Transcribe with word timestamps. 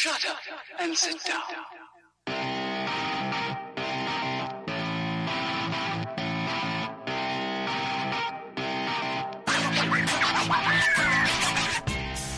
Shut 0.00 0.24
up 0.30 0.38
and 0.78 0.94
sit 0.94 1.16
down. 1.26 1.42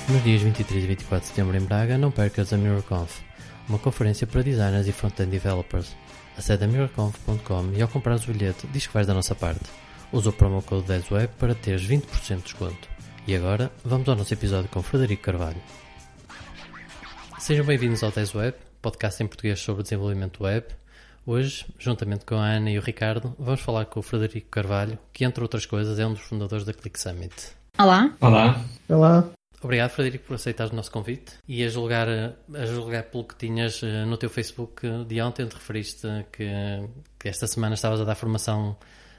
Nos 0.09 0.25
dias 0.25 0.41
23 0.41 0.85
e 0.85 0.87
24 0.87 1.21
de 1.21 1.27
setembro 1.27 1.55
em 1.55 1.61
Braga, 1.61 1.99
não 1.99 2.11
percas 2.11 2.51
a 2.55 2.57
MirrorConf, 2.57 3.21
uma 3.69 3.79
conferência 3.79 4.27
para 4.27 4.43
designers 4.43 4.89
e 4.89 4.93
front-end 4.93 5.31
developers. 5.31 5.95
Acede 6.39 6.65
a 6.65 6.67
mirrorconf.com 6.67 7.73
e 7.77 7.83
ao 7.83 7.89
comprares 7.89 8.27
o 8.27 8.33
bilhete 8.33 8.67
diz 8.69 8.87
que 8.87 8.95
vais 8.95 9.07
da 9.07 9.13
nossa 9.13 9.35
parte. 9.35 9.69
Usa 10.11 10.31
o 10.31 10.33
promo 10.33 10.63
code 10.63 10.91
10web 10.91 11.29
para 11.39 11.55
teres 11.55 11.87
20% 11.87 12.37
de 12.37 12.43
desconto. 12.43 12.89
E 13.27 13.37
agora, 13.37 13.71
vamos 13.85 14.09
ao 14.09 14.17
nosso 14.17 14.33
episódio 14.33 14.71
com 14.71 14.83
Frederico 14.83 15.25
Carvalho. 15.25 15.61
Sejam 17.41 17.65
bem-vindos 17.65 18.03
ao 18.05 18.13
10web, 18.13 18.55
podcast 18.83 19.23
em 19.23 19.27
português 19.27 19.59
sobre 19.61 19.83
desenvolvimento 19.83 20.45
web. 20.45 20.67
Hoje, 21.25 21.65
juntamente 21.79 22.27
com 22.27 22.35
a 22.35 22.45
Ana 22.45 22.71
e 22.71 22.79
o 22.79 22.83
Ricardo, 22.83 23.35
vamos 23.39 23.63
falar 23.63 23.87
com 23.87 23.99
o 23.99 24.03
Frederico 24.03 24.49
Carvalho, 24.51 24.99
que 25.11 25.25
entre 25.25 25.43
outras 25.43 25.65
coisas 25.65 25.99
é 25.99 26.07
um 26.07 26.13
dos 26.13 26.21
fundadores 26.21 26.67
da 26.67 26.75
Click 26.75 27.01
Summit. 27.01 27.35
Olá. 27.79 28.15
Olá. 28.21 28.63
Olá. 28.87 29.25
Obrigado, 29.63 29.91
Frederico, 29.91 30.27
por 30.27 30.35
aceitares 30.35 30.71
o 30.71 30.77
nosso 30.77 30.93
convite. 30.93 31.33
E 31.49 31.65
a 31.65 31.69
julgar, 31.69 32.09
a 32.09 32.67
julgar 32.67 33.05
pelo 33.05 33.25
que 33.25 33.35
tinhas 33.35 33.83
eh, 33.83 34.05
no 34.05 34.19
teu 34.19 34.29
Facebook 34.29 34.87
eh, 34.87 35.05
de 35.05 35.21
ontem, 35.23 35.47
te 35.47 35.55
referiste 35.55 36.07
que, 36.31 36.47
que 37.19 37.29
esta 37.29 37.47
semana 37.47 37.75
estavas 37.75 38.03
a 38.03 38.05
dar 38.05 38.17
formação 38.17 38.77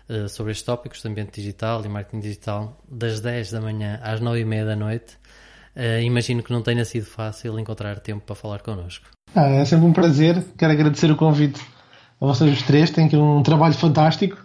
eh, 0.07 0.27
sobre 0.27 0.51
estes 0.51 0.65
tópicos 0.65 1.01
de 1.01 1.07
ambiente 1.07 1.39
digital 1.41 1.83
e 1.85 1.89
marketing 1.89 2.19
digital 2.19 2.81
das 2.87 3.19
10 3.19 3.51
da 3.51 3.61
manhã 3.61 3.99
às 4.03 4.19
9 4.19 4.41
e 4.41 4.45
meia 4.45 4.65
da 4.65 4.75
noite. 4.75 5.17
Eh, 5.75 6.03
imagino 6.03 6.43
que 6.43 6.51
não 6.51 6.61
tenha 6.61 6.83
sido 6.83 7.05
fácil 7.05 7.57
encontrar 7.59 7.99
tempo 7.99 8.23
para 8.25 8.35
falar 8.35 8.61
connosco. 8.61 9.05
Ah, 9.35 9.47
é 9.47 9.65
sempre 9.65 9.85
um 9.85 9.93
prazer. 9.93 10.43
Quero 10.57 10.73
agradecer 10.73 11.09
o 11.11 11.15
convite 11.15 11.61
a 12.19 12.25
vocês 12.25 12.51
os 12.51 12.63
três. 12.63 12.89
Têm 12.89 13.05
aqui 13.05 13.15
um 13.15 13.41
trabalho 13.41 13.73
fantástico. 13.73 14.37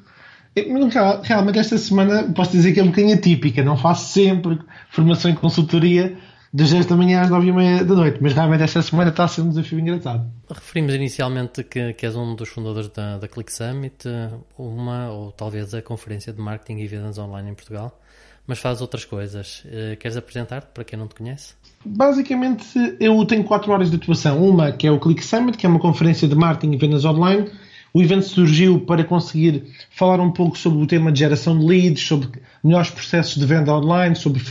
Realmente 1.22 1.58
esta 1.58 1.76
semana 1.76 2.32
posso 2.32 2.52
dizer 2.52 2.72
que 2.72 2.80
é 2.80 2.82
um 2.82 2.88
bocadinho 2.88 3.14
atípica. 3.14 3.62
Não 3.62 3.76
faço 3.76 4.12
sempre 4.12 4.58
formação 4.90 5.30
em 5.30 5.34
consultoria 5.34 6.16
das 6.52 6.70
10 6.70 6.86
da 6.86 6.96
manhã 6.96 7.20
às 7.20 7.28
9 7.28 7.48
e 7.48 7.52
meia 7.52 7.84
da 7.84 7.94
noite. 7.94 8.18
Mas 8.22 8.32
realmente 8.32 8.62
esta 8.62 8.80
semana 8.80 9.10
está 9.10 9.24
a 9.24 9.28
ser 9.28 9.42
um 9.42 9.48
desafio 9.50 9.78
engraçado. 9.78 10.30
Referimos 10.48 10.94
inicialmente 10.94 11.62
que, 11.64 11.92
que 11.92 12.06
és 12.06 12.16
um 12.16 12.34
dos 12.34 12.48
fundadores 12.48 12.88
da, 12.88 13.18
da 13.18 13.28
Click 13.28 13.52
Summit, 13.52 14.08
eh, 14.08 14.30
uma 14.56 15.10
ou 15.10 15.32
talvez 15.32 15.74
a 15.74 15.82
conferência 15.82 16.32
de 16.32 16.40
marketing 16.40 16.78
e 16.78 16.86
vendas 16.86 17.18
online 17.18 17.50
em 17.50 17.54
Portugal, 17.54 18.00
mas 18.46 18.58
fazes 18.58 18.80
outras 18.80 19.04
coisas. 19.04 19.62
Eh, 19.70 19.96
Queres 19.96 20.16
apresentar-te 20.16 20.68
para 20.72 20.84
quem 20.84 20.98
não 20.98 21.08
te 21.08 21.14
conhece? 21.14 21.54
Basicamente, 21.84 22.66
eu 23.00 23.24
tenho 23.24 23.44
quatro 23.44 23.72
horas 23.72 23.90
de 23.90 23.96
atuação. 23.96 24.42
Uma 24.42 24.72
que 24.72 24.86
é 24.86 24.90
o 24.90 24.98
Click 24.98 25.24
Summit, 25.24 25.58
que 25.58 25.66
é 25.66 25.68
uma 25.68 25.78
conferência 25.78 26.26
de 26.28 26.34
marketing 26.34 26.74
e 26.74 26.76
vendas 26.76 27.04
online. 27.04 27.50
O 27.92 28.02
evento 28.02 28.26
surgiu 28.26 28.80
para 28.80 29.04
conseguir 29.04 29.64
falar 29.90 30.20
um 30.20 30.30
pouco 30.30 30.58
sobre 30.58 30.82
o 30.82 30.86
tema 30.86 31.10
de 31.10 31.18
geração 31.18 31.58
de 31.58 31.64
leads, 31.64 32.06
sobre 32.06 32.28
melhores 32.62 32.90
processos 32.90 33.36
de 33.36 33.46
venda 33.46 33.72
online, 33.74 34.14
sobre 34.14 34.42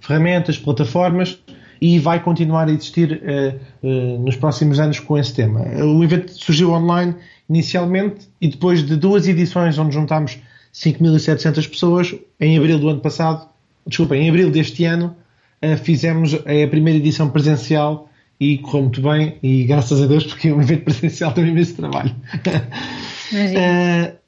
ferramentas, 0.00 0.58
plataformas 0.58 1.38
e 1.80 1.98
vai 1.98 2.22
continuar 2.22 2.68
a 2.68 2.70
existir 2.70 3.20
eh, 3.24 3.56
eh, 3.82 4.16
nos 4.18 4.36
próximos 4.36 4.78
anos 4.78 5.00
com 5.00 5.18
esse 5.18 5.34
tema. 5.34 5.62
O 5.84 6.04
evento 6.04 6.30
surgiu 6.30 6.70
online 6.70 7.16
inicialmente 7.50 8.28
e 8.40 8.46
depois 8.46 8.86
de 8.86 8.94
duas 8.96 9.26
edições 9.26 9.76
onde 9.78 9.92
juntámos 9.92 10.38
5.700 10.72 11.68
pessoas, 11.68 12.14
em 12.40 12.56
abril 12.56 12.78
do 12.78 12.88
ano 12.88 13.00
passado, 13.00 13.48
desculpa, 13.86 14.16
em 14.16 14.28
abril 14.28 14.50
deste 14.50 14.84
ano, 14.84 15.16
Uh, 15.64 15.76
fizemos 15.76 16.34
a 16.34 16.68
primeira 16.68 16.98
edição 16.98 17.30
presencial 17.30 18.10
e 18.40 18.58
correu 18.58 18.82
muito 18.82 19.00
bem. 19.00 19.38
E 19.44 19.62
graças 19.62 20.02
a 20.02 20.06
Deus 20.08 20.24
porque 20.24 20.50
um 20.50 20.60
evento 20.60 20.82
presencial 20.82 21.30
tem 21.30 21.46
imenso 21.46 21.76
trabalho. 21.76 22.12
Uh, 23.32 24.18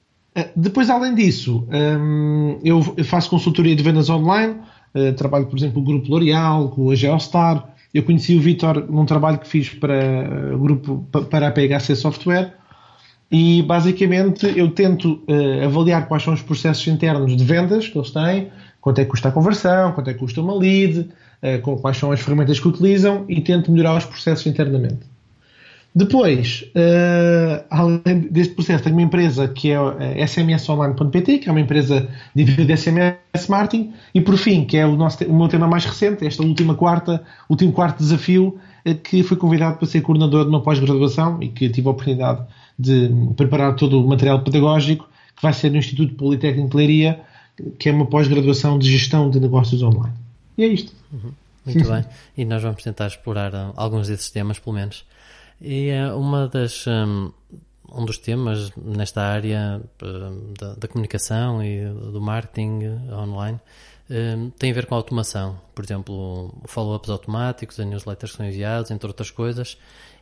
depois, 0.54 0.88
além 0.90 1.12
disso, 1.14 1.66
eu 2.64 2.82
faço 3.04 3.28
consultoria 3.30 3.74
de 3.74 3.82
vendas 3.82 4.08
online, 4.10 4.56
trabalho, 5.16 5.46
por 5.46 5.56
exemplo, 5.58 5.74
com 5.74 5.80
o 5.80 5.84
Grupo 5.84 6.08
L'Oreal, 6.08 6.68
com 6.68 6.90
a 6.90 6.94
Geostar. 6.94 7.68
Eu 7.92 8.04
conheci 8.04 8.36
o 8.36 8.40
Vitor 8.40 8.86
num 8.88 9.04
trabalho 9.04 9.38
que 9.38 9.48
fiz 9.48 9.70
para 9.70 10.54
o 10.54 10.58
grupo 10.58 11.04
pa- 11.10 11.22
para 11.22 11.48
a 11.48 11.50
PHC 11.50 11.96
Software 11.96 12.54
e 13.30 13.62
basicamente 13.62 14.46
eu 14.56 14.70
tento 14.70 15.22
uh, 15.28 15.64
avaliar 15.64 16.06
quais 16.06 16.22
são 16.22 16.34
os 16.34 16.42
processos 16.42 16.86
internos 16.86 17.36
de 17.36 17.44
vendas 17.44 17.88
que 17.88 17.96
eles 17.96 18.10
têm, 18.10 18.48
quanto 18.80 19.00
é 19.00 19.04
que 19.04 19.10
custa 19.10 19.28
a 19.28 19.32
conversão, 19.32 19.92
quanto 19.92 20.10
é 20.10 20.12
que 20.12 20.20
custa 20.20 20.40
uma 20.40 20.54
lead, 20.54 21.00
uh, 21.42 21.78
quais 21.80 21.96
são 21.96 22.12
as 22.12 22.20
ferramentas 22.20 22.60
que 22.60 22.68
utilizam 22.68 23.24
e 23.28 23.40
tento 23.40 23.72
melhorar 23.72 23.96
os 23.96 24.04
processos 24.04 24.46
internamente. 24.46 25.14
Depois, 25.96 26.64
uh, 26.74 27.64
além 27.70 28.20
deste 28.30 28.52
processo, 28.54 28.82
tenho 28.82 28.96
uma 28.96 29.02
empresa 29.02 29.46
que 29.46 29.70
é 29.70 30.24
smsonline.pt, 30.24 31.38
que 31.38 31.48
é 31.48 31.52
uma 31.52 31.60
empresa 31.60 32.08
envio 32.34 32.66
de 32.66 32.76
SMS 32.76 33.48
marketing, 33.48 33.92
e 34.12 34.20
por 34.20 34.36
fim, 34.36 34.64
que 34.64 34.76
é 34.76 34.84
o, 34.84 34.96
nosso, 34.96 35.24
o 35.24 35.32
meu 35.32 35.46
tema 35.46 35.68
mais 35.68 35.84
recente, 35.84 36.26
esta 36.26 36.42
última 36.42 36.74
quarta, 36.74 37.22
último 37.48 37.72
quarto 37.72 37.98
desafio, 37.98 38.58
que 39.04 39.22
fui 39.22 39.36
convidado 39.36 39.78
para 39.78 39.86
ser 39.86 40.02
coordenador 40.02 40.42
de 40.42 40.50
uma 40.50 40.60
pós-graduação 40.60 41.40
e 41.40 41.48
que 41.48 41.70
tive 41.70 41.86
a 41.88 41.92
oportunidade 41.92 42.44
de 42.78 43.10
preparar 43.36 43.76
todo 43.76 44.04
o 44.04 44.06
material 44.06 44.42
pedagógico, 44.42 45.08
que 45.36 45.42
vai 45.42 45.52
ser 45.52 45.70
no 45.70 45.76
Instituto 45.76 46.14
Politécnico 46.14 46.70
de 46.70 46.76
Leiria, 46.76 47.20
que 47.78 47.88
é 47.88 47.92
uma 47.92 48.06
pós-graduação 48.06 48.78
de 48.78 48.90
gestão 48.90 49.30
de 49.30 49.38
negócios 49.38 49.82
online. 49.82 50.14
E 50.58 50.64
é 50.64 50.66
isto. 50.66 50.92
Muito 51.64 51.88
bem. 51.88 52.04
E 52.36 52.44
nós 52.44 52.62
vamos 52.62 52.82
tentar 52.82 53.06
explorar 53.06 53.72
alguns 53.76 54.08
desses 54.08 54.30
temas, 54.30 54.58
pelo 54.58 54.76
menos. 54.76 55.04
E 55.60 55.90
uh, 55.90 56.18
uma 56.18 56.48
das, 56.48 56.86
um, 56.86 57.32
um 57.90 58.04
dos 58.04 58.18
temas 58.18 58.70
nesta 58.76 59.22
área 59.22 59.80
uh, 60.02 60.52
da, 60.58 60.74
da 60.74 60.88
comunicação 60.88 61.62
e 61.62 61.84
do 61.86 62.20
marketing 62.20 62.84
uh, 62.84 63.14
online 63.14 63.58
um, 64.10 64.50
tem 64.50 64.70
a 64.70 64.74
ver 64.74 64.86
com 64.86 64.94
a 64.94 64.98
automação. 64.98 65.58
Por 65.74 65.84
exemplo, 65.84 66.54
follow-ups 66.66 67.08
automáticos, 67.08 67.78
newsletters 67.78 68.32
que 68.32 68.36
são 68.36 68.46
enviados, 68.46 68.90
entre 68.90 69.06
outras 69.06 69.30
coisas. 69.30 69.78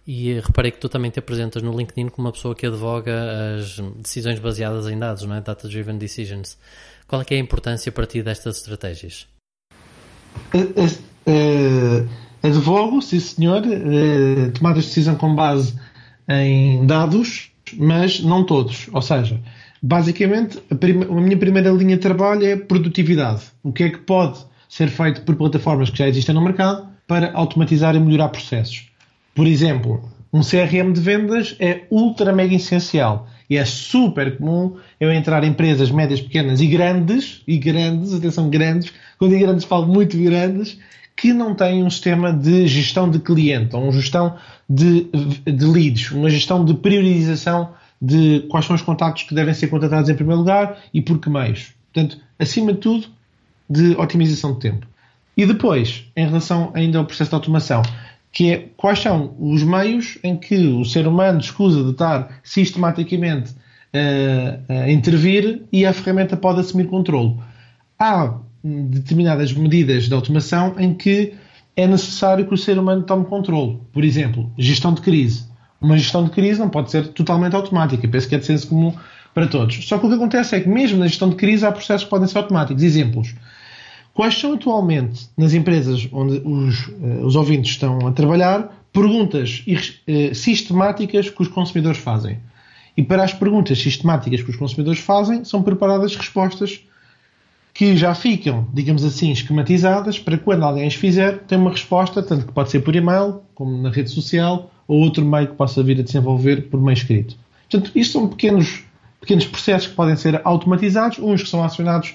E 0.06 0.40
reparei 0.40 0.72
que 0.72 0.78
tu 0.78 0.88
também 0.88 1.10
te 1.10 1.18
apresentas 1.20 1.62
no 1.62 1.76
LinkedIn 1.76 2.08
como 2.08 2.26
uma 2.26 2.32
pessoa 2.32 2.54
que 2.54 2.66
advoga 2.66 3.12
as 3.56 3.78
decisões 3.98 4.38
baseadas 4.40 4.88
em 4.88 4.98
dados, 4.98 5.22
não 5.24 5.36
é? 5.36 5.40
Data-driven 5.40 5.96
decisions. 5.96 6.58
Qual 7.06 7.22
é 7.22 7.34
é 7.34 7.36
a 7.36 7.40
importância 7.40 7.92
para 7.92 8.06
ti 8.06 8.22
destas 8.22 8.56
estratégias? 8.56 9.28
Eh, 10.54 10.88
eh, 11.26 12.04
advogo, 12.42 13.00
sim 13.00 13.20
senhor, 13.20 13.62
tomadas 14.54 14.84
de 14.84 14.88
decisão 14.88 15.14
com 15.14 15.34
base 15.34 15.78
em 16.28 16.84
dados, 16.86 17.50
mas 17.76 18.20
não 18.20 18.44
todos. 18.44 18.88
Ou 18.92 19.02
seja, 19.02 19.40
basicamente, 19.82 20.58
a, 20.70 20.74
prime- 20.74 21.04
a 21.04 21.20
minha 21.20 21.36
primeira 21.36 21.70
linha 21.70 21.96
de 21.96 22.02
trabalho 22.02 22.44
é 22.44 22.56
produtividade. 22.56 23.42
O 23.62 23.72
que 23.72 23.84
é 23.84 23.90
que 23.90 23.98
pode 23.98 24.44
ser 24.68 24.88
feito 24.88 25.22
por 25.22 25.36
plataformas 25.36 25.90
que 25.90 25.98
já 25.98 26.08
existem 26.08 26.34
no 26.34 26.40
mercado 26.42 26.88
para 27.06 27.32
automatizar 27.34 27.94
e 27.94 28.00
melhorar 28.00 28.30
processos? 28.30 28.90
Por 29.34 29.46
exemplo, 29.46 30.02
um 30.32 30.40
CRM 30.40 30.92
de 30.92 31.00
vendas 31.00 31.56
é 31.58 31.82
ultra 31.90 32.32
mega 32.32 32.54
essencial 32.54 33.28
e 33.48 33.56
é 33.56 33.64
super 33.64 34.38
comum 34.38 34.76
eu 34.98 35.12
entrar 35.12 35.44
em 35.44 35.48
empresas 35.48 35.90
médias, 35.90 36.20
pequenas 36.20 36.60
e 36.60 36.66
grandes, 36.66 37.42
e 37.46 37.58
grandes, 37.58 38.14
atenção, 38.14 38.48
grandes, 38.48 38.92
quando 39.18 39.32
digo 39.32 39.44
grandes 39.44 39.64
falo 39.64 39.86
muito 39.86 40.16
grandes, 40.16 40.78
que 41.14 41.32
não 41.32 41.54
têm 41.54 41.84
um 41.84 41.90
sistema 41.90 42.32
de 42.32 42.66
gestão 42.66 43.10
de 43.10 43.18
cliente, 43.18 43.76
ou 43.76 43.82
uma 43.82 43.92
gestão 43.92 44.36
de, 44.68 45.06
de 45.44 45.64
leads, 45.66 46.10
uma 46.12 46.30
gestão 46.30 46.64
de 46.64 46.74
priorização 46.74 47.70
de 48.00 48.46
quais 48.50 48.66
são 48.66 48.74
os 48.74 48.82
contactos 48.82 49.24
que 49.24 49.34
devem 49.34 49.54
ser 49.54 49.68
contratados 49.68 50.08
em 50.08 50.14
primeiro 50.14 50.40
lugar 50.40 50.78
e 50.92 51.00
por 51.00 51.18
que 51.18 51.28
meios. 51.28 51.72
Portanto, 51.92 52.18
acima 52.38 52.72
de 52.72 52.78
tudo, 52.78 53.06
de 53.68 53.94
otimização 53.96 54.54
de 54.54 54.60
tempo. 54.60 54.86
E 55.36 55.46
depois, 55.46 56.04
em 56.16 56.26
relação 56.26 56.70
ainda 56.74 56.98
ao 56.98 57.04
processo 57.04 57.30
de 57.30 57.34
automação, 57.34 57.82
que 58.32 58.50
é 58.50 58.68
quais 58.76 58.98
são 58.98 59.36
os 59.38 59.62
meios 59.62 60.18
em 60.24 60.36
que 60.36 60.56
o 60.68 60.84
ser 60.84 61.06
humano 61.06 61.38
escusa 61.38 61.84
de 61.84 61.90
estar 61.90 62.40
sistematicamente 62.42 63.54
eh, 63.92 64.58
a 64.68 64.90
intervir 64.90 65.62
e 65.70 65.84
a 65.84 65.92
ferramenta 65.92 66.34
pode 66.34 66.60
assumir 66.60 66.86
controle. 66.86 67.36
Há 67.98 68.38
hum, 68.64 68.86
determinadas 68.88 69.52
medidas 69.52 70.04
de 70.04 70.14
automação 70.14 70.74
em 70.78 70.94
que 70.94 71.34
é 71.76 71.86
necessário 71.86 72.46
que 72.46 72.54
o 72.54 72.56
ser 72.56 72.78
humano 72.78 73.02
tome 73.02 73.26
controle. 73.26 73.78
Por 73.92 74.02
exemplo, 74.02 74.50
gestão 74.56 74.94
de 74.94 75.02
crise. 75.02 75.44
Uma 75.78 75.98
gestão 75.98 76.24
de 76.24 76.30
crise 76.30 76.58
não 76.58 76.70
pode 76.70 76.90
ser 76.90 77.08
totalmente 77.08 77.54
automática. 77.54 78.08
Penso 78.08 78.28
que 78.28 78.34
é 78.34 78.38
de 78.38 78.46
senso 78.46 78.68
comum 78.68 78.94
para 79.34 79.46
todos. 79.46 79.86
Só 79.86 79.98
que 79.98 80.06
o 80.06 80.08
que 80.08 80.14
acontece 80.14 80.56
é 80.56 80.60
que 80.60 80.68
mesmo 80.68 80.98
na 80.98 81.06
gestão 81.06 81.28
de 81.28 81.36
crise 81.36 81.66
há 81.66 81.72
processos 81.72 82.04
que 82.04 82.10
podem 82.10 82.28
ser 82.28 82.38
automáticos. 82.38 82.82
Exemplos. 82.82 83.34
Quais 84.14 84.38
são 84.38 84.54
atualmente, 84.54 85.28
nas 85.36 85.54
empresas 85.54 86.06
onde 86.12 86.42
os, 86.44 86.88
eh, 87.02 87.24
os 87.24 87.34
ouvintes 87.34 87.72
estão 87.72 88.06
a 88.06 88.12
trabalhar, 88.12 88.84
perguntas 88.92 89.64
eh, 90.06 90.34
sistemáticas 90.34 91.30
que 91.30 91.42
os 91.42 91.48
consumidores 91.48 91.98
fazem? 91.98 92.38
E 92.94 93.02
para 93.02 93.24
as 93.24 93.32
perguntas 93.32 93.78
sistemáticas 93.80 94.42
que 94.42 94.50
os 94.50 94.56
consumidores 94.56 95.00
fazem, 95.00 95.44
são 95.44 95.62
preparadas 95.62 96.14
respostas 96.14 96.82
que 97.72 97.96
já 97.96 98.14
ficam, 98.14 98.68
digamos 98.72 99.02
assim, 99.02 99.32
esquematizadas 99.32 100.18
para 100.18 100.36
quando 100.36 100.62
alguém 100.62 100.86
as 100.86 100.94
fizer, 100.94 101.38
tem 101.44 101.56
uma 101.56 101.70
resposta, 101.70 102.22
tanto 102.22 102.46
que 102.46 102.52
pode 102.52 102.70
ser 102.70 102.80
por 102.80 102.94
e-mail, 102.94 103.40
como 103.54 103.80
na 103.80 103.88
rede 103.88 104.10
social, 104.10 104.70
ou 104.86 105.00
outro 105.00 105.24
meio 105.24 105.48
que 105.48 105.54
possa 105.54 105.82
vir 105.82 105.98
a 105.98 106.02
desenvolver 106.02 106.68
por 106.68 106.78
meio 106.78 106.92
escrito. 106.92 107.34
Portanto, 107.70 107.90
isto 107.94 108.12
são 108.12 108.28
pequenos, 108.28 108.84
pequenos 109.22 109.46
processos 109.46 109.88
que 109.88 109.94
podem 109.94 110.16
ser 110.16 110.38
automatizados, 110.44 111.18
uns 111.18 111.42
que 111.42 111.48
são 111.48 111.64
acionados 111.64 112.14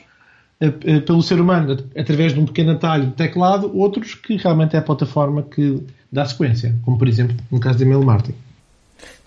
pelo 1.06 1.22
ser 1.22 1.40
humano 1.40 1.78
através 1.96 2.34
de 2.34 2.40
um 2.40 2.46
pequeno 2.46 2.72
atalho 2.72 3.08
de 3.08 3.14
teclado, 3.14 3.72
outros 3.78 4.16
que 4.16 4.38
realmente 4.38 4.76
é 4.76 4.80
a 4.80 4.82
plataforma 4.82 5.44
que 5.44 5.84
dá 6.12 6.26
sequência, 6.26 6.76
como 6.84 6.98
por 6.98 7.08
exemplo 7.08 7.36
no 7.52 7.60
caso 7.60 7.78
de 7.78 7.84
email 7.84 8.02
marketing. 8.02 8.38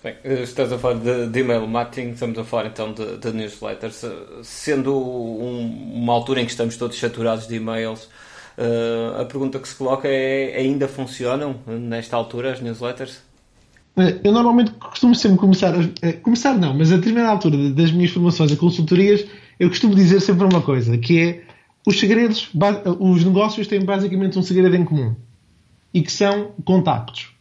Bem, 0.03 0.15
eh, 0.23 0.41
estás 0.41 0.73
a 0.73 0.79
falar 0.79 0.95
de, 0.95 1.27
de 1.27 1.39
email 1.39 1.67
marketing, 1.67 2.09
estamos 2.09 2.37
a 2.37 2.43
falar 2.43 2.65
então 2.65 2.91
de, 2.91 3.17
de 3.17 3.31
newsletters. 3.31 4.03
Sendo 4.41 4.97
um, 4.97 5.93
uma 5.93 6.11
altura 6.11 6.41
em 6.41 6.45
que 6.45 6.51
estamos 6.51 6.75
todos 6.75 6.97
saturados 6.99 7.47
de 7.47 7.55
e-mails, 7.55 8.05
uh, 8.57 9.21
a 9.21 9.25
pergunta 9.25 9.59
que 9.59 9.67
se 9.67 9.75
coloca 9.75 10.07
é: 10.07 10.57
ainda 10.57 10.87
funcionam 10.87 11.55
nesta 11.67 12.15
altura 12.15 12.51
as 12.51 12.59
newsletters? 12.59 13.21
Eu 14.23 14.31
normalmente 14.31 14.71
costumo 14.71 15.13
sempre 15.13 15.37
começar, 15.37 15.73
a, 15.75 16.13
começar 16.21 16.53
não, 16.53 16.73
mas 16.73 16.91
a 16.91 16.95
determinada 16.95 17.31
altura 17.31 17.71
das 17.71 17.91
minhas 17.91 18.11
formações 18.11 18.51
a 18.51 18.55
consultorias, 18.55 19.25
eu 19.59 19.67
costumo 19.67 19.93
dizer 19.93 20.21
sempre 20.21 20.45
uma 20.45 20.61
coisa, 20.61 20.97
que 20.97 21.19
é 21.19 21.41
os 21.85 21.99
segredos, 21.99 22.49
os 22.99 23.25
negócios 23.25 23.67
têm 23.67 23.83
basicamente 23.83 24.37
um 24.37 24.43
segredo 24.43 24.75
em 24.75 24.85
comum 24.85 25.15
e 25.93 26.01
que 26.01 26.11
são 26.11 26.51
contactos. 26.63 27.31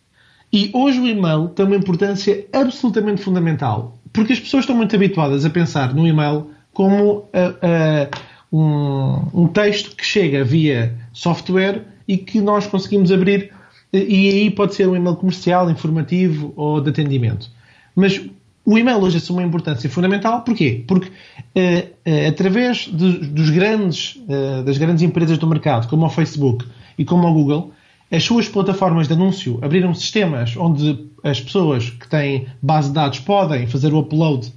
E 0.53 0.71
hoje 0.75 0.99
o 0.99 1.07
e-mail 1.07 1.49
tem 1.49 1.65
uma 1.65 1.77
importância 1.77 2.45
absolutamente 2.53 3.23
fundamental, 3.23 3.99
porque 4.13 4.33
as 4.33 4.41
pessoas 4.41 4.65
estão 4.65 4.75
muito 4.75 4.95
habituadas 4.97 5.45
a 5.45 5.51
pensar 5.51 5.95
no 5.95 6.07
e-mail 6.07 6.51
como 6.73 7.19
uh, 7.19 7.29
uh, 7.33 8.57
um, 8.57 9.43
um, 9.43 9.49
texto 9.49 9.95
que 9.95 10.05
chega 10.05 10.43
via 10.43 10.97
software 11.13 11.85
e 12.09 12.17
que 12.17 12.41
nós 12.41 12.67
conseguimos 12.67 13.13
abrir, 13.13 13.53
e 13.93 14.29
aí 14.29 14.51
pode 14.51 14.75
ser 14.75 14.89
um 14.89 14.97
e-mail 14.97 15.17
comercial, 15.17 15.71
informativo 15.71 16.53
ou 16.57 16.81
de 16.81 16.91
atendimento. 16.91 17.51
Mas 17.95 18.21
o 18.65 18.79
e-mail 18.79 18.99
hoje 18.99 19.17
assume 19.17 19.41
uma 19.41 19.49
importância 19.49 19.89
fundamental, 19.91 20.43
porquê? 20.43 20.85
Porque 20.87 21.09
uh, 21.09 22.29
através 22.29 22.89
de, 22.93 23.19
dos 23.19 23.51
grandes, 23.51 24.21
das 24.65 24.79
grandes 24.79 25.03
empresas 25.03 25.39
do 25.39 25.47
mercado, 25.47 25.89
como 25.89 26.07
o 26.07 26.11
Facebook 26.11 26.65
e 26.97 27.05
como 27.05 27.27
o 27.27 27.33
Google, 27.33 27.73
as 28.11 28.25
suas 28.25 28.49
plataformas 28.49 29.07
de 29.07 29.15
anúncio 29.15 29.59
abriram 29.63 29.95
sistemas 29.95 30.57
onde 30.57 31.09
as 31.23 31.41
pessoas 31.41 31.91
que 31.91 32.09
têm 32.09 32.47
base 32.61 32.89
de 32.89 32.95
dados 32.95 33.21
podem 33.21 33.67
fazer 33.69 33.93
o 33.93 34.01
upload 34.01 34.53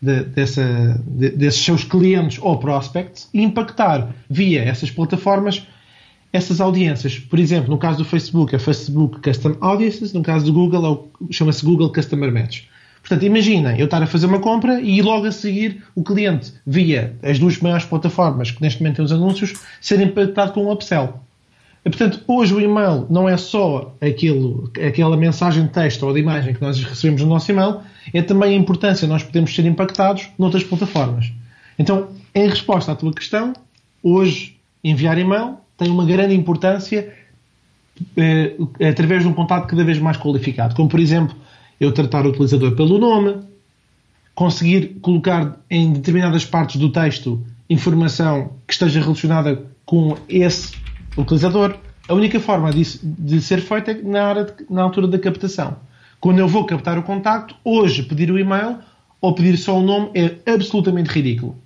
de, 0.00 0.22
dessa, 0.24 1.02
de, 1.04 1.30
desses 1.30 1.64
seus 1.64 1.82
clientes 1.82 2.38
ou 2.40 2.58
prospects 2.58 3.28
e 3.34 3.42
impactar 3.42 4.14
via 4.30 4.62
essas 4.62 4.90
plataformas 4.90 5.66
essas 6.34 6.60
audiências. 6.60 7.16
Por 7.16 7.38
exemplo, 7.38 7.70
no 7.70 7.78
caso 7.78 7.98
do 7.98 8.04
Facebook, 8.04 8.52
é 8.56 8.58
Facebook 8.58 9.20
Custom 9.22 9.56
Audiences, 9.60 10.12
no 10.12 10.20
caso 10.20 10.44
do 10.44 10.52
Google, 10.52 11.08
é 11.22 11.32
chama-se 11.32 11.64
Google 11.64 11.92
Customer 11.92 12.32
Match. 12.32 12.62
Portanto, 13.00 13.24
imagina 13.24 13.78
eu 13.78 13.84
estar 13.84 14.02
a 14.02 14.06
fazer 14.06 14.26
uma 14.26 14.40
compra 14.40 14.80
e 14.80 15.00
logo 15.00 15.26
a 15.26 15.32
seguir 15.32 15.84
o 15.94 16.02
cliente, 16.02 16.52
via 16.66 17.14
as 17.22 17.38
duas 17.38 17.58
maiores 17.60 17.84
plataformas 17.84 18.50
que 18.50 18.60
neste 18.60 18.82
momento 18.82 18.96
têm 18.96 19.04
os 19.04 19.12
anúncios, 19.12 19.54
ser 19.80 20.00
impactado 20.00 20.52
com 20.52 20.64
um 20.64 20.72
upsell. 20.72 21.20
Portanto, 21.84 22.20
hoje 22.26 22.52
o 22.52 22.60
e-mail 22.60 23.06
não 23.08 23.28
é 23.28 23.36
só 23.36 23.94
aquilo, 24.00 24.72
aquela 24.84 25.16
mensagem 25.16 25.64
de 25.64 25.68
texto 25.68 26.02
ou 26.02 26.12
de 26.12 26.18
imagem 26.18 26.52
que 26.52 26.62
nós 26.62 26.82
recebemos 26.82 27.22
no 27.22 27.28
nosso 27.28 27.48
e-mail, 27.52 27.80
é 28.12 28.22
também 28.22 28.54
a 28.54 28.58
importância 28.58 29.06
nós 29.06 29.22
podermos 29.22 29.54
ser 29.54 29.66
impactados 29.66 30.30
noutras 30.36 30.64
plataformas. 30.64 31.30
Então, 31.78 32.08
em 32.34 32.48
resposta 32.48 32.90
à 32.90 32.96
tua 32.96 33.12
questão, 33.12 33.52
hoje 34.02 34.56
enviar 34.82 35.16
e-mail 35.16 35.58
tem 35.76 35.90
uma 35.90 36.04
grande 36.04 36.34
importância 36.34 37.12
eh, 38.16 38.54
através 38.88 39.22
de 39.22 39.28
um 39.28 39.32
contato 39.32 39.66
cada 39.66 39.84
vez 39.84 39.98
mais 39.98 40.16
qualificado, 40.16 40.74
como 40.74 40.88
por 40.88 41.00
exemplo 41.00 41.36
eu 41.80 41.92
tratar 41.92 42.26
o 42.26 42.30
utilizador 42.30 42.74
pelo 42.74 42.98
nome, 42.98 43.40
conseguir 44.34 44.96
colocar 45.00 45.58
em 45.70 45.92
determinadas 45.92 46.44
partes 46.44 46.76
do 46.76 46.90
texto 46.90 47.44
informação 47.68 48.52
que 48.66 48.72
esteja 48.72 49.00
relacionada 49.00 49.64
com 49.84 50.16
esse 50.28 50.74
utilizador. 51.16 51.76
A 52.08 52.14
única 52.14 52.38
forma 52.38 52.70
disso, 52.70 53.00
de 53.02 53.40
ser 53.40 53.60
feito 53.60 53.90
é 53.90 53.94
na, 53.94 54.42
de, 54.42 54.52
na 54.68 54.82
altura 54.82 55.06
da 55.06 55.18
captação. 55.18 55.76
Quando 56.20 56.38
eu 56.38 56.48
vou 56.48 56.64
captar 56.64 56.98
o 56.98 57.02
contacto, 57.02 57.54
hoje 57.64 58.02
pedir 58.02 58.30
o 58.30 58.38
e-mail 58.38 58.78
ou 59.20 59.34
pedir 59.34 59.56
só 59.56 59.78
o 59.78 59.82
nome 59.82 60.10
é 60.14 60.52
absolutamente 60.52 61.10
ridículo. 61.10 61.56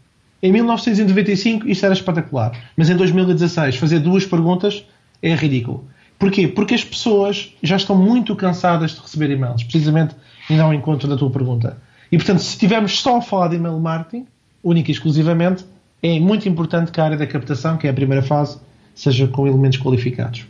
Em 0.42 0.52
1995 0.52 1.68
isto 1.68 1.84
era 1.84 1.94
espetacular, 1.94 2.52
mas 2.76 2.88
em 2.88 2.96
2016 2.96 3.76
fazer 3.76 3.98
duas 3.98 4.24
perguntas 4.24 4.84
é 5.20 5.34
ridículo. 5.34 5.88
Porquê? 6.18 6.46
Porque 6.48 6.74
as 6.74 6.84
pessoas 6.84 7.54
já 7.62 7.76
estão 7.76 7.96
muito 7.96 8.34
cansadas 8.36 8.92
de 8.92 9.00
receber 9.00 9.30
e-mails, 9.30 9.62
precisamente 9.62 10.14
e 10.48 10.54
não 10.54 10.66
ao 10.66 10.74
encontro 10.74 11.08
da 11.08 11.16
tua 11.16 11.30
pergunta. 11.30 11.80
E 12.10 12.16
portanto, 12.16 12.38
se 12.38 12.50
estivermos 12.50 13.00
só 13.00 13.18
a 13.18 13.22
falar 13.22 13.48
de 13.48 13.56
e-mail 13.56 13.78
marketing, 13.78 14.26
única 14.62 14.90
e 14.90 14.94
exclusivamente, 14.94 15.64
é 16.02 16.18
muito 16.18 16.48
importante 16.48 16.90
que 16.92 17.00
a 17.00 17.04
área 17.04 17.16
da 17.16 17.26
captação, 17.26 17.76
que 17.76 17.86
é 17.86 17.90
a 17.90 17.94
primeira 17.94 18.22
fase, 18.22 18.58
seja 18.94 19.26
com 19.28 19.46
elementos 19.46 19.78
qualificados. 19.78 20.46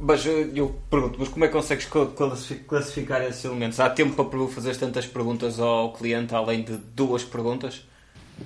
Mas 0.00 0.26
eu 0.26 0.74
pergunto, 0.90 1.16
mas 1.18 1.28
como 1.28 1.44
é 1.44 1.48
que 1.48 1.54
consegues 1.54 1.88
classificar 2.66 3.22
esses 3.22 3.44
elementos? 3.44 3.80
Há 3.80 3.88
tempo 3.88 4.24
para 4.24 4.48
fazer 4.48 4.76
tantas 4.76 5.06
perguntas 5.06 5.58
ao 5.58 5.92
cliente, 5.92 6.34
além 6.34 6.62
de 6.62 6.76
duas 6.94 7.24
perguntas? 7.24 7.86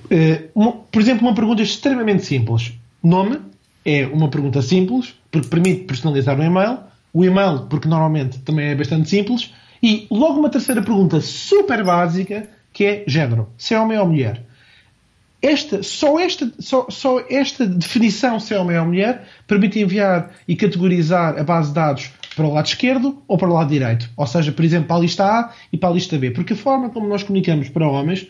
Uh, 0.05 0.73
por 0.93 1.01
exemplo, 1.01 1.27
uma 1.27 1.35
pergunta 1.35 1.63
extremamente 1.63 2.25
simples. 2.25 2.75
Nome 3.03 3.41
é 3.85 4.07
uma 4.07 4.29
pergunta 4.29 4.61
simples, 4.61 5.15
porque 5.31 5.49
permite 5.49 5.85
personalizar 5.85 6.39
o 6.39 6.43
e-mail. 6.43 6.79
O 7.13 7.25
e-mail, 7.25 7.67
porque 7.69 7.89
normalmente 7.89 8.39
também 8.41 8.67
é 8.67 8.75
bastante 8.75 9.09
simples. 9.09 9.53
E 9.83 10.07
logo 10.11 10.39
uma 10.39 10.51
terceira 10.51 10.83
pergunta 10.83 11.21
super 11.21 11.83
básica, 11.85 12.49
que 12.73 12.85
é 12.85 13.05
género. 13.07 13.49
Se 13.57 13.75
é 13.75 13.81
homem 13.81 13.99
ou 13.99 14.07
mulher. 14.07 14.45
Esta, 15.41 15.83
só, 15.85 16.19
esta, 16.19 16.51
só, 16.59 16.87
só 16.91 17.21
esta 17.31 17.65
definição, 17.65 18.41
se 18.41 18.55
é 18.55 18.59
homem 18.59 18.77
ou 18.77 18.87
mulher, 18.87 19.29
permite 19.47 19.79
enviar 19.79 20.33
e 20.49 20.57
categorizar 20.57 21.39
a 21.39 21.45
base 21.45 21.69
de 21.69 21.75
dados 21.75 22.11
para 22.35 22.47
o 22.47 22.53
lado 22.53 22.67
esquerdo 22.67 23.23
ou 23.27 23.39
para 23.39 23.49
o 23.49 23.53
lado 23.53 23.71
direito. 23.71 24.11
Ou 24.17 24.27
seja, 24.27 24.51
por 24.51 24.65
exemplo, 24.65 24.89
para 24.89 24.97
a 24.97 25.01
lista 25.01 25.25
A 25.25 25.53
e 25.73 25.77
para 25.77 25.91
a 25.91 25.93
lista 25.93 26.19
B. 26.19 26.33
Porque 26.33 26.55
a 26.55 26.57
forma 26.57 26.91
como 26.91 27.07
nós 27.07 27.23
comunicamos 27.23 27.69
para 27.69 27.89
homens 27.89 28.27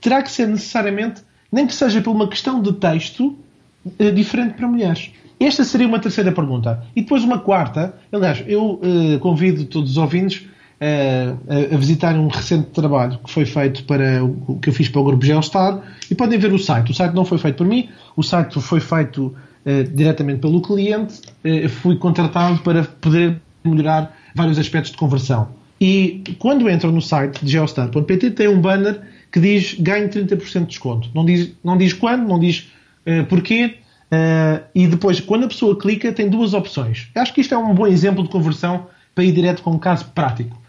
terá 0.00 0.22
que 0.22 0.30
ser 0.30 0.48
necessariamente, 0.48 1.22
nem 1.52 1.66
que 1.66 1.74
seja 1.74 2.00
por 2.00 2.10
uma 2.10 2.28
questão 2.28 2.60
de 2.60 2.72
texto, 2.72 3.38
eh, 3.98 4.10
diferente 4.10 4.54
para 4.54 4.66
mulheres. 4.66 5.10
Esta 5.38 5.64
seria 5.64 5.86
uma 5.86 5.98
terceira 5.98 6.32
pergunta. 6.32 6.84
E 6.94 7.02
depois 7.02 7.22
uma 7.22 7.38
quarta. 7.38 7.94
Aliás, 8.12 8.42
eu 8.46 8.80
eh, 8.82 9.18
convido 9.18 9.64
todos 9.64 9.92
os 9.92 9.96
ouvintes 9.96 10.46
a, 10.80 11.74
a, 11.74 11.76
visitar 11.76 12.14
um 12.14 12.28
recente 12.28 12.70
trabalho 12.70 13.18
que 13.22 13.30
foi 13.30 13.44
feito 13.44 13.84
para 13.84 14.24
o 14.24 14.58
que 14.60 14.70
eu 14.70 14.72
fiz 14.72 14.88
para 14.88 15.00
o 15.00 15.04
grupo 15.04 15.24
Geostar 15.24 15.82
e 16.10 16.14
podem 16.14 16.38
ver 16.38 16.52
o 16.52 16.58
site. 16.58 16.90
O 16.90 16.94
site 16.94 17.14
não 17.14 17.24
foi 17.24 17.36
feito 17.36 17.56
por 17.56 17.66
mim, 17.66 17.90
o 18.16 18.22
site 18.22 18.58
foi 18.60 18.80
feito 18.80 19.26
uh, 19.66 19.84
diretamente 19.94 20.40
pelo 20.40 20.62
cliente. 20.62 21.20
Uh, 21.44 21.68
fui 21.68 21.96
contratado 21.96 22.60
para 22.60 22.84
poder 22.84 23.40
melhorar 23.62 24.16
vários 24.34 24.58
aspectos 24.58 24.90
de 24.90 24.96
conversão. 24.96 25.48
E 25.78 26.22
quando 26.38 26.68
entram 26.68 26.92
no 26.92 27.02
site 27.02 27.44
de 27.44 27.52
geostar.pt 27.52 28.30
tem 28.30 28.48
um 28.48 28.60
banner 28.60 29.00
que 29.30 29.38
diz 29.38 29.74
ganhe 29.78 30.08
30% 30.08 30.60
de 30.60 30.66
desconto. 30.66 31.10
Não 31.14 31.26
diz, 31.26 31.52
não 31.62 31.76
diz 31.76 31.92
quando, 31.92 32.26
não 32.26 32.38
diz 32.38 32.70
uh, 33.06 33.24
porquê. 33.26 33.76
E 34.74 34.88
depois, 34.88 35.20
quando 35.20 35.44
a 35.44 35.46
pessoa 35.46 35.78
clica, 35.78 36.12
tem 36.12 36.28
duas 36.28 36.52
opções. 36.52 37.06
Acho 37.14 37.32
que 37.32 37.42
isto 37.42 37.54
é 37.54 37.56
um 37.56 37.72
bom 37.72 37.86
exemplo 37.86 38.24
de 38.24 38.28
conversão 38.28 38.88
para 39.14 39.22
ir 39.22 39.30
direto 39.30 39.62
com 39.62 39.70
um 39.70 39.78
caso 39.78 40.06
prático. 40.06 40.60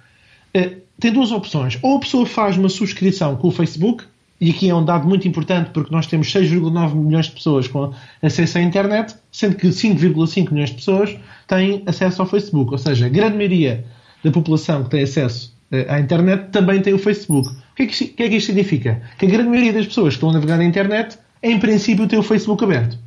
Eh, 0.53 0.77
tem 0.99 1.11
duas 1.11 1.31
opções. 1.31 1.77
Ou 1.81 1.97
a 1.97 1.99
pessoa 1.99 2.25
faz 2.25 2.57
uma 2.57 2.69
subscrição 2.69 3.35
com 3.35 3.47
o 3.47 3.51
Facebook, 3.51 4.03
e 4.39 4.49
aqui 4.49 4.69
é 4.69 4.75
um 4.75 4.83
dado 4.83 5.07
muito 5.07 5.27
importante 5.27 5.69
porque 5.71 5.93
nós 5.93 6.07
temos 6.07 6.31
6,9 6.33 6.95
milhões 6.95 7.27
de 7.27 7.33
pessoas 7.33 7.67
com 7.67 7.93
acesso 8.23 8.57
à 8.57 8.61
internet, 8.61 9.15
sendo 9.31 9.55
que 9.55 9.67
5,5 9.67 10.51
milhões 10.51 10.71
de 10.71 10.77
pessoas 10.77 11.15
têm 11.47 11.83
acesso 11.85 12.23
ao 12.23 12.27
Facebook. 12.27 12.71
Ou 12.71 12.77
seja, 12.77 13.05
a 13.05 13.09
grande 13.09 13.37
maioria 13.37 13.85
da 14.23 14.31
população 14.31 14.83
que 14.83 14.89
tem 14.89 15.03
acesso 15.03 15.55
eh, 15.71 15.85
à 15.87 15.99
internet 15.99 16.49
também 16.51 16.81
tem 16.81 16.93
o 16.93 16.97
Facebook. 16.97 17.47
O 17.49 17.75
que 17.75 17.83
é 17.83 17.85
que, 17.85 18.05
que, 18.05 18.23
é 18.23 18.29
que 18.29 18.35
isto 18.35 18.47
significa? 18.47 19.01
Que 19.19 19.27
a 19.27 19.29
grande 19.29 19.49
maioria 19.49 19.73
das 19.73 19.85
pessoas 19.85 20.13
que 20.13 20.17
estão 20.17 20.31
a 20.31 20.33
navegar 20.33 20.57
na 20.57 20.65
internet, 20.65 21.19
em 21.43 21.59
princípio, 21.59 22.07
tem 22.07 22.17
o 22.17 22.23
Facebook 22.23 22.63
aberto. 22.63 22.97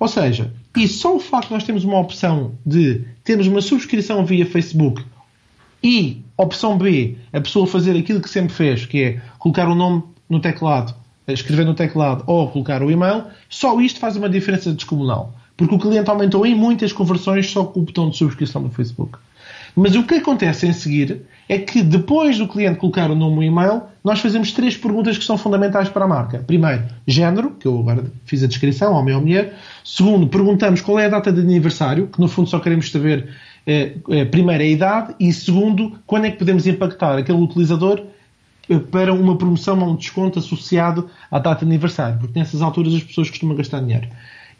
Ou 0.00 0.08
seja, 0.08 0.52
e 0.76 0.88
só 0.88 1.14
o 1.14 1.20
facto 1.20 1.46
de 1.46 1.54
nós 1.54 1.62
termos 1.62 1.84
uma 1.84 2.00
opção 2.00 2.54
de 2.66 3.04
termos 3.22 3.46
uma 3.46 3.60
subscrição 3.60 4.24
via 4.24 4.44
Facebook 4.44 5.04
e 5.82 6.22
opção 6.36 6.76
B, 6.76 7.16
a 7.32 7.40
pessoa 7.40 7.66
fazer 7.66 7.96
aquilo 7.96 8.20
que 8.20 8.28
sempre 8.28 8.52
fez, 8.52 8.86
que 8.86 9.02
é 9.02 9.20
colocar 9.38 9.68
o 9.68 9.74
nome 9.74 10.02
no 10.28 10.40
teclado, 10.40 10.94
escrever 11.26 11.64
no 11.64 11.74
teclado 11.74 12.24
ou 12.26 12.48
colocar 12.48 12.82
o 12.82 12.90
e-mail, 12.90 13.24
só 13.48 13.80
isto 13.80 14.00
faz 14.00 14.16
uma 14.16 14.28
diferença 14.28 14.72
descomunal. 14.72 15.34
porque 15.56 15.74
o 15.74 15.78
cliente 15.78 16.10
aumentou 16.10 16.44
em 16.46 16.54
muitas 16.54 16.92
conversões 16.92 17.50
só 17.50 17.64
com 17.64 17.80
o 17.80 17.82
botão 17.82 18.10
de 18.10 18.16
subscrição 18.16 18.62
do 18.62 18.70
Facebook. 18.70 19.18
Mas 19.74 19.94
o 19.94 20.02
que 20.02 20.14
acontece 20.14 20.66
em 20.66 20.72
seguir 20.72 21.22
é 21.48 21.58
que 21.58 21.82
depois 21.82 22.38
do 22.38 22.46
cliente 22.46 22.78
colocar 22.78 23.10
o 23.10 23.14
nome 23.14 23.44
e 23.44 23.48
e-mail, 23.48 23.82
nós 24.04 24.20
fazemos 24.20 24.52
três 24.52 24.76
perguntas 24.76 25.16
que 25.16 25.24
são 25.24 25.38
fundamentais 25.38 25.88
para 25.88 26.04
a 26.04 26.08
marca. 26.08 26.38
Primeiro, 26.46 26.84
género, 27.06 27.50
que 27.52 27.66
eu 27.66 27.78
agora 27.78 28.04
fiz 28.24 28.42
a 28.42 28.46
descrição, 28.46 28.92
homem 28.94 29.14
ou 29.14 29.20
mulher. 29.20 29.54
Segundo, 29.84 30.26
perguntamos 30.26 30.80
qual 30.80 30.98
é 30.98 31.06
a 31.06 31.10
data 31.10 31.32
de 31.32 31.40
aniversário, 31.40 32.06
que 32.08 32.20
no 32.20 32.28
fundo 32.28 32.48
só 32.48 32.58
queremos 32.58 32.90
saber 32.90 33.28
primeiro 34.30 34.62
a 34.62 34.66
idade 34.66 35.14
e 35.20 35.32
segundo, 35.32 35.98
quando 36.06 36.26
é 36.26 36.30
que 36.30 36.38
podemos 36.38 36.66
impactar 36.66 37.18
aquele 37.18 37.38
utilizador 37.38 38.02
eh, 38.68 38.78
para 38.78 39.12
uma 39.12 39.36
promoção 39.36 39.78
ou 39.80 39.90
um 39.90 39.96
desconto 39.96 40.38
associado 40.38 41.10
à 41.30 41.38
data 41.38 41.64
de 41.64 41.70
aniversário, 41.70 42.18
porque 42.18 42.38
nessas 42.38 42.62
alturas 42.62 42.94
as 42.94 43.02
pessoas 43.02 43.28
costumam 43.28 43.56
gastar 43.56 43.80
dinheiro. 43.80 44.08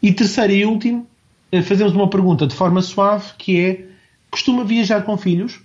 E 0.01 0.11
terceiro 0.11 0.53
e 0.53 0.65
último, 0.65 1.07
eh, 1.51 1.61
fazemos 1.61 1.93
uma 1.93 2.09
pergunta 2.09 2.45
de 2.45 2.53
forma 2.53 2.81
suave 2.81 3.31
que 3.37 3.59
é 3.59 3.85
costuma 4.29 4.63
viajar 4.63 5.03
com 5.03 5.17
filhos? 5.17 5.61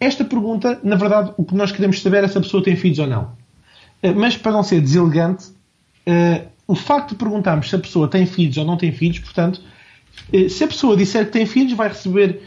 Esta 0.00 0.24
pergunta, 0.24 0.80
na 0.82 0.96
verdade, 0.96 1.32
o 1.36 1.44
que 1.44 1.54
nós 1.54 1.72
queremos 1.72 2.02
saber 2.02 2.24
é 2.24 2.28
se 2.28 2.36
a 2.36 2.40
pessoa 2.40 2.62
tem 2.62 2.76
filhos 2.76 2.98
ou 2.98 3.06
não. 3.06 3.30
Eh, 4.02 4.12
mas 4.12 4.36
para 4.36 4.52
não 4.52 4.62
ser 4.62 4.80
deselegante, 4.80 5.54
o 6.68 6.74
facto 6.76 7.10
de 7.10 7.14
perguntarmos 7.16 7.68
se 7.68 7.74
a 7.74 7.80
pessoa 7.80 8.06
tem 8.06 8.24
filhos 8.26 8.56
ou 8.56 8.64
não 8.64 8.76
tem 8.76 8.92
filhos, 8.92 9.18
portanto, 9.18 9.60
se 10.48 10.64
a 10.64 10.68
pessoa 10.68 10.96
disser 10.96 11.26
que 11.26 11.32
tem 11.32 11.46
filhos, 11.46 11.72
vai 11.72 11.88
receber 11.88 12.42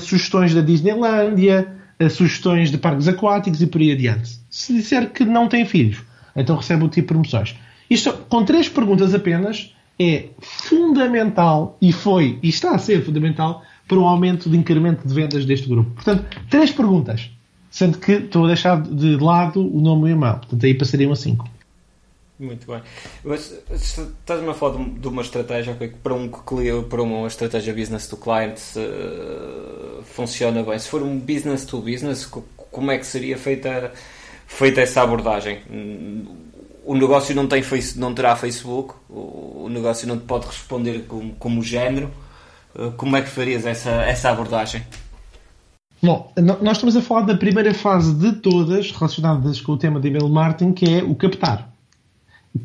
sugestões 0.00 0.54
da 0.54 0.60
Disneylandia, 0.60 1.68
sugestões 2.10 2.70
de 2.70 2.78
parques 2.78 3.06
aquáticos 3.06 3.60
e 3.62 3.66
por 3.66 3.80
aí 3.80 3.92
adiante. 3.92 4.38
Se 4.48 4.72
disser 4.72 5.10
que 5.10 5.24
não 5.24 5.48
tem 5.48 5.64
filhos, 5.64 5.98
então 6.34 6.56
recebe 6.56 6.84
o 6.84 6.88
tipo 6.88 7.02
de 7.02 7.06
promoções. 7.06 7.54
Isto, 7.88 8.12
com 8.28 8.44
três 8.44 8.68
perguntas 8.68 9.14
apenas, 9.14 9.74
é 9.98 10.28
fundamental 10.40 11.76
e 11.80 11.92
foi 11.92 12.38
e 12.42 12.48
está 12.48 12.70
a 12.70 12.78
ser 12.78 13.04
fundamental 13.04 13.62
para 13.86 13.98
o 13.98 14.04
aumento 14.04 14.48
de 14.48 14.56
incremento 14.56 15.06
de 15.06 15.12
vendas 15.12 15.44
deste 15.44 15.68
grupo. 15.68 15.90
Portanto, 15.90 16.24
três 16.48 16.70
perguntas, 16.70 17.30
sendo 17.70 17.98
que 17.98 18.12
estou 18.12 18.44
a 18.44 18.46
deixar 18.48 18.80
de 18.80 19.16
lado 19.16 19.60
o 19.60 19.80
nome 19.80 20.08
e 20.08 20.12
e-mail. 20.12 20.36
Portanto, 20.36 20.64
aí 20.64 20.74
passariam 20.74 21.12
a 21.12 21.16
cinco. 21.16 21.48
Muito 22.40 22.66
bem. 22.66 22.80
Mas 23.22 23.54
estás-me 23.70 24.48
a 24.48 24.54
falar 24.54 24.78
de 24.78 25.06
uma 25.06 25.20
estratégia 25.20 25.74
okay, 25.74 25.88
para, 25.88 26.14
um, 26.14 26.30
para 26.88 27.02
uma 27.02 27.26
estratégia 27.26 27.74
business 27.74 28.08
to 28.08 28.16
client 28.16 28.58
uh, 28.76 30.02
funciona 30.02 30.62
bem. 30.62 30.78
Se 30.78 30.88
for 30.88 31.02
um 31.02 31.18
business 31.18 31.66
to 31.66 31.82
business, 31.82 32.24
como 32.24 32.90
é 32.90 32.96
que 32.96 33.04
seria 33.04 33.36
feita, 33.36 33.92
feita 34.46 34.80
essa 34.80 35.02
abordagem? 35.02 35.60
O 36.82 36.94
negócio 36.94 37.34
não, 37.34 37.46
tem 37.46 37.62
face, 37.62 37.98
não 37.98 38.14
terá 38.14 38.34
Facebook, 38.34 38.94
o 39.10 39.68
negócio 39.68 40.08
não 40.08 40.18
te 40.18 40.24
pode 40.24 40.46
responder 40.46 41.04
como, 41.06 41.34
como 41.34 41.62
género. 41.62 42.10
Uh, 42.74 42.90
como 42.92 43.16
é 43.16 43.20
que 43.20 43.28
farias 43.28 43.66
essa, 43.66 43.90
essa 43.90 44.30
abordagem? 44.30 44.82
Bom, 46.02 46.32
nós 46.62 46.78
estamos 46.78 46.96
a 46.96 47.02
falar 47.02 47.22
da 47.22 47.36
primeira 47.36 47.74
fase 47.74 48.14
de 48.14 48.32
todas 48.32 48.90
relacionadas 48.90 49.60
com 49.60 49.72
o 49.72 49.76
tema 49.76 50.00
de 50.00 50.08
email 50.08 50.28
marketing, 50.30 50.72
que 50.72 50.86
é 50.86 51.02
o 51.02 51.14
captar. 51.14 51.69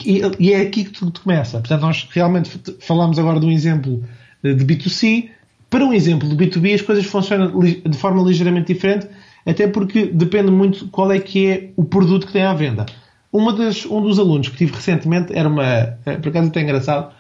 E, 0.06 0.52
é 0.52 0.62
aqui 0.62 0.86
que 0.86 0.92
tudo 0.92 1.20
começa. 1.20 1.60
Portanto, 1.60 1.82
nós 1.82 2.08
realmente 2.12 2.60
falamos 2.80 3.20
agora 3.20 3.40
de 3.40 3.46
um 3.46 3.52
exemplo 3.52 4.04
eh, 4.44 4.54
de 4.54 4.66
B2C. 4.66 5.30
Para 5.70 5.86
um 5.86 5.94
exemplo 5.94 6.28
de 6.28 6.36
B2B, 6.36 6.76
as 6.76 6.82
coisas 6.82 7.06
funcionam 7.06 7.60
de 7.60 7.98
forma 7.98 8.24
ligeiramente 8.24 8.74
diferente, 8.74 9.08
até 9.46 9.68
porque 9.68 10.06
depende 10.06 10.52
muito 10.52 10.88
qual 10.88 11.12
é 11.12 11.20
que 11.20 11.48
é 11.48 11.70
o 11.76 11.84
produto 11.84 12.28
que 12.28 12.34
tem 12.34 12.44
à 12.44 12.54
venda. 12.54 12.86
Uma 13.32 13.52
das, 13.54 13.86
um 13.86 14.02
dos 14.02 14.18
alunos 14.18 14.48
que 14.48 14.58
tive 14.58 14.74
recentemente 14.74 15.36
era 15.36 15.50
uma, 15.50 15.66
eh, 16.06 16.18
por 16.22 16.30
acaso 16.30 16.48
até 16.48 16.62
engraçado, 16.62 17.14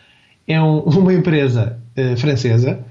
é 0.48 0.62
um, 0.62 0.79
uma 0.86 1.13
empresa 1.13 1.79
uh, 1.98 2.17
francesa. 2.17 2.84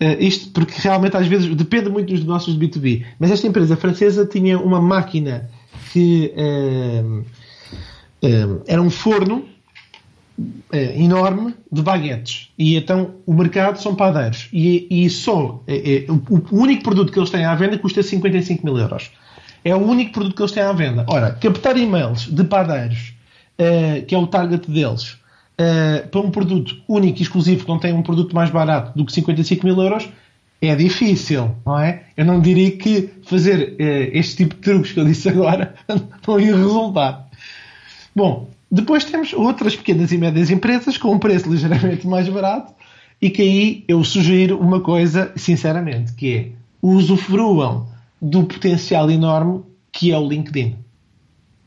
Uh, 0.00 0.20
isto 0.20 0.50
porque 0.50 0.74
realmente 0.76 1.16
às 1.16 1.26
vezes 1.26 1.54
depende 1.54 1.88
muito 1.88 2.12
dos 2.12 2.20
negócios 2.20 2.58
de 2.58 2.66
B2B. 2.66 3.04
Mas 3.18 3.30
esta 3.30 3.46
empresa 3.46 3.76
francesa 3.76 4.26
tinha 4.26 4.58
uma 4.58 4.80
máquina 4.80 5.48
que 5.92 6.34
uh, 6.34 7.24
era 8.66 8.80
um 8.80 8.90
forno 8.90 9.44
eh, 10.72 11.02
enorme 11.02 11.54
de 11.70 11.82
baguetes. 11.82 12.48
E 12.58 12.76
então 12.76 13.16
o 13.26 13.34
mercado 13.34 13.80
são 13.80 13.94
padeiros. 13.94 14.48
E, 14.52 14.86
e 14.90 15.10
só 15.10 15.62
é, 15.66 16.04
é, 16.06 16.06
o, 16.10 16.42
único 16.50 16.82
produto 16.82 17.12
que 17.12 17.18
eles 17.18 17.30
têm 17.30 17.44
à 17.44 17.54
venda 17.54 17.78
custa 17.78 18.02
55 18.02 18.64
mil 18.64 18.78
euros. 18.78 19.10
É 19.64 19.74
o 19.76 19.78
único 19.78 20.12
produto 20.12 20.34
que 20.34 20.42
eles 20.42 20.52
têm 20.52 20.62
à 20.62 20.72
venda. 20.72 21.04
Ora, 21.08 21.32
captar 21.32 21.76
e-mails 21.76 22.26
de 22.26 22.42
padeiros, 22.42 23.14
que 24.08 24.12
é 24.12 24.18
o 24.18 24.26
target 24.26 24.68
deles, 24.68 25.18
para 26.10 26.20
um 26.20 26.32
produto 26.32 26.74
único 26.88 27.20
e 27.20 27.22
exclusivo 27.22 27.64
que 27.64 27.68
não 27.68 27.78
tem 27.78 27.92
um 27.92 28.02
produto 28.02 28.34
mais 28.34 28.50
barato 28.50 28.98
do 28.98 29.04
que 29.04 29.12
55 29.12 29.64
mil 29.64 29.80
euros, 29.80 30.08
é 30.60 30.74
difícil, 30.74 31.54
não 31.64 31.78
é? 31.78 32.02
Eu 32.16 32.24
não 32.24 32.40
diria 32.40 32.72
que 32.72 33.10
fazer 33.24 33.76
este 33.78 34.38
tipo 34.38 34.56
de 34.56 34.60
truques 34.62 34.90
que 34.90 34.98
eu 34.98 35.04
disse 35.04 35.28
agora 35.28 35.74
não 36.26 36.40
ia 36.40 36.56
resultar. 36.56 37.28
Bom, 38.14 38.48
depois 38.70 39.04
temos 39.04 39.32
outras 39.32 39.76
pequenas 39.76 40.12
e 40.12 40.18
médias 40.18 40.50
empresas 40.50 40.96
com 40.96 41.12
um 41.12 41.18
preço 41.18 41.50
ligeiramente 41.50 42.06
mais 42.06 42.28
barato 42.28 42.72
e 43.20 43.30
que 43.30 43.42
aí 43.42 43.84
eu 43.86 44.02
sugiro 44.02 44.58
uma 44.58 44.80
coisa, 44.80 45.32
sinceramente, 45.36 46.12
que 46.14 46.34
é 46.34 46.48
usufruam 46.82 47.86
do 48.20 48.44
potencial 48.44 49.10
enorme 49.10 49.62
que 49.92 50.10
é 50.10 50.18
o 50.18 50.26
LinkedIn. 50.26 50.76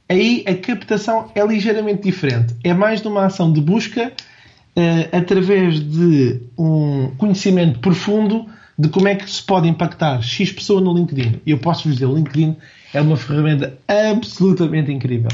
Aí 0.09 0.43
a 0.47 0.53
captação 0.55 1.31
é 1.33 1.45
ligeiramente 1.45 2.03
diferente. 2.03 2.55
É 2.63 2.73
mais 2.73 3.01
de 3.01 3.07
uma 3.07 3.25
ação 3.25 3.51
de 3.51 3.61
busca 3.61 4.11
uh, 4.11 5.17
através 5.17 5.79
de 5.79 6.41
um 6.57 7.11
conhecimento 7.17 7.79
profundo 7.79 8.45
de 8.77 8.89
como 8.89 9.07
é 9.07 9.15
que 9.15 9.29
se 9.29 9.41
pode 9.41 9.67
impactar 9.67 10.21
X 10.21 10.51
pessoa 10.51 10.81
no 10.81 10.93
LinkedIn. 10.93 11.39
E 11.45 11.51
eu 11.51 11.57
posso 11.57 11.87
vos 11.87 11.93
dizer, 11.93 12.07
o 12.07 12.15
LinkedIn 12.15 12.55
é 12.93 13.01
uma 13.01 13.15
ferramenta 13.15 13.77
absolutamente 13.87 14.91
incrível 14.91 15.29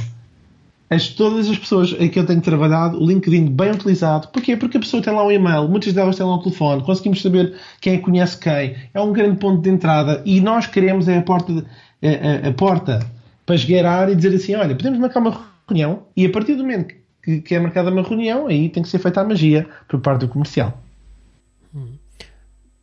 as, 0.91 1.07
todas 1.07 1.49
as 1.49 1.57
pessoas 1.57 1.95
em 1.97 2.09
que 2.09 2.19
eu 2.19 2.25
tenho 2.25 2.41
trabalhado, 2.41 3.01
o 3.01 3.07
LinkedIn 3.07 3.45
bem 3.45 3.71
utilizado. 3.71 4.27
Porquê? 4.27 4.57
Porque 4.57 4.75
a 4.75 4.79
pessoa 4.81 5.01
tem 5.01 5.13
lá 5.13 5.25
um 5.25 5.31
e-mail, 5.31 5.69
muitas 5.69 5.93
delas 5.93 6.17
têm 6.17 6.25
lá 6.25 6.35
um 6.35 6.39
telefone, 6.39 6.83
conseguimos 6.83 7.21
saber 7.21 7.55
quem 7.79 8.01
conhece 8.01 8.37
quem. 8.37 8.75
É 8.93 8.99
um 8.99 9.13
grande 9.13 9.37
ponto 9.37 9.61
de 9.61 9.69
entrada 9.69 10.21
e 10.25 10.41
nós 10.41 10.67
queremos 10.67 11.07
é 11.07 11.17
a 11.17 11.21
porta, 11.21 11.65
a, 12.03 12.45
a, 12.45 12.49
a, 12.49 12.53
porta 12.53 12.99
para 13.45 13.55
esgueirar 13.55 14.09
e 14.09 14.15
dizer 14.15 14.35
assim: 14.35 14.53
olha, 14.55 14.75
podemos 14.75 14.99
marcar 14.99 15.21
uma 15.21 15.41
reunião 15.65 16.03
e 16.15 16.25
a 16.25 16.29
partir 16.29 16.55
do 16.55 16.63
momento 16.63 16.93
que, 17.23 17.39
que 17.39 17.55
é 17.55 17.59
marcada 17.59 17.89
uma 17.89 18.03
reunião, 18.03 18.47
aí 18.47 18.67
tem 18.67 18.83
que 18.83 18.89
ser 18.89 18.99
feita 18.99 19.21
a 19.21 19.23
magia 19.23 19.65
por 19.87 20.01
parte 20.01 20.19
do 20.19 20.27
comercial. 20.27 20.77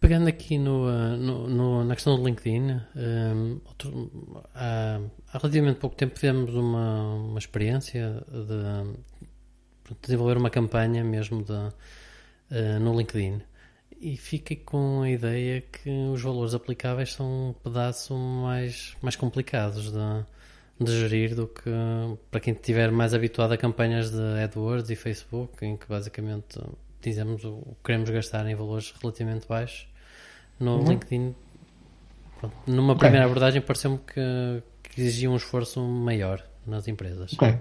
Pegando 0.01 0.29
aqui 0.29 0.59
no, 0.59 0.89
eh, 0.89 1.17
no, 1.17 1.49
no, 1.49 1.85
na 1.85 1.95
questão 1.97 2.17
do 2.17 2.25
LinkedIn, 2.25 2.71
um, 2.71 2.81
ehm, 2.97 3.61
outro, 3.67 4.45
há, 4.55 5.01
há, 5.33 5.39
relativamente 5.39 5.81
pouco 5.81 5.97
tempo 5.97 6.15
tivemos 6.15 6.55
uma, 6.55 7.15
uma 7.15 7.39
experiência 7.39 8.25
de, 8.31 9.91
de, 9.91 9.97
desenvolver 10.01 10.37
uma 10.37 10.51
campanha 10.51 11.03
mesmo 11.03 11.43
de, 11.43 11.53
uh, 11.53 12.81
no 12.81 12.97
LinkedIn. 12.97 13.43
E 14.01 14.17
fiquei 14.17 14.57
com 14.57 15.03
a 15.03 15.11
ideia 15.11 15.61
que 15.63 15.91
os 16.13 16.23
valores 16.23 16.55
aplicáveis 16.55 17.13
são 17.15 17.51
um 17.51 17.53
pedaço 17.53 18.15
mais, 18.17 18.97
mais 19.03 19.17
complicados 19.17 19.93
de, 19.93 20.85
de 20.85 20.93
gerir 21.01 21.35
do 21.35 21.49
que 21.49 21.71
para 22.31 22.39
quem 22.39 22.55
estiver 22.55 22.93
mais 22.93 23.15
habituado 23.15 23.53
a 23.53 23.57
campanhas 23.57 24.13
de 24.13 24.23
AdWords 24.45 24.91
e 24.91 24.95
Facebook, 24.95 25.65
em 25.65 25.77
que 25.77 25.89
basicamente 25.89 26.61
dizemos 27.03 27.45
o 27.45 27.77
que 27.77 27.85
queremos 27.85 28.11
gastar 28.11 28.47
em 28.47 28.55
valores 28.55 28.95
relativamente 29.01 29.47
baixos. 29.49 29.89
No 30.59 30.79
uhum. 30.79 30.89
LinkedIn, 30.89 31.35
pronto, 32.41 32.57
numa 32.67 32.93
okay. 32.93 33.01
primeira 33.01 33.27
abordagem, 33.27 33.61
pareceu-me 33.61 33.99
que, 33.99 34.63
que, 34.83 35.01
exigia 35.01 35.31
um 35.31 35.37
esforço 35.37 35.81
maior 35.81 36.45
nas 36.67 36.89
empresas. 36.89 37.33
Ok. 37.35 37.57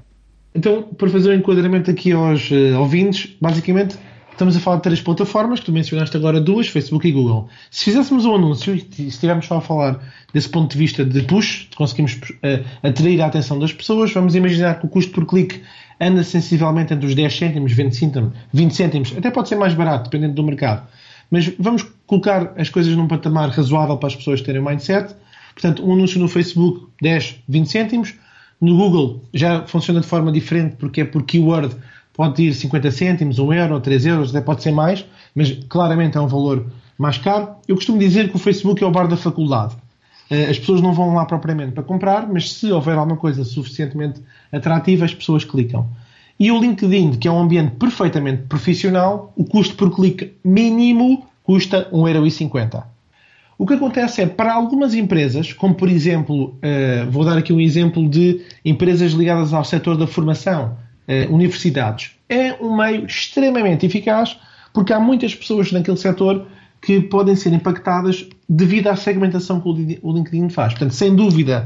Então, 0.55 0.83
para 0.83 1.09
fazer 1.09 1.29
o 1.29 1.31
um 1.33 1.35
enquadramento 1.35 1.91
aqui 1.91 2.11
aos 2.11 2.49
uh, 2.49 2.79
ouvintes, 2.79 3.37
basicamente 3.39 3.97
estamos 4.37 4.55
a 4.55 4.59
falar 4.59 4.77
de 4.77 4.83
três 4.83 5.01
plataformas, 5.01 5.59
que 5.59 5.65
tu 5.65 5.71
mencionaste 5.71 6.15
agora 6.15 6.39
duas, 6.39 6.67
Facebook 6.67 7.07
e 7.07 7.11
Google. 7.11 7.49
Se 7.71 7.85
fizéssemos 7.85 8.23
um 8.23 8.35
anúncio 8.35 8.75
e 8.75 9.07
estivermos 9.07 9.47
só 9.47 9.57
a 9.57 9.61
falar 9.61 9.99
desse 10.31 10.47
ponto 10.47 10.71
de 10.71 10.77
vista 10.77 11.03
de 11.03 11.23
push, 11.23 11.67
de 11.71 11.75
conseguimos 11.75 12.13
uh, 12.13 12.87
atrair 12.87 13.19
a 13.21 13.25
atenção 13.25 13.57
das 13.57 13.73
pessoas, 13.73 14.13
vamos 14.13 14.35
imaginar 14.35 14.79
que 14.79 14.85
o 14.85 14.89
custo 14.89 15.11
por 15.11 15.25
clique 15.25 15.63
anda 15.99 16.23
sensivelmente 16.23 16.93
entre 16.93 17.07
os 17.07 17.15
10 17.15 17.35
cêntimos, 17.35 17.71
20 17.71 17.95
cêntimos, 17.95 18.33
20 18.53 18.75
cêntimos, 18.75 19.13
até 19.17 19.31
pode 19.31 19.49
ser 19.49 19.55
mais 19.55 19.73
barato, 19.73 20.03
dependendo 20.03 20.35
do 20.35 20.43
mercado. 20.43 20.87
Mas 21.31 21.51
vamos 21.57 21.83
colocar 22.05 22.53
as 22.57 22.69
coisas 22.69 22.95
num 22.95 23.07
patamar 23.07 23.49
razoável 23.49 23.97
para 23.97 24.07
as 24.07 24.15
pessoas 24.15 24.39
terem 24.41 24.61
mindset. 24.61 25.15
Portanto, 25.55 25.83
um 25.83 25.93
anúncio 25.93 26.19
no 26.19 26.27
Facebook, 26.27 26.87
10, 27.01 27.39
20 27.49 27.67
cêntimos. 27.67 28.13
No 28.61 28.77
Google 28.77 29.23
já 29.33 29.63
funciona 29.65 29.99
de 29.99 30.07
forma 30.07 30.31
diferente, 30.31 30.75
porque 30.77 31.01
é 31.01 31.05
por 31.05 31.23
keyword, 31.23 31.75
pode 32.17 32.43
ir 32.43 32.53
50 32.53 32.89
cêntimos, 32.89 33.37
1 33.37 33.53
euro, 33.53 33.79
3 33.79 34.05
euros, 34.07 34.31
até 34.31 34.43
pode 34.43 34.63
ser 34.63 34.71
mais, 34.71 35.05
mas 35.35 35.51
claramente 35.69 36.17
é 36.17 36.21
um 36.21 36.27
valor 36.27 36.65
mais 36.97 37.19
caro. 37.19 37.49
Eu 37.67 37.75
costumo 37.75 37.99
dizer 37.99 38.29
que 38.29 38.35
o 38.35 38.39
Facebook 38.39 38.83
é 38.83 38.87
o 38.87 38.91
bar 38.91 39.07
da 39.07 39.15
faculdade. 39.15 39.75
Eh, 40.31 40.49
as 40.49 40.57
pessoas 40.57 40.81
não 40.81 40.93
vão 40.93 41.13
lá 41.13 41.25
propriamente 41.25 41.73
para 41.73 41.83
comprar, 41.83 42.27
mas 42.27 42.51
se 42.53 42.71
houver 42.71 42.97
alguma 42.97 43.17
coisa 43.17 43.43
suficientemente 43.45 44.19
atrativa, 44.51 45.05
as 45.05 45.13
pessoas 45.13 45.45
clicam. 45.45 45.87
E 46.39 46.51
o 46.51 46.59
LinkedIn, 46.59 47.11
que 47.11 47.27
é 47.27 47.31
um 47.31 47.39
ambiente 47.39 47.75
perfeitamente 47.75 48.43
profissional, 48.43 49.31
o 49.35 49.45
custo 49.45 49.75
por 49.75 49.95
clique 49.95 50.33
mínimo 50.43 51.27
custa 51.43 51.87
1,50€. 51.91 52.83
O 53.59 53.65
que 53.65 53.73
acontece 53.73 54.21
é, 54.21 54.27
para 54.27 54.53
algumas 54.53 54.93
empresas, 54.93 55.51
como 55.53 55.73
por 55.73 55.89
exemplo, 55.89 56.55
uh, 56.57 57.09
vou 57.09 57.25
dar 57.25 57.37
aqui 57.37 57.51
um 57.51 57.59
exemplo 57.59 58.07
de 58.07 58.41
empresas 58.63 59.13
ligadas 59.13 59.51
ao 59.51 59.63
setor 59.63 59.97
da 59.97 60.05
formação, 60.05 60.77
uh, 61.07 61.33
universidades, 61.33 62.11
é 62.29 62.53
um 62.53 62.75
meio 62.75 63.05
extremamente 63.05 63.85
eficaz 63.85 64.37
porque 64.73 64.93
há 64.93 64.99
muitas 64.99 65.33
pessoas 65.33 65.71
naquele 65.71 65.97
setor 65.97 66.45
que 66.81 67.01
podem 67.01 67.35
ser 67.35 67.51
impactadas 67.53 68.27
devido 68.47 68.87
à 68.87 68.95
segmentação 68.95 69.59
que 69.59 69.99
o 70.01 70.13
LinkedIn 70.13 70.49
faz. 70.49 70.73
Portanto, 70.73 70.93
sem 70.93 71.15
dúvida 71.15 71.65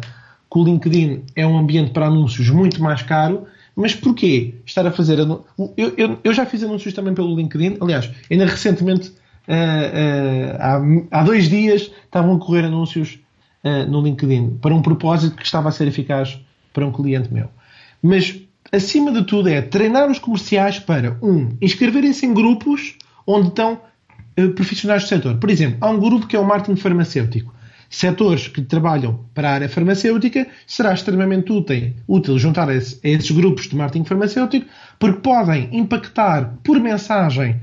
que 0.52 0.60
o 0.60 0.64
LinkedIn 0.64 1.24
é 1.36 1.46
um 1.46 1.58
ambiente 1.58 1.92
para 1.92 2.08
anúncios 2.08 2.50
muito 2.50 2.82
mais 2.82 3.02
caro, 3.02 3.46
mas 3.76 3.96
porquê 3.96 4.56
estar 4.66 4.86
a 4.86 4.92
fazer. 4.92 5.20
Eu, 5.20 5.46
eu, 5.78 6.20
eu 6.24 6.34
já 6.34 6.46
fiz 6.46 6.64
anúncios 6.64 6.94
também 6.94 7.14
pelo 7.14 7.36
LinkedIn, 7.36 7.78
aliás, 7.82 8.10
ainda 8.30 8.46
recentemente 8.46 9.10
uh, 9.10 9.52
uh, 9.52 11.12
há, 11.12 11.20
há, 11.20 11.24
dois 11.24 11.50
dias 11.50 11.92
estavam 12.04 12.36
a 12.36 12.40
correr 12.40 12.66
anúncios 12.66 13.20
uh, 13.64 13.90
no 13.90 14.02
LinkedIn 14.02 14.58
para 14.62 14.74
um 14.74 14.82
propósito 14.82 15.36
que 15.36 15.46
estava 15.46 15.70
a 15.70 15.72
ser 15.72 15.88
eficaz 15.88 16.40
para 16.74 16.86
um 16.86 16.92
cliente 16.92 17.34
meu. 17.34 17.50
Mas, 18.02 18.41
acima 18.72 19.12
de 19.12 19.24
tudo, 19.24 19.50
é 19.50 19.62
treinar 19.62 20.10
os 20.10 20.20
comerciais 20.20 20.80
para, 20.80 21.18
um, 21.22 21.50
inscreverem-se 21.62 22.26
em 22.26 22.34
grupos 22.34 22.96
onde 23.26 23.50
estão 23.50 23.80
profissionais 24.56 25.04
do 25.04 25.10
setor. 25.10 25.38
Por 25.38 25.50
exemplo, 25.50 25.78
há 25.82 25.90
um 25.90 26.00
grupo 26.00 26.28
que 26.28 26.36
é 26.36 26.40
o 26.40 26.46
marketing 26.46 26.80
farmacêutico. 26.80 27.54
Setores 27.90 28.48
que 28.48 28.62
trabalham 28.62 29.26
para 29.34 29.50
a 29.50 29.54
área 29.54 29.70
farmacêutica 29.70 30.48
será 30.66 30.94
extremamente 30.94 31.52
útil, 31.52 31.94
útil 32.08 32.40
juntar 32.40 32.74
esse, 32.74 32.98
a 33.04 33.10
esses 33.10 33.30
grupos 33.32 33.68
de 33.68 33.76
marketing 33.76 34.06
farmacêutico 34.06 34.66
porque 34.98 35.20
podem 35.20 35.68
impactar 35.74 36.54
por 36.64 36.80
mensagem 36.80 37.60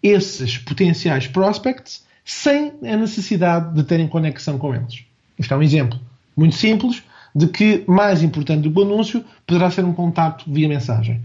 esses 0.00 0.56
potenciais 0.56 1.26
prospects 1.26 2.04
sem 2.24 2.72
a 2.84 2.96
necessidade 2.96 3.74
de 3.74 3.82
terem 3.82 4.06
conexão 4.06 4.56
com 4.56 4.72
eles. 4.72 5.04
Isto 5.36 5.54
é 5.54 5.56
um 5.56 5.62
exemplo 5.62 5.98
muito 6.36 6.54
simples 6.54 7.02
de 7.34 7.46
que, 7.46 7.84
mais 7.86 8.22
importante 8.22 8.62
do 8.62 8.70
que 8.70 8.78
o 8.78 8.82
anúncio, 8.82 9.24
poderá 9.46 9.70
ser 9.70 9.84
um 9.84 9.92
contato 9.92 10.44
via 10.46 10.68
mensagem. 10.68 11.20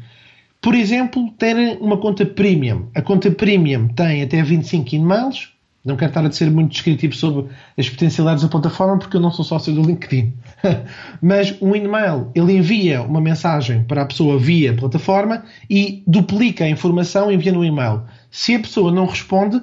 Por 0.61 0.73
exemplo, 0.75 1.31
terem 1.37 1.77
uma 1.77 1.97
conta 1.97 2.25
premium. 2.25 2.87
A 2.95 3.01
conta 3.01 3.29
premium 3.31 3.87
tem 3.89 4.23
até 4.23 4.41
25 4.41 4.95
e-mails. 4.95 5.53
Não 5.85 5.95
quero 5.95 6.09
estar 6.09 6.25
a 6.25 6.31
ser 6.31 6.51
muito 6.51 6.71
descritivo 6.71 7.15
sobre 7.15 7.45
as 7.77 7.89
potencialidades 7.89 8.43
da 8.43 8.49
plataforma 8.49 8.99
porque 8.99 9.15
eu 9.15 9.21
não 9.21 9.31
sou 9.31 9.45
sócio 9.45 9.73
do 9.73 9.81
LinkedIn. 9.81 10.33
Mas 11.21 11.55
um 11.61 11.73
e-mail, 11.75 12.29
ele 12.35 12.57
envia 12.57 13.01
uma 13.01 13.21
mensagem 13.21 13.83
para 13.83 14.01
a 14.01 14.05
pessoa 14.05 14.37
via 14.37 14.75
plataforma 14.75 15.45
e 15.69 16.03
duplica 16.05 16.65
a 16.65 16.69
informação 16.69 17.31
enviando 17.31 17.59
um 17.59 17.63
e-mail. 17.63 18.01
Se 18.29 18.55
a 18.55 18.59
pessoa 18.59 18.91
não 18.91 19.05
responde, 19.05 19.61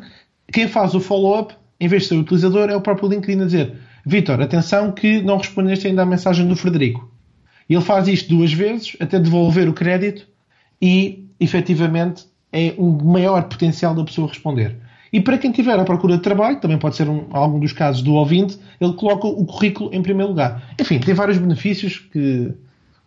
quem 0.51 0.67
faz 0.67 0.95
o 0.95 1.01
follow-up, 1.01 1.55
em 1.79 1.89
vez 1.89 2.05
de 2.05 2.09
ser 2.09 2.15
o 2.15 2.21
utilizador, 2.21 2.71
é 2.71 2.77
o 2.77 2.81
próprio 2.81 3.11
LinkedIn 3.11 3.43
a 3.43 3.45
dizer 3.45 3.75
Vitor, 4.07 4.41
atenção 4.41 4.93
que 4.93 5.23
não 5.23 5.39
respondeste 5.39 5.87
ainda 5.87 6.03
à 6.03 6.07
mensagem 6.07 6.47
do 6.47 6.57
Frederico. 6.57 7.11
Ele 7.69 7.81
faz 7.81 8.07
isto 8.09 8.29
duas 8.29 8.53
vezes 8.53 8.97
até 9.01 9.19
devolver 9.19 9.69
o 9.69 9.73
crédito 9.73 10.27
e, 10.81 11.27
efetivamente, 11.41 12.27
é 12.53 12.75
o 12.77 12.91
maior 12.93 13.43
potencial 13.45 13.95
da 13.95 14.05
pessoa 14.05 14.29
responder. 14.29 14.77
E 15.13 15.21
para 15.21 15.39
quem 15.39 15.51
estiver 15.51 15.79
à 15.79 15.85
procura 15.85 16.17
de 16.17 16.23
trabalho, 16.23 16.61
também 16.61 16.77
pode 16.77 16.97
ser 16.97 17.09
um, 17.09 17.27
algum 17.31 17.59
dos 17.59 17.73
casos 17.73 18.03
do 18.03 18.15
ouvinte, 18.15 18.59
ele 18.81 18.93
coloca 18.95 19.27
o 19.27 19.47
currículo 19.47 19.95
em 19.95 20.03
primeiro 20.03 20.31
lugar. 20.31 20.75
Enfim, 20.79 20.99
tem 20.99 21.15
vários 21.15 21.39
benefícios 21.39 21.99
que 21.99 22.53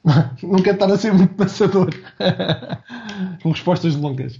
não 0.41 0.61
quero 0.61 0.75
estar 0.75 0.91
a 0.91 0.97
ser 0.97 1.13
muito 1.13 1.35
passador 1.35 1.93
com 3.43 3.51
respostas 3.51 3.95
longas. 3.95 4.39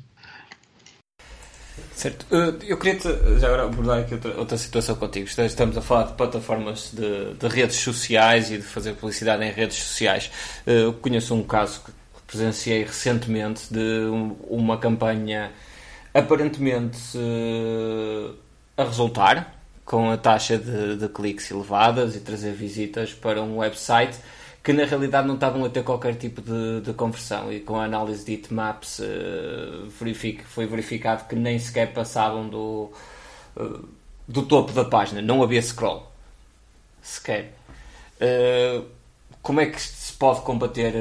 Certo. 1.98 2.28
Eh, 2.32 2.54
eu 2.68 2.78
queria 2.78 3.00
já 3.40 3.48
agora 3.48 3.64
abordar 3.64 4.02
aqui 4.02 4.14
outra, 4.14 4.38
outra 4.38 4.56
situação 4.56 4.96
contigo. 4.96 5.28
Estamos 5.28 5.76
a 5.76 5.82
falar 5.82 6.04
de 6.04 6.14
plataformas 6.14 6.92
de, 6.94 7.34
de, 7.34 7.48
redes 7.48 7.78
sociais 7.78 8.52
e 8.52 8.58
de 8.58 8.64
fazer 8.64 8.94
publicidade 8.94 9.44
em 9.44 9.52
redes 9.52 9.78
sociais. 9.78 10.30
Eh, 10.68 10.84
eu 10.84 10.94
conheço 10.94 11.34
um 11.34 11.42
caso 11.42 11.82
que 11.84 11.92
presenciei 12.28 12.84
recentemente 12.84 13.74
de 13.74 14.04
uma 14.48 14.78
campanha 14.78 15.52
aparentemente 16.14 17.00
eh, 17.16 18.32
a 18.78 18.84
resultar, 18.84 19.60
com 19.84 20.12
a 20.12 20.18
taxa 20.18 20.56
de, 20.56 20.98
de 20.98 21.10
cliques 21.10 21.50
elevadas 21.50 22.16
e 22.16 22.20
trazer 22.20 22.54
visitas 22.54 23.12
para 23.12 23.42
um 23.42 23.58
website 23.58 24.20
que 24.68 24.74
na 24.74 24.84
realidade 24.84 25.26
não 25.26 25.36
estavam 25.36 25.64
a 25.64 25.70
ter 25.70 25.82
qualquer 25.82 26.16
tipo 26.16 26.42
de, 26.42 26.82
de 26.82 26.94
conversão 26.94 27.50
e 27.54 27.62
com 27.62 27.80
a 27.80 27.86
análise 27.86 28.26
de 28.26 28.34
heatmaps 28.34 29.00
uh, 29.00 29.88
verific, 29.88 30.44
foi 30.44 30.66
verificado 30.66 31.26
que 31.26 31.38
nem 31.38 31.58
sequer 31.58 31.94
passavam 31.94 32.50
do, 32.50 32.92
uh, 33.56 33.88
do 34.28 34.42
topo 34.42 34.74
da 34.74 34.84
página, 34.84 35.22
não 35.22 35.42
havia 35.42 35.62
scroll 35.62 36.12
sequer. 37.02 37.54
Uh, 38.20 38.86
como 39.42 39.62
é 39.62 39.68
que 39.68 39.82
se 39.82 40.12
pode 40.12 40.42
combater, 40.42 40.94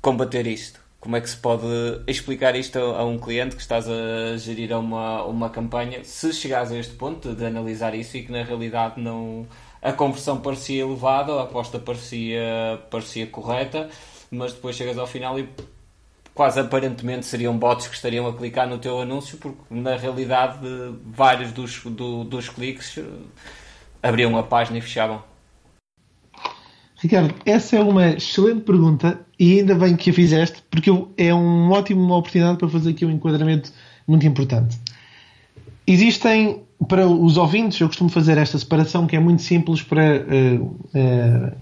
combater 0.00 0.46
isto? 0.46 0.78
Como 1.00 1.16
é 1.16 1.20
que 1.20 1.28
se 1.28 1.36
pode 1.36 1.66
explicar 2.06 2.54
isto 2.54 2.78
a, 2.78 3.00
a, 3.00 3.04
um 3.04 3.18
cliente 3.18 3.56
que 3.56 3.62
estás 3.62 3.88
a 3.88 4.36
gerir 4.36 4.70
uma, 4.78 5.24
uma 5.24 5.50
campanha 5.50 6.04
se 6.04 6.32
chegares 6.32 6.70
a 6.70 6.78
este 6.78 6.94
ponto 6.94 7.34
de 7.34 7.44
analisar 7.44 7.92
isso 7.92 8.16
e 8.16 8.22
que 8.22 8.30
na 8.30 8.44
realidade 8.44 9.00
não 9.00 9.48
a 9.82 9.92
conversão 9.92 10.38
parecia 10.38 10.82
elevada, 10.82 11.32
a 11.32 11.42
aposta 11.42 11.78
parecia, 11.78 12.80
parecia 12.90 13.26
correta, 13.26 13.88
mas 14.30 14.52
depois 14.52 14.76
chegas 14.76 14.98
ao 14.98 15.06
final 15.06 15.38
e 15.38 15.48
quase 16.34 16.60
aparentemente 16.60 17.26
seriam 17.26 17.56
bots 17.56 17.88
que 17.88 17.94
estariam 17.94 18.26
a 18.26 18.32
clicar 18.32 18.68
no 18.68 18.78
teu 18.78 19.00
anúncio, 19.00 19.38
porque 19.38 19.60
na 19.70 19.96
realidade 19.96 20.58
vários 21.04 21.52
dos, 21.52 21.82
do, 21.84 22.24
dos 22.24 22.48
cliques 22.48 22.98
eh, 22.98 23.04
abriam 24.02 24.36
a 24.36 24.42
página 24.42 24.78
e 24.78 24.80
fechavam. 24.80 25.22
Ricardo, 26.96 27.34
essa 27.46 27.76
é 27.76 27.80
uma 27.80 28.10
excelente 28.10 28.60
pergunta 28.60 29.20
e 29.38 29.58
ainda 29.60 29.74
bem 29.74 29.96
que 29.96 30.10
a 30.10 30.12
fizeste, 30.12 30.62
porque 30.70 30.90
é 31.16 31.32
uma 31.32 31.78
ótima 31.78 32.16
oportunidade 32.16 32.58
para 32.58 32.68
fazer 32.68 32.90
aqui 32.90 33.06
um 33.06 33.10
enquadramento 33.10 33.72
muito 34.06 34.26
importante. 34.26 34.78
Existem 35.86 36.62
para 36.86 37.06
os 37.06 37.36
ouvintes, 37.36 37.80
eu 37.80 37.86
costumo 37.86 38.08
fazer 38.08 38.38
esta 38.38 38.58
separação 38.58 39.06
que 39.06 39.14
é 39.14 39.20
muito 39.20 39.42
simples 39.42 39.82
para 39.82 40.02
uh, 40.16 40.64
uh, 40.64 41.52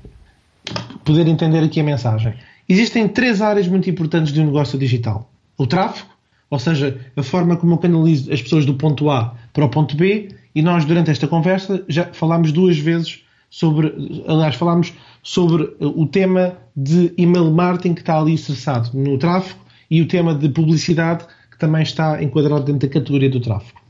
poder 1.05 1.27
entender 1.27 1.59
aqui 1.59 1.81
a 1.81 1.85
mensagem. 1.85 2.35
Existem 2.69 3.09
três 3.09 3.41
áreas 3.41 3.67
muito 3.67 3.89
importantes 3.91 4.33
de 4.33 4.41
um 4.41 4.47
negócio 4.47 4.79
digital: 4.79 5.31
o 5.57 5.67
tráfego, 5.67 6.09
ou 6.51 6.59
seja, 6.59 6.99
a 7.17 7.23
forma 7.23 7.57
como 7.57 7.75
eu 7.75 7.79
canalizo 7.79 8.33
as 8.33 8.41
pessoas 8.41 8.65
do 8.65 8.75
ponto 8.75 9.11
A 9.11 9.35
para 9.53 9.65
o 9.65 9.69
ponto 9.69 9.97
B, 9.97 10.29
e 10.55 10.63
nós, 10.63 10.85
durante 10.85 11.11
esta 11.11 11.27
conversa, 11.27 11.85
já 11.89 12.05
falámos 12.13 12.53
duas 12.53 12.79
vezes 12.79 13.25
sobre, 13.51 14.23
aliás, 14.27 14.55
falámos 14.55 14.93
sobre 15.23 15.75
o 15.81 16.07
tema 16.07 16.57
de 16.77 17.13
email 17.19 17.51
marketing 17.51 17.95
que 17.95 18.01
está 18.01 18.19
ali 18.19 18.35
estressado 18.35 18.91
no 18.95 19.19
tráfego 19.19 19.59
e 19.91 20.01
o 20.01 20.07
tema 20.07 20.35
de 20.35 20.49
publicidade 20.49 21.25
que 21.51 21.59
também 21.59 21.83
está 21.83 22.23
enquadrado 22.23 22.65
dentro 22.65 22.89
da 22.89 22.93
categoria 22.93 23.31
do 23.31 23.41
tráfego. 23.41 23.88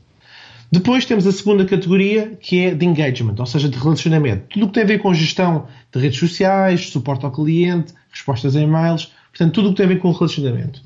Depois 0.71 1.03
temos 1.03 1.25
a 1.25 1.31
segunda 1.31 1.65
categoria, 1.65 2.37
que 2.39 2.59
é 2.65 2.75
de 2.75 2.85
engagement, 2.85 3.33
ou 3.39 3.45
seja, 3.47 3.67
de 3.67 3.77
relacionamento. 3.77 4.43
Tudo 4.49 4.65
o 4.65 4.67
que 4.67 4.75
tem 4.75 4.83
a 4.83 4.85
ver 4.85 4.99
com 4.99 5.11
gestão 5.13 5.65
de 5.91 5.99
redes 5.99 6.19
sociais, 6.19 6.89
suporte 6.89 7.25
ao 7.25 7.31
cliente, 7.31 7.93
respostas 8.11 8.55
a 8.55 8.61
e-mails, 8.61 9.11
portanto, 9.31 9.53
tudo 9.53 9.69
o 9.69 9.71
que 9.71 9.77
tem 9.77 9.87
a 9.87 9.89
ver 9.89 9.99
com 9.99 10.11
relacionamento. 10.11 10.81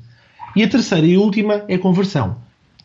E 0.56 0.62
a 0.62 0.68
terceira 0.68 1.06
e 1.06 1.18
última 1.18 1.64
é 1.68 1.76
conversão. 1.76 2.36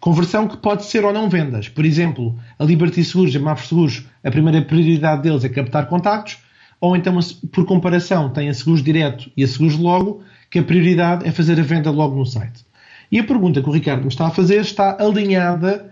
Conversão 0.01 0.45
que 0.45 0.57
pode 0.57 0.83
ser 0.85 1.05
ou 1.05 1.13
não 1.13 1.29
vendas. 1.29 1.69
Por 1.69 1.85
exemplo, 1.85 2.37
a 2.57 2.65
Liberty 2.65 3.01
Seguros 3.01 3.33
e 3.33 3.37
a 3.37 3.39
Mafre 3.39 3.67
Seguros, 3.67 4.03
a 4.21 4.29
primeira 4.29 4.61
prioridade 4.61 5.21
deles 5.21 5.45
é 5.45 5.49
captar 5.49 5.87
contactos, 5.87 6.37
ou 6.81 6.97
então, 6.97 7.17
por 7.51 7.65
comparação, 7.65 8.29
tem 8.29 8.49
a 8.49 8.53
Seguros 8.53 8.83
Direto 8.83 9.31
e 9.37 9.43
a 9.43 9.47
Seguros 9.47 9.77
Logo, 9.77 10.21
que 10.51 10.59
a 10.59 10.63
prioridade 10.63 11.25
é 11.25 11.31
fazer 11.31 11.57
a 11.59 11.63
venda 11.63 11.91
logo 11.91 12.17
no 12.17 12.25
site. 12.25 12.65
E 13.09 13.19
a 13.19 13.23
pergunta 13.23 13.61
que 13.61 13.69
o 13.69 13.71
Ricardo 13.71 14.01
me 14.01 14.09
está 14.09 14.27
a 14.27 14.31
fazer 14.31 14.59
está 14.61 14.97
alinhada 14.99 15.89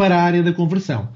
para 0.00 0.16
a 0.16 0.22
área 0.22 0.42
da 0.42 0.50
conversão. 0.50 1.10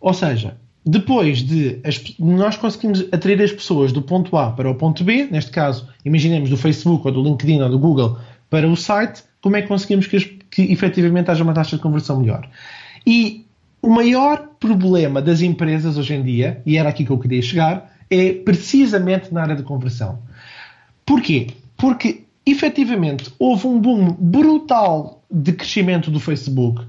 Ou 0.00 0.14
seja, 0.14 0.56
depois 0.86 1.42
de 1.42 1.78
as, 1.84 2.02
nós 2.18 2.56
conseguimos 2.56 3.04
atrair 3.12 3.42
as 3.42 3.52
pessoas 3.52 3.92
do 3.92 4.00
ponto 4.00 4.34
A 4.38 4.50
para 4.52 4.70
o 4.70 4.74
ponto 4.74 5.04
B, 5.04 5.28
neste 5.30 5.50
caso, 5.50 5.86
imaginemos 6.02 6.48
do 6.48 6.56
Facebook 6.56 7.06
ou 7.06 7.12
do 7.12 7.22
LinkedIn 7.22 7.60
ou 7.60 7.68
do 7.68 7.78
Google 7.78 8.18
para 8.48 8.66
o 8.66 8.74
site, 8.74 9.22
como 9.42 9.56
é 9.56 9.60
que 9.60 9.68
conseguimos 9.68 10.06
que, 10.06 10.18
que 10.50 10.62
efetivamente 10.72 11.30
haja 11.30 11.44
uma 11.44 11.52
taxa 11.52 11.76
de 11.76 11.82
conversão 11.82 12.20
melhor? 12.20 12.48
E 13.06 13.44
o 13.82 13.90
maior 13.90 14.48
problema 14.58 15.20
das 15.20 15.42
empresas 15.42 15.98
hoje 15.98 16.14
em 16.14 16.22
dia, 16.22 16.62
e 16.64 16.78
era 16.78 16.88
aqui 16.88 17.04
que 17.04 17.10
eu 17.10 17.18
queria 17.18 17.42
chegar, 17.42 17.92
é 18.08 18.32
precisamente 18.32 19.30
na 19.30 19.42
área 19.42 19.56
de 19.56 19.62
conversão. 19.62 20.20
Porquê? 21.04 21.48
Porque 21.76 22.24
efetivamente 22.46 23.30
houve 23.38 23.66
um 23.66 23.78
boom 23.78 24.16
brutal 24.18 25.22
de 25.30 25.52
crescimento 25.52 26.10
do 26.10 26.18
Facebook, 26.18 26.82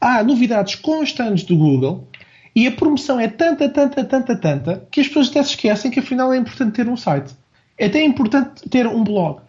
há 0.00 0.22
novidades 0.22 0.74
constantes 0.74 1.44
do 1.44 1.56
Google 1.56 2.08
e 2.54 2.66
a 2.66 2.72
promoção 2.72 3.20
é 3.20 3.28
tanta, 3.28 3.68
tanta, 3.68 4.04
tanta, 4.04 4.36
tanta 4.36 4.86
que 4.90 5.00
as 5.00 5.08
pessoas 5.08 5.28
até 5.28 5.42
se 5.42 5.50
esquecem 5.50 5.90
que 5.90 6.00
afinal 6.00 6.32
é 6.32 6.36
importante 6.36 6.72
ter 6.72 6.88
um 6.88 6.96
site. 6.96 7.34
É 7.76 7.86
até 7.86 8.04
importante 8.04 8.68
ter 8.68 8.86
um 8.86 9.04
blog. 9.04 9.40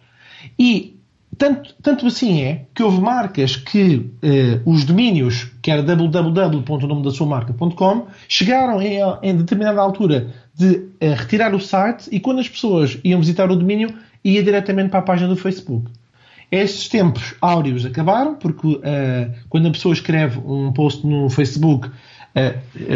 E 0.58 0.96
tanto, 1.36 1.74
tanto 1.82 2.06
assim 2.06 2.42
é 2.42 2.66
que 2.74 2.82
houve 2.82 3.00
marcas 3.00 3.56
que 3.56 4.10
eh, 4.22 4.60
os 4.64 4.84
domínios, 4.84 5.50
que 5.62 5.70
era 5.70 5.82
www.nome 5.82 7.02
da 7.02 7.10
sua 7.10 7.26
marca.com, 7.26 8.06
chegaram 8.28 8.80
em, 8.80 8.98
em, 9.22 9.36
determinada 9.36 9.80
altura 9.80 10.28
de 10.54 10.88
eh, 11.00 11.14
retirar 11.14 11.54
o 11.54 11.60
site 11.60 12.08
e 12.12 12.20
quando 12.20 12.40
as 12.40 12.48
pessoas 12.48 12.98
iam 13.02 13.18
visitar 13.20 13.50
o 13.50 13.56
domínio, 13.56 13.92
ia 14.22 14.42
diretamente 14.42 14.90
para 14.90 15.00
a 15.00 15.02
página 15.02 15.28
do 15.28 15.36
Facebook. 15.36 15.90
Estes 16.50 16.88
tempos 16.88 17.34
áureos 17.40 17.86
acabaram, 17.86 18.34
porque 18.34 18.80
eh, 18.82 19.30
quando 19.48 19.68
a 19.68 19.70
pessoa 19.70 19.92
escreve 19.92 20.38
um 20.38 20.72
post 20.72 21.06
no 21.06 21.30
Facebook, 21.30 21.90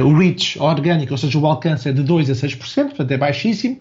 o 0.04 0.16
reach 0.16 0.56
orgânico, 0.60 1.12
ou 1.12 1.18
seja, 1.18 1.36
o 1.36 1.46
alcance 1.46 1.88
é 1.88 1.92
de 1.92 2.04
2 2.04 2.30
a 2.30 2.34
6%, 2.34 2.56
portanto 2.86 3.10
é 3.10 3.18
baixíssimo, 3.18 3.80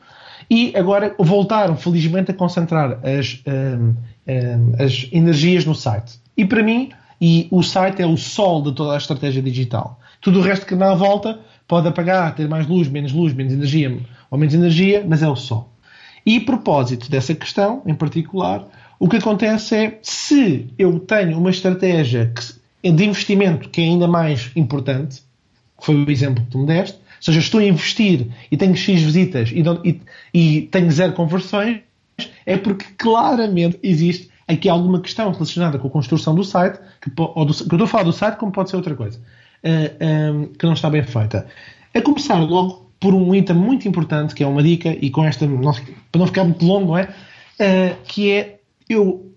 e 0.50 0.74
agora 0.76 1.16
voltaram, 1.20 1.78
felizmente, 1.78 2.32
a 2.32 2.34
concentrar 2.34 3.00
as 3.04 3.40
as 4.80 5.08
energias 5.12 5.66
no 5.66 5.76
site. 5.76 6.20
E 6.36 6.46
para 6.46 6.64
mim, 6.64 6.92
e 7.20 7.48
o 7.52 7.62
site 7.64 8.02
é 8.02 8.06
o 8.06 8.18
sol 8.18 8.62
de 8.62 8.74
toda 8.74 8.94
a 8.94 8.98
estratégia 8.98 9.42
digital. 9.42 10.00
Tudo 10.22 10.40
o 10.40 10.42
resto 10.42 10.66
que 10.66 10.76
dá 10.76 10.94
volta 10.94 11.40
pode 11.68 11.88
apagar, 11.88 12.36
ter 12.36 12.48
mais 12.48 12.68
luz, 12.68 12.88
menos 12.88 13.12
luz, 13.12 13.34
menos 13.34 13.54
energia 13.54 13.98
ou 14.30 14.38
menos 14.38 14.54
energia, 14.54 15.06
mas 15.08 15.22
é 15.22 15.30
o 15.30 15.36
sol. 15.36 15.70
E 16.26 16.38
a 16.38 16.42
propósito 16.42 17.10
dessa 17.10 17.36
questão, 17.36 17.82
em 17.86 17.94
particular, 17.94 18.66
o 19.00 19.10
que 19.10 19.18
acontece 19.18 19.76
é 19.76 20.00
se 20.02 20.68
eu 20.78 21.00
tenho 21.00 21.38
uma 21.38 21.50
estratégia 21.50 22.32
de 22.84 23.06
investimento 23.06 23.70
que 23.70 23.82
é 23.82 23.86
ainda 23.86 24.08
mais 24.08 24.52
importante, 24.56 25.22
que 25.80 25.86
foi 25.86 25.96
o 25.96 26.10
exemplo 26.10 26.44
que 26.44 26.52
tu 26.52 26.60
me 26.60 26.68
deste, 26.68 26.96
ou 26.96 27.02
seja, 27.22 27.40
estou 27.40 27.60
a 27.60 27.64
investir 27.64 28.28
e 28.52 28.58
tenho 28.58 28.76
X 28.76 29.02
visitas 29.02 29.52
e, 29.52 29.64
e, 29.88 30.02
e 30.34 30.62
tenho 30.64 30.92
zero 30.92 31.14
conversões, 31.14 31.80
é 32.46 32.58
porque 32.58 32.86
claramente 32.98 33.80
existe 33.82 34.30
aqui 34.48 34.70
alguma 34.70 35.00
questão 35.00 35.32
relacionada 35.32 35.80
com 35.80 35.88
a 35.88 35.92
construção 35.92 36.36
do 36.36 36.44
site, 36.44 36.80
que, 37.02 37.12
ou 37.18 37.46
do, 37.46 37.54
que 37.54 37.62
eu 37.62 37.66
estou 37.66 37.84
a 37.84 37.88
falar 37.88 38.04
do 38.04 38.14
site 38.14 38.38
como 38.38 38.52
pode 38.52 38.70
ser 38.70 38.76
outra 38.76 38.96
coisa, 38.96 39.18
uh, 39.18 39.22
eh, 39.64 40.32
um, 40.32 40.48
que 40.48 40.66
não 40.66 40.74
está 40.74 40.90
bem 40.90 41.04
feita. 41.04 41.48
A 41.94 42.02
começar 42.02 42.36
logo 42.40 42.90
por 43.00 43.14
um 43.14 43.34
item 43.34 43.56
muito 43.56 43.88
importante, 43.88 44.34
que 44.34 44.44
é 44.44 44.48
uma 44.48 44.64
dica, 44.64 44.90
e 44.90 45.10
com 45.10 45.24
esta, 45.24 45.48
para 45.48 46.20
não 46.20 46.28
ficar 46.28 46.44
muito 46.44 46.66
longo, 46.66 46.88
não 46.88 46.98
é? 46.98 47.04
Uh, 47.04 47.96
que 48.06 48.32
é, 48.32 48.53
eu 48.89 49.34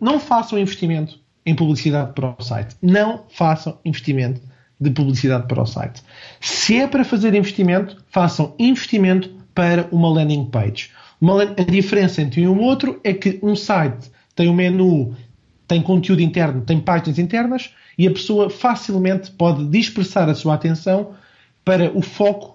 não 0.00 0.18
façam 0.20 0.58
investimento 0.58 1.18
em 1.44 1.54
publicidade 1.54 2.12
para 2.14 2.34
o 2.38 2.42
site. 2.42 2.76
Não 2.80 3.24
façam 3.28 3.78
investimento 3.84 4.40
de 4.80 4.90
publicidade 4.90 5.46
para 5.46 5.62
o 5.62 5.66
site. 5.66 6.02
Se 6.40 6.78
é 6.78 6.86
para 6.86 7.04
fazer 7.04 7.34
investimento, 7.34 8.02
façam 8.08 8.54
investimento 8.58 9.30
para 9.54 9.88
uma 9.92 10.08
landing 10.08 10.46
page. 10.46 10.90
Uma, 11.20 11.42
a 11.42 11.62
diferença 11.62 12.20
entre 12.20 12.46
um 12.46 12.54
e 12.54 12.58
o 12.58 12.60
outro 12.60 13.00
é 13.04 13.12
que 13.12 13.38
um 13.42 13.54
site 13.54 14.10
tem 14.34 14.48
um 14.48 14.54
menu, 14.54 15.14
tem 15.66 15.80
conteúdo 15.80 16.20
interno, 16.20 16.62
tem 16.62 16.80
páginas 16.80 17.18
internas 17.18 17.70
e 17.96 18.06
a 18.06 18.10
pessoa 18.10 18.50
facilmente 18.50 19.30
pode 19.30 19.64
dispersar 19.66 20.28
a 20.28 20.34
sua 20.34 20.54
atenção 20.54 21.14
para 21.64 21.96
o 21.96 22.02
foco 22.02 22.53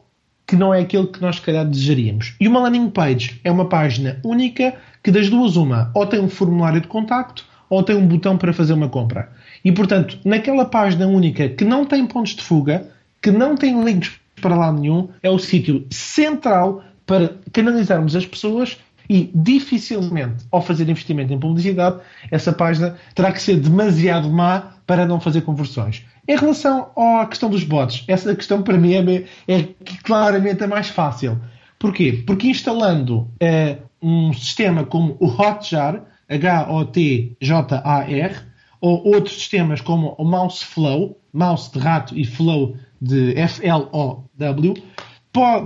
que 0.50 0.56
não 0.56 0.74
é 0.74 0.82
aquele 0.82 1.06
que 1.06 1.22
nós, 1.22 1.36
se 1.36 1.44
calhar, 1.44 1.64
desejaríamos. 1.64 2.34
E 2.40 2.48
uma 2.48 2.60
landing 2.60 2.90
page 2.90 3.40
é 3.44 3.52
uma 3.52 3.70
página 3.70 4.20
única 4.26 4.74
que, 5.04 5.12
das 5.12 5.30
duas, 5.30 5.56
uma, 5.56 5.92
ou 5.94 6.08
tem 6.08 6.20
um 6.20 6.28
formulário 6.28 6.82
de 6.82 6.88
contacto 6.88 7.46
ou 7.70 7.84
tem 7.84 7.96
um 7.96 8.08
botão 8.08 8.36
para 8.36 8.52
fazer 8.52 8.74
uma 8.74 8.90
compra. 8.90 9.30
E, 9.64 9.72
portanto, 9.72 10.18
naquela 10.26 10.66
página 10.66 11.06
única 11.06 11.48
que 11.50 11.64
não 11.64 11.86
tem 11.86 12.04
pontos 12.08 12.36
de 12.36 12.42
fuga, 12.42 12.88
que 13.22 13.30
não 13.30 13.56
tem 13.56 13.84
links 13.84 14.14
para 14.42 14.56
lá 14.56 14.74
nenhum, 14.74 15.10
é 15.22 15.30
o 15.30 15.38
sítio 15.38 15.86
central 15.92 16.84
para 17.06 17.36
canalizarmos 17.54 18.16
as 18.16 18.26
pessoas 18.26 18.80
e 19.08 19.30
dificilmente, 19.36 20.46
ao 20.52 20.64
fazer 20.64 20.90
investimento 20.90 21.32
em 21.32 21.40
publicidade, 21.40 22.00
essa 22.32 22.52
página 22.52 22.96
terá 23.14 23.32
que 23.32 23.42
ser 23.42 23.58
demasiado 23.58 24.32
má 24.32 24.79
para 24.89 25.06
não 25.06 25.19
fazer 25.19 25.41
conversões. 25.41 26.04
Em 26.28 26.36
relação 26.36 26.89
à 26.97 27.23
questão 27.28 27.47
dos 27.47 27.63
bots, 27.63 28.04
essa 28.08 28.36
questão 28.36 28.63
para 28.63 28.75
mim 28.75 28.95
é, 28.95 29.23
é 29.47 29.67
claramente 30.04 30.63
a 30.63 30.67
mais 30.67 30.89
fácil. 30.89 31.39
Porquê? 31.78 32.23
Porque 32.25 32.47
instalando 32.47 33.30
é, 33.39 33.78
um 34.02 34.34
sistema 34.34 34.84
como 34.84 35.15
o 35.19 35.28
Hotjar, 35.28 36.02
H-O-T-J-A-R, 36.28 38.36
ou 38.82 39.06
outros 39.06 39.36
sistemas 39.36 39.80
como 39.80 40.15
o 40.17 40.25
Mouse 40.25 40.65
Flow, 40.65 41.21
mouse 41.32 41.71
de 41.71 41.78
rato 41.78 42.17
e 42.17 42.25
flow 42.25 42.75
de 42.99 43.38
F-L-O-W, 43.38 44.73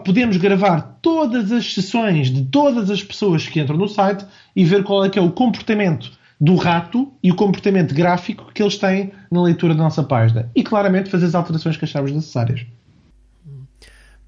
podemos 0.04 0.36
gravar 0.36 1.00
todas 1.02 1.50
as 1.50 1.74
sessões 1.74 2.30
de 2.30 2.44
todas 2.44 2.90
as 2.90 3.02
pessoas 3.02 3.48
que 3.48 3.62
entram 3.62 3.78
no 3.78 3.88
site 3.88 4.26
e 4.54 4.66
ver 4.66 4.84
qual 4.84 5.06
é 5.06 5.10
que 5.10 5.18
é 5.18 5.22
o 5.22 5.32
comportamento 5.32 6.12
do 6.40 6.56
rato 6.56 7.14
e 7.22 7.32
o 7.32 7.36
comportamento 7.36 7.94
gráfico 7.94 8.52
que 8.54 8.62
eles 8.62 8.78
têm 8.78 9.14
na 9.32 9.42
leitura 9.42 9.74
da 9.74 9.84
nossa 9.84 10.04
página. 10.04 10.50
E 10.56 10.64
claramente 10.64 11.10
fazer 11.10 11.26
as 11.26 11.36
alterações 11.36 11.78
que 11.78 11.86
acharmos 11.86 12.12
necessárias. 12.12 12.66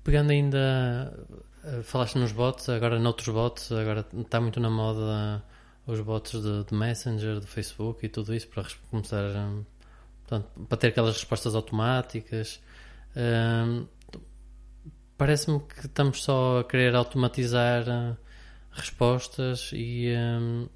Pegando 0.04 0.32
ainda, 0.32 1.13
eh, 1.63 1.82
falaste 1.84 2.18
nos 2.18 2.32
bots, 2.32 2.70
agora 2.70 3.00
noutros 3.00 3.34
bots, 3.34 3.72
agora 3.72 4.06
está 4.18 4.39
muito 4.39 4.60
na 4.60 4.70
moda 4.70 5.44
os 5.88 6.00
bots 6.00 6.41
de, 6.41 6.63
de 6.63 6.74
Messenger, 6.74 7.39
de 7.39 7.48
Facebook 7.48 8.06
e 8.06 8.10
tudo 8.10 8.34
isso 8.34 8.48
para 8.48 8.63
começar 8.89 9.24
eh, 9.24 9.63
portanto, 10.28 10.48
para 10.70 10.78
ter 10.78 10.88
aquelas 10.88 11.15
respostas 11.15 11.56
automáticas. 11.56 12.62
Um, 13.15 13.82
eh, 13.82 13.96
Parece-me 15.18 15.62
que 15.62 15.86
estamos 15.86 16.24
só 16.24 16.60
a 16.60 16.63
querer 16.65 16.94
automatizar 16.94 17.84
uh, 17.88 18.18
respostas 18.72 19.72
e 19.74 20.13
um, 20.13 20.68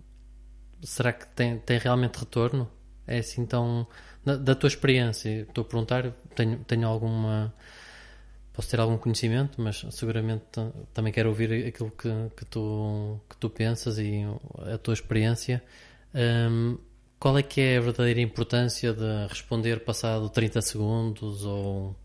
será 0.81 1.13
que 1.13 1.27
tem, 1.27 1.57
tem 1.59 1.77
realmente 1.77 2.17
retorno? 2.17 2.69
É 3.07 3.19
assim 3.19 3.45
tão. 3.45 3.87
Da, 4.23 4.35
da 4.35 4.55
tua 4.55 4.67
experiência, 4.67 5.41
estou 5.41 5.63
a 5.63 5.65
perguntar, 5.65 6.11
tenho, 6.35 6.59
tenho 6.65 6.87
alguma. 6.87 7.53
Posso 8.53 8.69
ter 8.69 8.79
algum 8.79 8.97
conhecimento, 8.97 9.61
mas 9.61 9.85
seguramente 9.91 10.43
também 10.93 11.13
quero 11.13 11.29
ouvir 11.29 11.67
aquilo 11.67 11.91
que, 11.91 12.09
que, 12.35 12.45
tu, 12.45 13.19
que 13.29 13.37
tu 13.37 13.49
pensas 13.49 13.97
e 13.97 14.23
a 14.73 14.77
tua 14.77 14.93
experiência. 14.93 15.63
Um, 16.13 16.77
qual 17.19 17.37
é 17.37 17.43
que 17.43 17.61
é 17.61 17.77
a 17.77 17.81
verdadeira 17.81 18.21
importância 18.21 18.93
de 18.93 19.27
responder 19.27 19.83
passado 19.83 20.29
30 20.29 20.61
segundos 20.61 21.45
ou 21.45 21.95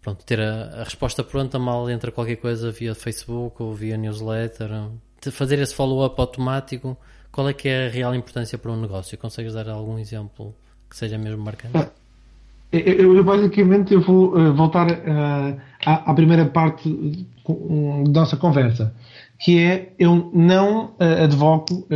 pronto, 0.00 0.24
ter 0.24 0.40
a, 0.40 0.80
a, 0.80 0.84
resposta 0.84 1.22
pronta 1.22 1.58
mal 1.58 1.88
entra 1.90 2.10
qualquer 2.10 2.36
coisa 2.36 2.70
via 2.70 2.94
Facebook 2.94 3.62
ou 3.62 3.74
via 3.74 3.96
newsletter. 3.96 4.70
Fazer 5.32 5.58
esse 5.58 5.74
follow-up 5.74 6.18
automático, 6.20 6.96
qual 7.32 7.48
é 7.48 7.52
que 7.52 7.68
é 7.68 7.86
a 7.86 7.90
real 7.90 8.14
importância 8.14 8.58
para 8.58 8.70
um 8.70 8.80
negócio? 8.80 9.16
Consegues 9.18 9.54
dar 9.54 9.68
algum 9.68 9.98
exemplo 9.98 10.54
que 10.88 10.96
seja 10.96 11.18
mesmo 11.18 11.42
marcante? 11.42 11.76
Ah, 11.76 11.88
eu, 12.72 13.16
eu, 13.16 13.24
basicamente 13.24 13.94
eu 13.94 14.00
vou 14.00 14.36
uh, 14.36 14.52
voltar 14.52 14.90
uh, 14.90 15.60
à, 15.84 16.10
à, 16.10 16.14
primeira 16.14 16.44
parte 16.44 17.26
da 18.06 18.20
nossa 18.20 18.36
conversa, 18.36 18.94
que 19.38 19.58
é 19.58 19.92
eu 19.98 20.30
não 20.34 20.86
uh, 20.86 21.24
advoco 21.24 21.86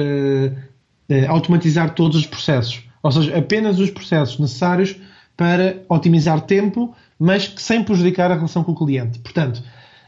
automatizar 1.29 1.95
todos 1.95 2.17
os 2.17 2.27
processos, 2.27 2.89
ou 3.03 3.13
seja, 3.13 3.37
apenas 3.37 3.79
os 3.79 3.91
processos 3.91 4.39
necessários 4.39 4.97
para 5.37 5.83
otimizar 5.89 6.41
tempo 6.43 6.95
mas 7.23 7.55
sem 7.57 7.85
prejudicar 7.85 8.33
a 8.33 8.35
relação 8.35 8.65
com 8.65 8.73
o 8.73 8.77
cliente. 8.77 9.21
Portanto, 9.21 9.63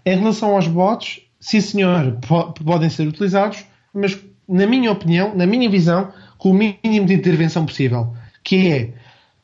em 0.04 0.18
relação 0.18 0.56
aos 0.56 0.66
bots, 0.66 1.20
sim 1.38 1.60
senhor, 1.60 2.18
podem 2.64 2.90
ser 2.90 3.06
utilizados, 3.06 3.64
mas 3.94 4.18
na 4.48 4.66
minha 4.66 4.90
opinião, 4.90 5.34
na 5.34 5.46
minha 5.46 5.68
visão, 5.68 6.12
com 6.38 6.50
o 6.50 6.54
mínimo 6.54 7.06
de 7.06 7.14
intervenção 7.14 7.64
possível, 7.64 8.14
que 8.42 8.68
é 8.68 8.94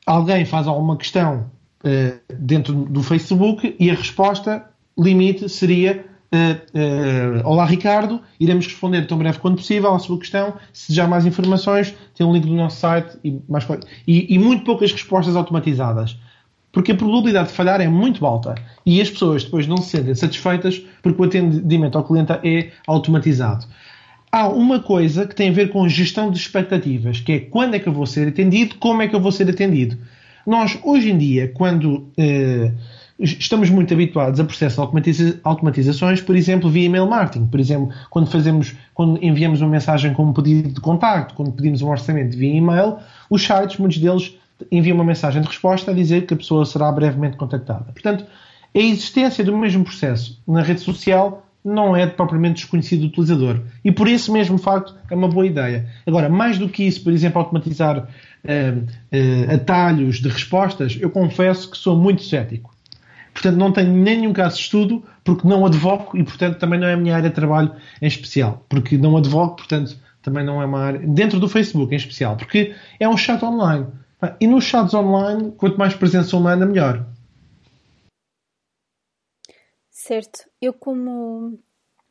alguém 0.06 0.44
faz 0.44 0.66
alguma 0.66 0.96
questão 0.96 1.50
uh, 1.84 2.34
dentro 2.38 2.74
do 2.74 3.02
Facebook 3.02 3.76
e 3.78 3.90
a 3.90 3.94
resposta 3.94 4.64
limite 4.98 5.48
seria 5.48 6.04
uh, 6.32 7.42
uh, 7.44 7.48
Olá 7.48 7.64
Ricardo, 7.64 8.20
iremos 8.38 8.66
responder 8.66 9.06
tão 9.06 9.18
breve 9.18 9.38
quanto 9.38 9.56
possível 9.56 9.94
à 9.94 9.98
sua 9.98 10.18
questão. 10.18 10.54
Se 10.72 10.88
desejar 10.88 11.08
mais 11.08 11.24
informações, 11.24 11.94
tem 12.14 12.26
um 12.26 12.32
link 12.32 12.46
do 12.46 12.54
nosso 12.54 12.76
site 12.76 13.16
e, 13.24 13.40
mais, 13.48 13.66
e, 14.06 14.34
e 14.34 14.38
muito 14.38 14.64
poucas 14.64 14.92
respostas 14.92 15.36
automatizadas 15.36 16.18
porque 16.72 16.92
a 16.92 16.94
probabilidade 16.94 17.48
de 17.48 17.54
falhar 17.54 17.80
é 17.80 17.88
muito 17.88 18.24
alta 18.24 18.54
e 18.86 19.00
as 19.00 19.10
pessoas 19.10 19.44
depois 19.44 19.66
não 19.66 19.76
se 19.78 19.90
sentem 19.90 20.14
satisfeitas 20.14 20.78
porque 21.02 21.20
o 21.20 21.24
atendimento 21.24 21.98
ao 21.98 22.04
cliente 22.04 22.32
é 22.44 22.70
automatizado. 22.86 23.66
Há 24.32 24.48
uma 24.48 24.80
coisa 24.80 25.26
que 25.26 25.34
tem 25.34 25.50
a 25.50 25.52
ver 25.52 25.70
com 25.70 25.88
gestão 25.88 26.30
de 26.30 26.38
expectativas, 26.38 27.20
que 27.20 27.32
é 27.32 27.40
quando 27.40 27.74
é 27.74 27.78
que 27.78 27.88
eu 27.88 27.92
vou 27.92 28.06
ser 28.06 28.28
atendido, 28.28 28.76
como 28.76 29.02
é 29.02 29.08
que 29.08 29.16
eu 29.16 29.20
vou 29.20 29.32
ser 29.32 29.48
atendido. 29.50 29.98
Nós, 30.46 30.78
hoje 30.84 31.10
em 31.10 31.18
dia, 31.18 31.48
quando 31.48 32.08
eh, 32.16 32.72
estamos 33.20 33.68
muito 33.68 33.92
habituados 33.92 34.40
a 34.40 34.44
processos 34.44 34.76
de 34.76 34.80
automatiza 34.80 35.40
automatizações, 35.44 36.20
por 36.20 36.34
exemplo, 36.34 36.70
via 36.70 36.86
email 36.86 37.06
marketing. 37.06 37.46
Por 37.46 37.60
exemplo, 37.60 37.90
quando 38.08 38.30
fazemos, 38.30 38.74
quando 38.94 39.22
enviamos 39.22 39.60
uma 39.60 39.70
mensagem 39.70 40.14
com 40.14 40.24
um 40.24 40.32
pedido 40.32 40.70
de 40.70 40.80
contacto, 40.80 41.34
quando 41.34 41.52
pedimos 41.52 41.82
um 41.82 41.88
orçamento 41.88 42.36
via 42.36 42.54
e-mail, 42.54 42.96
os 43.28 43.42
sites, 43.42 43.78
muitos 43.78 43.98
deles 43.98 44.34
envia 44.70 44.94
uma 44.94 45.04
mensagem 45.04 45.42
de 45.42 45.48
resposta 45.48 45.90
a 45.90 45.94
dizer 45.94 46.26
que 46.26 46.34
a 46.34 46.36
pessoa 46.36 46.64
será 46.64 46.90
brevemente 46.90 47.36
contactada. 47.36 47.92
Portanto, 47.92 48.24
a 48.74 48.78
existência 48.78 49.44
do 49.44 49.56
mesmo 49.56 49.84
processo 49.84 50.40
na 50.46 50.62
rede 50.62 50.80
social 50.80 51.46
não 51.64 51.94
é 51.94 52.06
propriamente 52.06 52.62
desconhecido 52.62 53.02
do 53.02 53.06
utilizador. 53.08 53.60
E 53.84 53.92
por 53.92 54.08
esse 54.08 54.30
mesmo 54.30 54.58
facto 54.58 54.94
é 55.10 55.14
uma 55.14 55.28
boa 55.28 55.46
ideia. 55.46 55.86
Agora, 56.06 56.28
mais 56.28 56.58
do 56.58 56.68
que 56.68 56.84
isso, 56.84 57.02
por 57.04 57.12
exemplo, 57.12 57.40
automatizar 57.40 57.98
uh, 57.98 58.06
uh, 58.06 59.54
atalhos 59.54 60.20
de 60.20 60.28
respostas, 60.28 60.98
eu 61.00 61.10
confesso 61.10 61.70
que 61.70 61.76
sou 61.76 61.96
muito 61.96 62.22
cético. 62.22 62.74
Portanto, 63.32 63.56
não 63.56 63.72
tenho 63.72 63.92
nenhum 63.92 64.32
caso 64.32 64.56
de 64.56 64.62
estudo, 64.62 65.04
porque 65.22 65.46
não 65.46 65.64
advogo 65.64 66.16
e, 66.16 66.24
portanto, 66.24 66.58
também 66.58 66.80
não 66.80 66.86
é 66.86 66.94
a 66.94 66.96
minha 66.96 67.14
área 67.14 67.28
de 67.28 67.34
trabalho 67.34 67.72
em 68.00 68.06
especial. 68.06 68.64
Porque 68.68 68.98
não 68.98 69.16
advogo, 69.16 69.56
portanto, 69.56 69.96
também 70.22 70.44
não 70.44 70.60
é 70.60 70.64
uma 70.64 70.80
área. 70.80 71.00
Dentro 71.00 71.38
do 71.38 71.48
Facebook 71.48 71.92
em 71.92 71.96
especial, 71.96 72.36
porque 72.36 72.74
é 72.98 73.08
um 73.08 73.16
chat 73.16 73.42
online. 73.44 73.86
E 74.38 74.46
nos 74.46 74.64
chats 74.64 74.92
online, 74.92 75.52
quanto 75.56 75.78
mais 75.78 75.94
presença 75.94 76.36
humana, 76.36 76.66
melhor. 76.66 77.06
Certo. 80.10 80.50
Eu, 80.60 80.72
como 80.72 81.56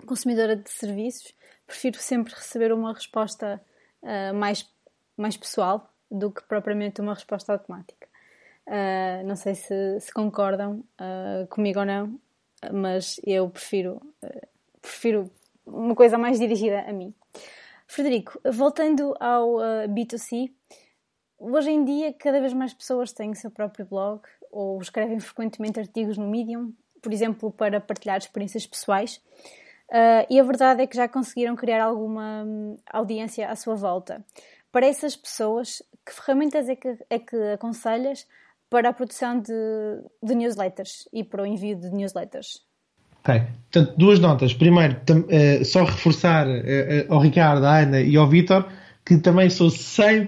consumidora 0.06 0.56
de 0.56 0.70
serviços, 0.70 1.36
prefiro 1.68 2.00
sempre 2.00 2.34
receber 2.34 2.72
uma 2.72 2.94
resposta 2.94 3.62
uh, 4.02 4.34
mais, 4.34 4.66
mais 5.18 5.36
pessoal 5.36 5.92
do 6.10 6.32
que 6.32 6.42
propriamente 6.44 7.02
uma 7.02 7.14
resposta 7.14 7.52
automática. 7.52 8.08
Uh, 8.66 9.28
não 9.28 9.36
sei 9.36 9.54
se, 9.54 10.00
se 10.00 10.14
concordam 10.14 10.82
uh, 10.96 11.46
comigo 11.50 11.82
ou 11.82 11.86
não, 11.86 12.18
mas 12.72 13.20
eu 13.26 13.50
prefiro, 13.50 14.02
prefiro 14.82 15.30
uma 15.66 15.94
coisa 15.94 16.18
mais 16.18 16.40
dirigida 16.40 16.80
a 16.88 16.94
mim. 16.94 17.14
Frederico, 17.86 18.40
voltando 18.50 19.14
ao 19.20 19.56
B2C, 19.90 20.50
hoje 21.38 21.72
em 21.72 21.84
dia 21.84 22.14
cada 22.14 22.40
vez 22.40 22.54
mais 22.54 22.74
pessoas 22.74 23.12
têm 23.12 23.32
o 23.32 23.36
seu 23.36 23.52
próprio 23.52 23.86
blog 23.86 24.22
ou 24.50 24.82
escrevem 24.82 25.20
frequentemente 25.20 25.82
artigos 25.82 26.18
no 26.18 26.30
Medium 26.30 26.74
por 27.02 27.14
exemplo, 27.14 27.52
para 27.52 27.80
partilhar 27.80 28.18
experiências 28.18 28.66
pessoais. 28.66 29.22
Uh, 29.90 30.26
e 30.30 30.40
a 30.40 30.44
verdade 30.44 30.84
é 30.84 30.88
que 30.88 30.96
já 30.96 31.08
conseguiram 31.08 31.56
criar 31.56 31.84
alguma 31.84 32.44
hum, 32.46 32.78
audiência 32.92 33.50
à 33.50 33.56
sua 33.56 33.76
volta. 33.76 34.24
Para 34.72 34.86
essas 34.86 35.16
pessoas, 35.16 35.82
que 36.06 36.14
ferramentas 36.14 36.70
é 36.70 36.76
que, 36.76 36.96
é 37.10 37.18
que 37.18 37.36
aconselhas 37.54 38.28
para 38.70 38.90
a 38.90 38.94
produção 38.94 39.40
de, 39.40 39.52
de 40.22 40.36
newsletters 40.36 41.10
e 41.12 41.24
para 41.24 41.42
o 41.42 41.46
envio 41.46 41.76
de 41.76 41.90
newsletters? 41.90 42.62
Ok, 43.24 43.42
portanto, 43.72 43.98
duas 43.98 44.20
notas. 44.20 44.54
Primeiro, 44.54 44.96
uh, 44.96 45.66
só 45.66 45.84
reforçar 45.84 46.48
uh, 46.48 47.12
ao 47.12 47.20
Ricardo, 47.20 47.66
à 47.66 47.80
Ana 47.80 48.00
e 48.02 48.16
ao 48.16 48.28
Vitor 48.28 48.70
que 49.10 49.18
também 49.18 49.50
sou 49.50 49.72
100, 49.72 50.28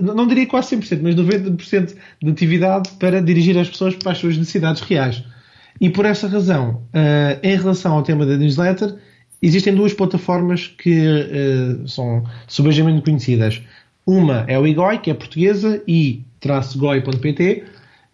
não 0.00 0.26
diria 0.26 0.46
quase 0.46 0.74
100%, 0.74 1.00
mas 1.02 1.14
90% 1.14 1.94
de 2.22 2.30
atividade 2.30 2.90
para 2.92 3.20
dirigir 3.20 3.58
as 3.58 3.68
pessoas 3.68 3.94
para 3.94 4.12
as 4.12 4.18
suas 4.18 4.38
necessidades 4.38 4.80
reais. 4.80 5.22
E 5.82 5.90
por 5.90 6.06
essa 6.06 6.28
razão, 6.28 6.84
uh, 6.94 7.40
em 7.42 7.56
relação 7.56 7.94
ao 7.94 8.04
tema 8.04 8.24
da 8.24 8.36
newsletter, 8.36 8.94
existem 9.42 9.74
duas 9.74 9.92
plataformas 9.92 10.68
que 10.68 10.96
uh, 10.96 11.88
são 11.88 12.22
subejamente 12.46 13.02
conhecidas. 13.02 13.60
Uma 14.06 14.44
é 14.46 14.56
o 14.56 14.64
IGOI, 14.64 14.98
que 14.98 15.10
é 15.10 15.14
portuguesa, 15.14 15.82
i-goi.pt, 15.88 17.64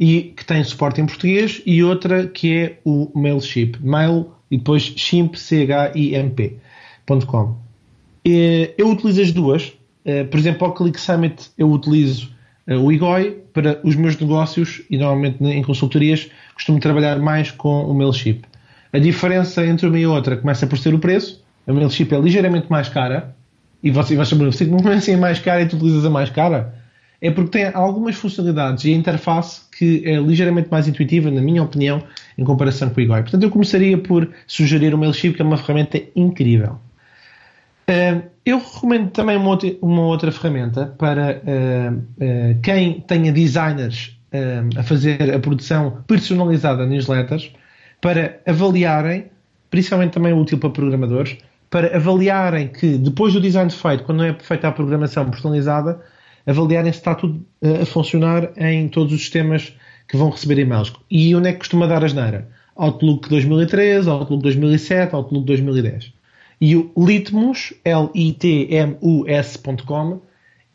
e 0.01 0.33
que 0.35 0.47
tem 0.47 0.65
suporte 0.65 1.03
em 1.03 1.07
português, 1.07 1.61
e 1.67 1.85
outra 1.85 2.27
que 2.27 2.57
é 2.57 2.79
o 2.87 3.11
Mailship, 3.15 3.77
mail 3.83 4.29
e 4.51 4.57
depois 4.57 4.85
chimp, 4.97 5.35
c-h-i-m-p.com. 5.35 6.57
Eu 8.25 8.89
utilizo 8.91 9.21
as 9.21 9.31
duas. 9.31 9.75
Por 10.31 10.39
exemplo, 10.39 10.67
ao 10.67 10.73
Click 10.73 10.99
Summit 10.99 11.51
eu 11.59 11.71
utilizo 11.71 12.31
o 12.77 12.93
IGOI 12.93 13.39
para 13.53 13.81
os 13.83 13.97
meus 13.97 14.19
negócios 14.19 14.83
e 14.91 14.99
normalmente 14.99 15.43
em 15.43 15.63
consultorias 15.63 16.29
costumo 16.55 16.79
trabalhar 16.79 17.19
mais 17.19 17.51
com 17.51 17.85
o 17.85 17.95
Mailchimp. 17.95 18.45
A 18.93 18.99
diferença 18.99 19.67
entre 19.67 19.87
uma 19.87 19.99
e 19.99 20.07
outra 20.07 20.37
começa 20.37 20.67
por 20.67 20.79
ser 20.79 20.95
o 20.95 20.99
preço. 20.99 21.43
A 21.67 21.73
Mailchimp 21.73 22.13
é 22.13 22.19
ligeiramente 22.19 22.71
mais 22.71 22.89
cara. 22.89 23.35
E 23.83 23.91
você 23.91 24.17
vai 24.17 24.27
saber, 24.27 24.53
se 24.53 24.65
não 24.65 24.79
é 24.79 25.17
mais 25.17 25.39
cara 25.39 25.63
e 25.63 25.67
tu 25.67 25.77
utilizas 25.77 26.05
a 26.05 26.11
mais 26.11 26.31
cara, 26.31 26.75
é 27.21 27.31
porque 27.31 27.59
tem 27.59 27.71
algumas 27.73 28.17
funcionalidades 28.17 28.85
e 28.85 28.93
a 28.93 28.97
interface 28.97 29.63
que 29.77 30.03
é 30.05 30.17
ligeiramente 30.17 30.69
mais 30.71 30.89
intuitiva, 30.89 31.31
na 31.31 31.41
minha 31.41 31.63
opinião, 31.63 32.03
em 32.37 32.45
comparação 32.45 32.91
com 32.91 33.01
o 33.01 33.03
Igor. 33.03 33.23
Portanto, 33.23 33.43
eu 33.43 33.51
começaria 33.51 33.97
por 33.99 34.29
sugerir 34.47 34.95
o 34.95 34.99
Mailchimp, 34.99 35.37
que 35.37 35.43
é 35.43 35.45
uma 35.45 35.57
ferramenta 35.57 36.01
incrível. 36.17 36.79
Eu 38.45 38.59
recomendo 38.59 39.11
também 39.11 39.37
uma 39.37 39.49
outra, 39.49 39.71
uma 39.81 40.03
outra 40.03 40.31
ferramenta 40.31 40.95
para 40.99 41.41
uh, 41.43 42.61
quem 42.63 43.01
tenha 43.01 43.33
designers 43.33 44.19
a 44.77 44.83
fazer 44.83 45.35
a 45.35 45.39
produção 45.39 46.03
personalizada 46.07 46.85
de 46.85 46.91
newsletters 46.91 47.51
para 48.01 48.41
avaliarem, 48.47 49.27
principalmente 49.71 50.13
também 50.13 50.35
útil 50.35 50.59
para 50.59 50.69
programadores, 50.69 51.39
para 51.71 51.97
avaliarem 51.97 52.69
que 52.69 52.99
depois 52.99 53.33
do 53.33 53.41
design 53.41 53.71
feito, 53.71 54.05
quando 54.05 54.19
não 54.19 54.25
é 54.27 54.35
feita 54.35 54.69
a 54.69 54.73
programação 54.73 55.31
personalizada, 55.31 56.01
avaliarem 56.47 56.93
se 56.93 56.99
está 56.99 57.15
tudo 57.15 57.45
a 57.63 57.85
funcionar 57.85 58.51
em 58.57 58.89
todos 58.89 59.13
os 59.13 59.21
sistemas 59.21 59.75
que 60.07 60.17
vão 60.17 60.31
receber 60.31 60.59
e-mails. 60.59 60.93
E 61.11 61.35
onde 61.35 61.49
é 61.49 61.53
que 61.53 61.59
costuma 61.59 61.87
dar 61.87 62.03
a 62.03 62.09
geneira? 62.09 62.49
Outlook 62.77 63.29
2013, 63.29 64.09
Outlook 64.09 64.43
2007, 64.43 65.15
Outlook 65.15 65.47
2010. 65.47 66.18
E 66.61 66.77
o 66.77 66.91
Litmus, 66.97 67.73
L-I-T-M-U-S.com, 67.85 68.21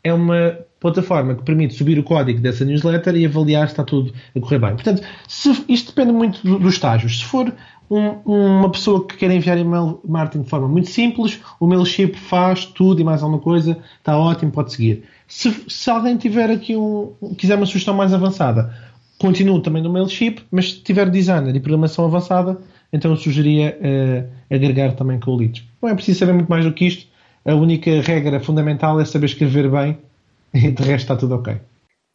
é 0.02 0.12
uma 0.12 0.58
plataforma 0.80 1.34
que 1.34 1.42
permite 1.42 1.74
subir 1.74 1.98
o 1.98 2.02
código 2.02 2.40
dessa 2.40 2.64
newsletter 2.64 3.16
e 3.16 3.24
avaliar 3.24 3.68
se 3.68 3.72
está 3.72 3.82
tudo 3.82 4.12
a 4.36 4.40
correr 4.40 4.58
bem. 4.58 4.74
Portanto, 4.74 5.02
se, 5.26 5.64
isto 5.66 5.94
depende 5.94 6.12
muito 6.12 6.42
dos 6.42 6.60
do 6.60 6.68
estágios. 6.68 7.20
Se 7.20 7.24
for 7.24 7.54
um, 7.90 8.08
uma 8.24 8.70
pessoa 8.70 9.06
que 9.06 9.16
quer 9.16 9.30
enviar 9.30 9.58
e-mail 9.58 10.00
marketing 10.06 10.44
de 10.44 10.50
forma 10.50 10.68
muito 10.68 10.90
simples, 10.90 11.40
o 11.58 11.66
Mailchimp 11.66 12.14
faz 12.16 12.66
tudo 12.66 13.00
e 13.00 13.04
mais 13.04 13.22
alguma 13.22 13.40
coisa, 13.40 13.78
está 13.98 14.18
ótimo, 14.18 14.50
pode 14.50 14.72
seguir. 14.72 15.04
Se, 15.26 15.54
se 15.68 15.90
alguém 15.90 16.16
tiver 16.16 16.50
aqui 16.50 16.76
um, 16.76 17.14
quiser 17.36 17.56
uma 17.56 17.66
sugestão 17.66 17.94
mais 17.94 18.12
avançada, 18.12 18.74
continuo 19.18 19.60
também 19.60 19.82
no 19.82 19.90
Mailchimp, 19.90 20.40
mas 20.50 20.72
se 20.72 20.80
tiver 20.80 21.08
designer 21.08 21.54
e 21.54 21.60
programação 21.60 22.04
avançada, 22.04 22.58
então 22.92 23.10
eu 23.10 23.16
sugeria 23.16 23.78
uh, 23.80 24.43
agregar 24.50 24.92
também 24.94 25.18
com 25.20 25.32
o 25.32 25.36
Leads. 25.36 25.64
Não 25.80 25.88
é 25.88 25.94
preciso 25.94 26.18
saber 26.18 26.32
muito 26.32 26.48
mais 26.48 26.64
do 26.64 26.72
que 26.72 26.86
isto. 26.86 27.06
A 27.44 27.54
única 27.54 28.00
regra 28.00 28.40
fundamental 28.40 29.00
é 29.00 29.04
saber 29.04 29.26
escrever 29.26 29.70
bem 29.70 29.98
e 30.54 30.70
de 30.70 30.82
resto 30.82 31.04
está 31.04 31.16
tudo 31.16 31.34
ok. 31.34 31.60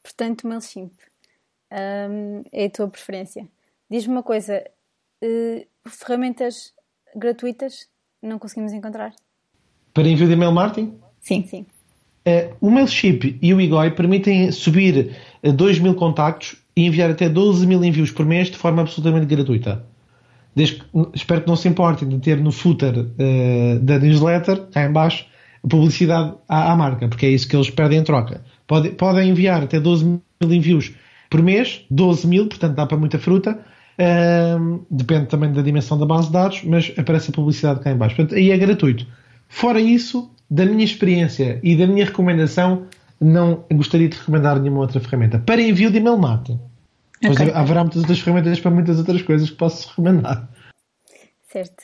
Portanto, 0.04 0.48
MailChimp 0.48 0.92
um, 1.72 2.44
é 2.52 2.66
a 2.66 2.70
tua 2.70 2.88
preferência. 2.88 3.48
Diz-me 3.90 4.14
uma 4.14 4.24
coisa: 4.24 4.64
uh, 5.24 5.90
ferramentas 5.90 6.74
gratuitas 7.16 7.88
não 8.22 8.40
conseguimos 8.40 8.74
encontrar? 8.74 9.14
Para 9.94 10.08
envio 10.08 10.28
de 10.28 10.34
e-mail 10.34 10.52
marketing? 10.52 11.00
Sim, 11.20 11.46
sim. 11.46 11.66
Uh, 12.28 12.56
o 12.62 12.70
MailChimp 12.70 13.38
e 13.42 13.54
o 13.54 13.62
Igoi 13.62 13.92
permitem 13.92 14.52
subir 14.52 15.16
2 15.42 15.80
mil 15.80 15.96
contactos 15.96 16.58
e 16.76 16.86
enviar 16.86 17.10
até 17.10 17.28
12 17.28 17.66
mil 17.66 17.84
envios 17.84 18.12
por 18.12 18.26
mês 18.26 18.50
de 18.50 18.58
forma 18.58 18.82
absolutamente 18.82 19.26
gratuita. 19.26 19.86
Desde, 20.56 20.82
espero 21.14 21.42
que 21.42 21.48
não 21.48 21.56
se 21.56 21.68
importem 21.68 22.08
de 22.08 22.20
ter 22.20 22.38
no 22.38 22.52
footer 22.52 22.98
uh, 22.98 23.80
da 23.80 24.00
newsletter, 24.00 24.68
cá 24.72 24.86
em 24.86 24.92
baixo, 24.92 25.26
publicidade 25.68 26.34
à, 26.48 26.72
à, 26.72 26.76
marca, 26.76 27.08
porque 27.08 27.26
é 27.26 27.30
isso 27.30 27.48
que 27.48 27.56
eles 27.56 27.70
pedem 27.70 28.00
em 28.00 28.04
troca. 28.04 28.42
Pode, 28.68 28.90
podem 28.90 29.30
enviar 29.30 29.64
até 29.64 29.80
12 29.80 30.06
mil 30.06 30.22
envios 30.42 30.94
por 31.30 31.42
mês, 31.42 31.86
12 31.90 32.28
mil, 32.28 32.48
portanto 32.48 32.76
dá 32.76 32.86
para 32.86 32.98
muita 32.98 33.20
fruta. 33.20 33.60
Um, 34.00 34.86
depende 34.90 35.26
também 35.26 35.52
da 35.52 35.62
dimensão 35.62 35.98
da 35.98 36.06
base 36.06 36.28
de 36.28 36.34
dados, 36.34 36.62
mas 36.64 36.92
aparece 36.98 37.32
a 37.32 37.34
publicidade 37.34 37.82
cá 37.82 37.92
em 37.92 37.98
baixo. 37.98 38.16
Portanto, 38.16 38.38
aí 38.38 38.52
é 38.52 38.58
gratuito. 38.58 39.06
Fora 39.48 39.80
isso, 39.80 40.32
da 40.50 40.66
minha 40.66 40.86
experiência 40.86 41.60
e 41.62 41.76
da 41.76 41.86
minha 41.86 42.06
recomendação, 42.06 42.86
não 43.20 43.66
gostaria 43.74 44.08
de 44.08 44.18
recomendar 44.18 44.60
nenhuma 44.60 44.80
outra 44.80 45.00
ferramenta. 45.00 45.38
Para 45.40 45.62
envio 45.62 45.92
de 45.92 45.98
e-mail 45.98 46.18
Okay. 47.24 47.52
haverá 47.54 47.84
muitas 47.84 48.02
outras 48.02 48.20
ferramentas 48.20 48.60
para 48.60 48.72
muitas 48.72 48.98
outras 48.98 49.22
coisas 49.22 49.50
que 49.50 49.56
posso 49.56 49.90
recomendar. 49.90 50.50
Certo. 51.52 51.84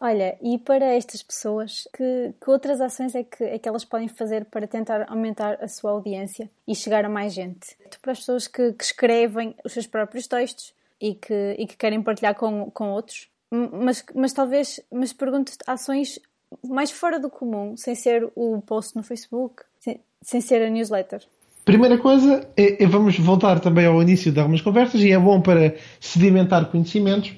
Olha, 0.00 0.38
e 0.40 0.58
para 0.58 0.94
estas 0.94 1.22
pessoas, 1.24 1.88
que, 1.96 2.32
que 2.40 2.50
outras 2.50 2.80
ações 2.80 3.16
é 3.16 3.24
que, 3.24 3.42
é 3.42 3.58
que 3.58 3.68
elas 3.68 3.84
podem 3.84 4.06
fazer 4.06 4.44
para 4.44 4.66
tentar 4.68 5.10
aumentar 5.10 5.58
a 5.60 5.66
sua 5.66 5.90
audiência 5.90 6.48
e 6.66 6.74
chegar 6.74 7.04
a 7.04 7.08
mais 7.08 7.34
gente? 7.34 7.76
Para 8.00 8.12
as 8.12 8.20
pessoas 8.20 8.46
que, 8.46 8.72
que 8.74 8.84
escrevem 8.84 9.56
os 9.64 9.72
seus 9.72 9.88
próprios 9.88 10.28
textos 10.28 10.72
e 11.00 11.14
que, 11.14 11.56
e 11.58 11.66
que 11.66 11.76
querem 11.76 12.00
partilhar 12.00 12.36
com, 12.36 12.70
com 12.70 12.90
outros, 12.90 13.28
mas, 13.50 14.04
mas 14.14 14.32
talvez, 14.32 14.80
mas 14.92 15.12
pergunto 15.12 15.52
ações 15.66 16.20
mais 16.64 16.92
fora 16.92 17.18
do 17.18 17.28
comum, 17.28 17.76
sem 17.76 17.94
ser 17.94 18.30
o 18.36 18.62
post 18.62 18.94
no 18.94 19.02
Facebook, 19.02 19.64
sem, 19.80 20.00
sem 20.22 20.40
ser 20.40 20.62
a 20.62 20.70
newsletter. 20.70 21.26
Primeira 21.68 21.98
coisa, 21.98 22.48
é, 22.56 22.82
é, 22.82 22.86
vamos 22.86 23.18
voltar 23.18 23.60
também 23.60 23.84
ao 23.84 24.00
início 24.00 24.32
de 24.32 24.40
algumas 24.40 24.62
conversas 24.62 25.02
e 25.02 25.12
é 25.12 25.18
bom 25.18 25.38
para 25.38 25.74
sedimentar 26.00 26.64
conhecimentos, 26.64 27.34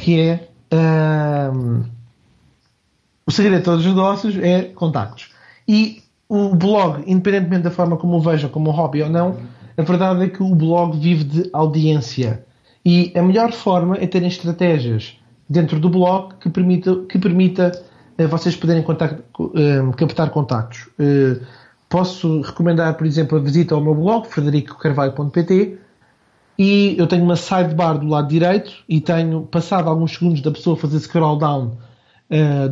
que 0.00 0.18
é 0.18 0.48
o 3.24 3.30
segredo 3.30 3.58
de 3.58 3.64
todos 3.64 3.86
os 3.86 3.94
negócios 3.94 4.36
é 4.36 4.62
contactos. 4.62 5.30
E 5.68 6.02
o 6.28 6.56
blog, 6.56 7.04
independentemente 7.06 7.62
da 7.62 7.70
forma 7.70 7.96
como 7.96 8.16
o 8.16 8.20
vejam, 8.20 8.50
como 8.50 8.68
um 8.68 8.72
hobby 8.72 9.00
ou 9.00 9.10
não, 9.10 9.36
a 9.76 9.82
verdade 9.82 10.24
é 10.24 10.28
que 10.28 10.42
o 10.42 10.56
blog 10.56 10.98
vive 10.98 11.22
de 11.22 11.48
audiência. 11.52 12.44
E 12.84 13.12
a 13.14 13.22
melhor 13.22 13.52
forma 13.52 13.96
é 13.98 14.08
terem 14.08 14.26
estratégias 14.26 15.16
dentro 15.48 15.78
do 15.78 15.88
blog 15.88 16.34
que 16.40 16.50
permita, 16.50 16.96
que 17.08 17.16
permita 17.16 17.70
uh, 18.18 18.26
vocês 18.26 18.56
poderem 18.56 18.84
captar 19.96 20.30
contactos. 20.30 20.88
Uh, 21.88 21.98
posso 21.98 22.40
recomendar, 22.42 22.94
por 22.96 23.06
exemplo, 23.06 23.38
a 23.38 23.40
visita 23.40 23.74
ao 23.74 23.80
meu 23.80 23.94
blog, 23.94 24.26
fredericocarvalho.pt, 24.28 25.78
e 26.58 26.96
eu 26.98 27.06
tenho 27.06 27.24
uma 27.24 27.36
sidebar 27.36 27.98
do 27.98 28.08
lado 28.08 28.28
direito 28.28 28.72
e 28.88 29.00
tenho 29.00 29.42
passado 29.42 29.88
alguns 29.88 30.12
segundos 30.12 30.40
da 30.40 30.50
pessoa 30.50 30.76
fazer 30.76 30.98
scroll 31.00 31.38
down 31.38 31.78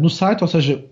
no 0.00 0.10
site, 0.10 0.42
ou 0.42 0.48
seja, 0.48 0.84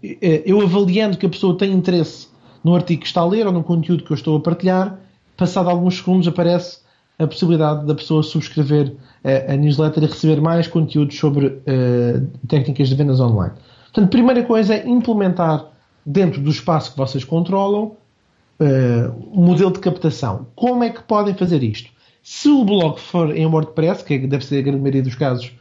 eu 0.46 0.60
avaliando 0.62 1.18
que 1.18 1.26
a 1.26 1.28
pessoa 1.28 1.58
tem 1.58 1.72
interesse 1.72 2.28
no 2.62 2.74
artigo 2.74 3.02
que 3.02 3.06
está 3.06 3.20
a 3.20 3.26
ler 3.26 3.46
ou 3.46 3.52
no 3.52 3.62
conteúdo 3.62 4.04
que 4.04 4.10
eu 4.10 4.14
estou 4.14 4.38
a 4.38 4.40
partilhar, 4.40 4.98
passado 5.36 5.68
alguns 5.68 5.98
segundos 5.98 6.26
aparece 6.26 6.78
a 7.18 7.26
possibilidade 7.26 7.86
da 7.86 7.94
pessoa 7.94 8.22
subscrever 8.22 8.96
a, 9.22 9.52
a 9.52 9.56
newsletter 9.56 10.02
e 10.02 10.06
receber 10.06 10.40
mais 10.40 10.66
conteúdos 10.66 11.16
sobre 11.18 11.46
uh, 11.46 12.26
técnicas 12.48 12.88
de 12.88 12.94
vendas 12.94 13.20
online. 13.20 13.52
Portanto, 13.92 14.10
primeira 14.10 14.42
coisa 14.42 14.74
é 14.74 14.88
implementar 14.88 15.66
dentro 16.04 16.40
do 16.40 16.50
espaço 16.50 16.92
que 16.92 16.98
vocês 16.98 17.22
controlam 17.22 17.96
uh, 18.60 19.36
modelo 19.40 19.72
de 19.72 19.80
captação. 19.80 20.46
Como 20.54 20.84
é 20.84 20.90
que 20.90 21.02
podem 21.02 21.34
fazer 21.34 21.62
isto? 21.62 21.90
Se 22.22 22.48
o 22.48 22.64
blog 22.64 22.98
for 22.98 23.36
em 23.36 23.46
WordPress, 23.46 24.02
que 24.02 24.18
deve 24.18 24.44
ser 24.44 24.58
a 24.58 24.62
grande 24.62 24.80
maioria 24.80 25.02
dos 25.02 25.14
casos 25.14 25.52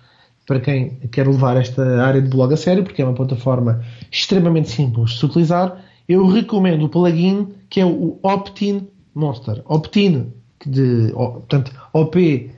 para 0.46 0.60
quem 0.60 0.92
quer 1.12 1.28
levar 1.28 1.58
esta 1.58 2.02
área 2.04 2.22
de 2.22 2.30
blog 2.30 2.54
a 2.54 2.58
sério, 2.58 2.84
porque 2.84 3.02
é 3.02 3.06
uma 3.06 3.14
plataforma 3.14 3.84
extremamente 4.12 4.70
simples 4.70 5.12
de 5.12 5.20
se 5.20 5.26
utilizar, 5.26 5.84
eu 6.08 6.28
recomendo 6.28 6.86
o 6.86 6.90
plugin 6.90 7.54
que 7.70 7.80
é 7.80 7.86
o 7.86 8.20
Opt-in 8.22 8.88
Monster. 9.16 9.62
Opt-in, 9.66 10.32
de, 10.66 11.12
portanto, 11.14 11.72
OP, 11.94 12.52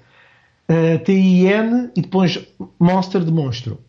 uh, 0.70 1.00
T-I-N 1.04 1.90
e 1.96 2.02
depois 2.02 2.48
Monster 2.80 3.24
de 3.24 3.32
monstro. 3.32 3.80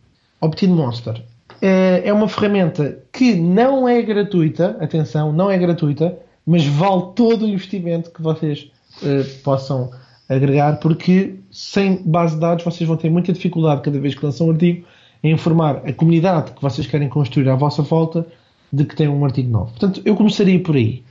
Opt-in 0.41 0.69
Monster. 0.69 1.23
Uh, 1.61 2.01
é 2.03 2.13
uma 2.13 2.27
ferramenta 2.27 3.03
que 3.11 3.35
não 3.35 3.87
é 3.87 4.01
gratuita, 4.01 4.77
atenção, 4.79 5.33
não 5.33 5.49
é 5.49 5.57
gratuita, 5.57 6.17
mas 6.47 6.65
vale 6.65 7.11
todo 7.13 7.45
o 7.45 7.47
investimento 7.47 8.09
que 8.09 8.21
vocês 8.21 8.71
uh, 9.03 9.41
possam 9.43 9.91
agregar, 10.29 10.79
porque 10.79 11.35
sem 11.51 12.01
base 12.03 12.35
de 12.35 12.41
dados 12.41 12.63
vocês 12.63 12.87
vão 12.87 12.95
ter 12.95 13.09
muita 13.09 13.33
dificuldade 13.33 13.81
cada 13.81 13.99
vez 13.99 14.15
que 14.15 14.25
lançam 14.25 14.47
um 14.47 14.51
artigo 14.51 14.85
em 15.21 15.33
informar 15.33 15.81
a 15.85 15.91
comunidade 15.91 16.51
que 16.51 16.61
vocês 16.61 16.87
querem 16.87 17.09
construir 17.09 17.49
à 17.49 17.55
vossa 17.55 17.81
volta 17.81 18.25
de 18.71 18.85
que 18.85 18.95
tem 18.95 19.07
um 19.07 19.23
artigo 19.25 19.49
novo. 19.49 19.71
Portanto, 19.71 20.01
eu 20.05 20.15
começaria 20.15 20.59
por 20.59 20.75
aí. 20.75 21.03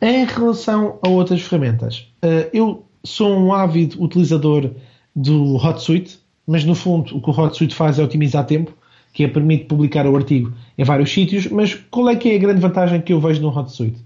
Em 0.00 0.24
relação 0.24 0.98
a 1.02 1.08
outras 1.08 1.42
ferramentas, 1.42 2.06
eh, 2.22 2.50
eu 2.52 2.84
sou 3.04 3.36
um 3.36 3.52
ávido 3.52 4.02
utilizador 4.02 4.70
do 5.14 5.56
HotSuite, 5.56 6.18
mas 6.46 6.64
no 6.64 6.74
fundo 6.74 7.16
o 7.16 7.20
que 7.20 7.30
o 7.30 7.32
HotSuite 7.32 7.74
faz 7.74 7.98
é 7.98 8.04
otimizar 8.04 8.44
tempo, 8.46 8.72
que 9.12 9.24
é 9.24 9.28
permite 9.28 9.64
publicar 9.64 10.06
o 10.06 10.14
artigo 10.14 10.52
em 10.76 10.84
vários 10.84 11.12
sítios, 11.12 11.48
mas 11.48 11.74
qual 11.74 12.08
é 12.08 12.16
que 12.16 12.30
é 12.30 12.36
a 12.36 12.38
grande 12.38 12.60
vantagem 12.60 13.00
que 13.00 13.12
eu 13.12 13.20
vejo 13.20 13.40
no 13.40 13.48
HotSuite? 13.48 14.02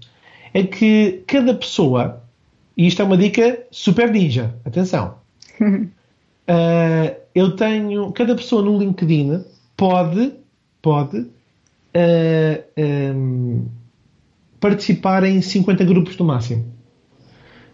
É 0.53 0.63
que 0.63 1.23
cada 1.25 1.53
pessoa, 1.53 2.21
e 2.77 2.87
isto 2.87 3.01
é 3.01 3.05
uma 3.05 3.17
dica 3.17 3.65
super 3.71 4.11
ninja, 4.11 4.55
atenção, 4.63 5.15
uh, 5.59 7.15
eu 7.33 7.55
tenho, 7.55 8.11
cada 8.11 8.35
pessoa 8.35 8.61
no 8.61 8.77
LinkedIn 8.77 9.43
pode, 9.75 10.33
pode 10.81 11.17
uh, 11.19 12.63
um, 12.77 13.65
participar 14.59 15.23
em 15.23 15.41
50 15.41 15.83
grupos 15.83 16.17
no 16.17 16.25
máximo. 16.25 16.65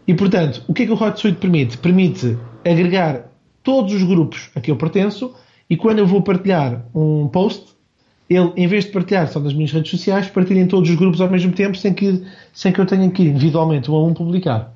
E 0.08 0.14
portanto, 0.14 0.64
o 0.68 0.74
que 0.74 0.84
é 0.84 0.86
que 0.86 0.92
o 0.92 0.96
HotSuite 0.96 1.38
permite? 1.38 1.78
Permite 1.78 2.38
agregar 2.66 3.30
todos 3.64 3.94
os 3.94 4.04
grupos 4.04 4.50
a 4.56 4.62
que 4.62 4.72
eu 4.72 4.76
pertenço 4.76 5.36
e 5.70 5.78
quando 5.78 6.00
eu 6.00 6.08
vou 6.08 6.24
partilhar 6.24 6.84
um 6.96 7.28
post, 7.28 7.69
ele, 8.30 8.52
em 8.56 8.68
vez 8.68 8.86
de 8.86 8.92
partilhar 8.92 9.28
só 9.28 9.40
nas 9.40 9.54
minhas 9.54 9.72
redes 9.72 9.90
sociais, 9.90 10.28
partilha 10.28 10.60
em 10.60 10.68
todos 10.68 10.90
os 10.90 10.96
grupos 10.96 11.20
ao 11.20 11.30
mesmo 11.30 11.52
tempo 11.52 11.76
sem 11.76 11.94
que, 11.94 12.24
sem 12.54 12.72
que 12.72 12.80
eu 12.80 12.86
tenha 12.86 13.10
que 13.10 13.24
individualmente 13.24 13.90
um 13.90 13.96
a 13.96 14.04
um 14.06 14.14
publicar. 14.14 14.76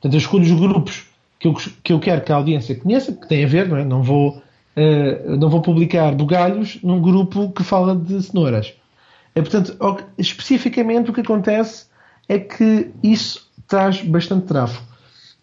Portanto, 0.00 0.14
eu 0.14 0.18
escolho 0.18 0.44
os 0.44 0.52
grupos 0.52 1.06
que 1.40 1.48
eu, 1.48 1.54
que 1.82 1.92
eu 1.92 1.98
quero 1.98 2.20
que 2.20 2.30
a 2.30 2.36
audiência 2.36 2.76
conheça, 2.76 3.12
que 3.12 3.26
tem 3.26 3.44
a 3.44 3.48
ver, 3.48 3.68
não 3.68 3.76
é? 3.76 3.84
Não 3.84 4.02
vou, 4.04 4.40
uh, 4.76 5.36
não 5.36 5.50
vou 5.50 5.60
publicar 5.60 6.14
bugalhos 6.14 6.78
num 6.82 7.00
grupo 7.00 7.50
que 7.50 7.64
fala 7.64 7.96
de 7.96 8.22
cenouras. 8.22 8.72
É, 9.34 9.40
portanto, 9.40 9.76
especificamente 10.16 11.10
o 11.10 11.12
que 11.12 11.22
acontece 11.22 11.86
é 12.28 12.38
que 12.38 12.90
isso 13.02 13.50
traz 13.66 14.00
bastante 14.02 14.46
tráfego. 14.46 14.84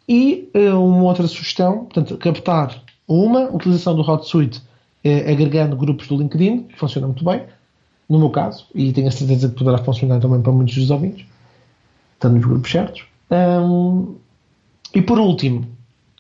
E 0.08 0.50
uh, 0.56 0.82
uma 0.82 1.04
outra 1.04 1.28
sugestão, 1.28 1.86
portanto, 1.86 2.18
captar 2.18 2.82
uma, 3.06 3.50
utilização 3.54 3.96
do 3.96 4.02
HotSuite 4.02 4.62
uh, 5.06 5.32
agregando 5.32 5.76
grupos 5.76 6.08
do 6.08 6.18
LinkedIn, 6.18 6.64
que 6.64 6.78
funciona 6.78 7.08
muito 7.08 7.24
bem, 7.24 7.44
no 8.10 8.18
meu 8.18 8.30
caso, 8.30 8.66
e 8.74 8.92
tenho 8.92 9.08
a 9.08 9.12
certeza 9.12 9.50
que 9.50 9.56
poderá 9.56 9.78
funcionar 9.78 10.20
também 10.20 10.42
para 10.42 10.52
muitos 10.52 10.76
dos 10.76 10.90
ouvintes, 10.90 11.26
estando 12.14 12.36
nos 12.36 12.46
grupos 12.46 12.72
certos. 12.72 13.06
Um, 13.30 14.16
e 14.94 15.02
por 15.02 15.20
último, 15.20 15.68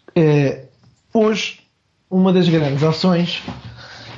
uh, 0.10 0.68
hoje, 1.14 1.60
uma 2.10 2.32
das 2.32 2.48
grandes 2.48 2.84
ações 2.84 3.42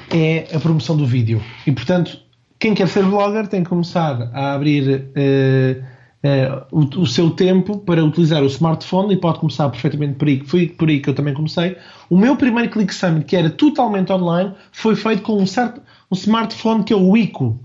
é 0.09 0.53
a 0.53 0.59
promoção 0.59 0.97
do 0.97 1.05
vídeo. 1.05 1.41
E, 1.65 1.71
portanto, 1.71 2.19
quem 2.59 2.73
quer 2.73 2.87
ser 2.87 3.05
blogger 3.05 3.47
tem 3.47 3.63
que 3.63 3.69
começar 3.69 4.29
a 4.33 4.53
abrir 4.53 5.07
uh, 5.07 5.83
uh, 6.23 6.65
o, 6.71 7.01
o, 7.01 7.07
seu 7.07 7.31
tempo 7.31 7.79
para 7.79 8.03
utilizar 8.03 8.43
o 8.43 8.47
smartphone 8.47 9.13
e 9.13 9.17
pode 9.17 9.39
começar 9.39 9.69
perfeitamente 9.69 10.15
por 10.15 10.27
aí. 10.27 10.41
Foi 10.45 10.67
por 10.67 10.89
aí 10.89 10.99
que 10.99 11.09
eu 11.09 11.15
também 11.15 11.33
comecei. 11.33 11.77
O 12.09 12.17
meu 12.17 12.35
primeiro 12.35 12.69
Click 12.69 12.93
Summit, 12.93 13.25
que 13.25 13.35
era 13.35 13.49
totalmente 13.49 14.11
online, 14.11 14.53
foi 14.71 14.95
feito 14.95 15.21
com 15.21 15.37
um, 15.37 15.45
certo, 15.45 15.81
um 16.11 16.15
smartphone 16.15 16.83
que 16.83 16.93
é 16.93 16.95
o 16.95 17.15
Ico. 17.15 17.59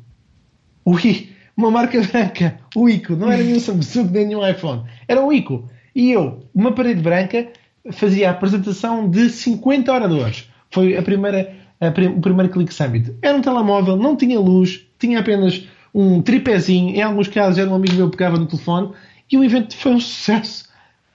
I, 0.87 1.31
uma 1.57 1.71
marca 1.71 2.01
branca. 2.01 2.59
O 2.75 2.89
Ico. 2.89 3.15
Não 3.15 3.31
era 3.31 3.43
nenhum 3.43 3.61
Samsung 3.61 4.11
nem 4.11 4.27
nenhum 4.27 4.47
iPhone. 4.47 4.85
Era 5.09 5.25
o 5.25 5.33
Ico. 5.33 5.69
E 5.95 6.13
eu, 6.13 6.41
uma 6.55 6.73
parede 6.73 7.01
branca, 7.01 7.49
fazia 7.93 8.29
a 8.29 8.33
apresentação 8.33 9.09
de 9.09 9.31
50 9.31 9.93
oradores. 9.93 10.51
Foi 10.71 10.97
a 10.97 11.03
primeira, 11.03 11.55
a, 11.81 11.89
o 11.89 12.21
primeiro 12.21 12.53
Click 12.53 12.73
Summit. 12.73 13.15
Era 13.23 13.37
um 13.37 13.41
telemóvel, 13.41 13.97
não 13.97 14.15
tinha 14.15 14.39
luz, 14.39 14.87
tinha 14.99 15.21
apenas 15.21 15.67
um 15.97 16.21
tripézinho, 16.21 16.95
em 16.95 17.01
alguns 17.01 17.27
casos 17.27 17.59
era 17.59 17.71
um 17.71 17.75
amigo 17.75 17.95
meu 17.95 18.11
que 18.11 18.19
pegava 18.19 18.37
no 18.37 18.45
telefone, 18.45 18.91
e 19.33 19.39
o 19.39 19.43
evento 19.43 19.75
foi 19.75 19.93
um 19.93 20.01
sucesso. 20.01 20.69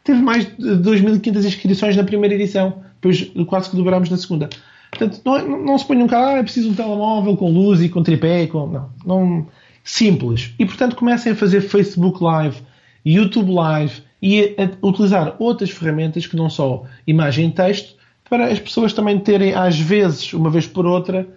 Teve 0.03 0.19
mais 0.19 0.45
de 0.45 0.77
2.500 0.77 1.45
inscrições 1.45 1.95
na 1.95 2.03
primeira 2.03 2.33
edição, 2.33 2.81
depois 2.95 3.31
quase 3.47 3.69
que 3.69 3.75
dobrámos 3.75 4.09
na 4.09 4.17
segunda. 4.17 4.49
Portanto, 4.89 5.21
não, 5.23 5.63
não 5.63 5.77
se 5.77 5.85
ponham 5.85 6.07
cá, 6.07 6.29
ah, 6.29 6.37
é 6.39 6.43
preciso 6.43 6.71
um 6.71 6.73
telemóvel 6.73 7.37
com 7.37 7.51
luz 7.51 7.79
e 7.79 7.89
com 7.89 8.01
tripé, 8.01 8.47
com... 8.47 8.65
Não, 8.65 8.89
não, 9.05 9.47
simples. 9.83 10.51
E 10.57 10.65
portanto 10.65 10.95
comecem 10.95 11.31
a 11.31 11.35
fazer 11.35 11.61
Facebook 11.61 12.21
Live, 12.23 12.57
YouTube 13.05 13.51
Live 13.51 14.01
e 14.19 14.55
a, 14.57 14.63
a 14.63 14.87
utilizar 14.87 15.35
outras 15.37 15.69
ferramentas 15.69 16.25
que 16.25 16.35
não 16.35 16.49
só 16.49 16.85
imagem 17.05 17.49
e 17.49 17.51
texto, 17.51 17.95
para 18.27 18.47
as 18.47 18.59
pessoas 18.59 18.93
também 18.93 19.19
terem, 19.19 19.53
às 19.53 19.79
vezes, 19.79 20.33
uma 20.33 20.49
vez 20.49 20.65
por 20.65 20.87
outra, 20.87 21.27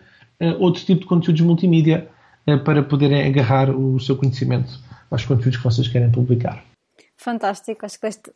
uh, 0.41 0.63
outro 0.63 0.83
tipo 0.83 1.03
de 1.03 1.07
conteúdos 1.07 1.43
multimídia 1.43 2.09
eh, 2.09 2.14
para 2.65 2.83
poderem 2.83 3.27
agarrar 3.27 3.71
o 3.71 3.99
seu 3.99 4.17
conhecimento 4.17 4.79
aos 5.11 5.25
conteúdos 5.25 5.57
que 5.57 5.65
vocês 5.65 5.89
querem 5.89 6.11
publicar. 6.11 6.65
Fantástico, 7.17 7.87
acho 7.87 7.99
que 7.99 8.07
deste 8.07 8.33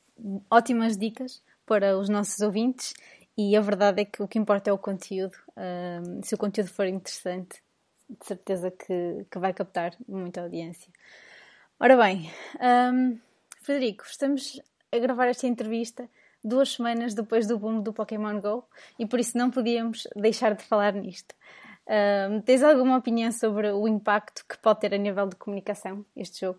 ótimas 0.51 0.97
dicas 0.97 1.42
para 1.66 1.99
os 1.99 2.09
nossos 2.09 2.40
ouvintes 2.40 2.94
e 3.37 3.57
a 3.57 3.61
verdade 3.61 4.03
é 4.03 4.05
que 4.05 4.23
o 4.23 4.29
que 4.29 4.38
importa 4.38 4.71
é 4.71 4.73
o 4.73 4.79
conteúdo. 4.79 5.37
Se 6.25 6.35
o 6.35 6.38
conteúdo 6.38 6.71
for 6.71 6.87
interessante, 6.87 7.62
de 8.09 8.27
certeza 8.27 8.71
que, 8.71 9.27
que 9.31 9.38
vai 9.38 9.53
captar 9.53 9.92
muita 10.09 10.40
audiência. 10.40 10.90
Ora 11.79 11.97
bem, 11.97 12.31
um, 12.92 13.18
Frederico, 13.62 14.05
estamos 14.05 14.61
a 14.90 14.99
gravar 14.99 15.27
esta 15.27 15.47
entrevista 15.47 16.09
duas 16.42 16.73
semanas 16.73 17.14
depois 17.14 17.47
do 17.47 17.59
boom 17.59 17.81
do 17.81 17.92
Pokémon 17.92 18.40
Go 18.40 18.64
e 18.99 19.07
por 19.07 19.21
isso 19.21 19.37
não 19.37 19.51
podíamos 19.51 20.09
deixar 20.16 20.55
de 20.55 20.64
falar 20.64 20.94
nisto. 20.94 21.35
Uh, 21.88 22.42
tens 22.42 22.62
alguma 22.62 22.98
opinião 22.98 23.33
sobre 23.33 23.72
o 23.72 23.88
impacto 23.88 24.44
que 24.46 24.59
pode 24.59 24.81
ter 24.81 24.92
a 24.92 24.98
nível 24.98 25.27
de 25.27 25.37
comunicação 25.37 26.05
este 26.14 26.40
jogo? 26.40 26.59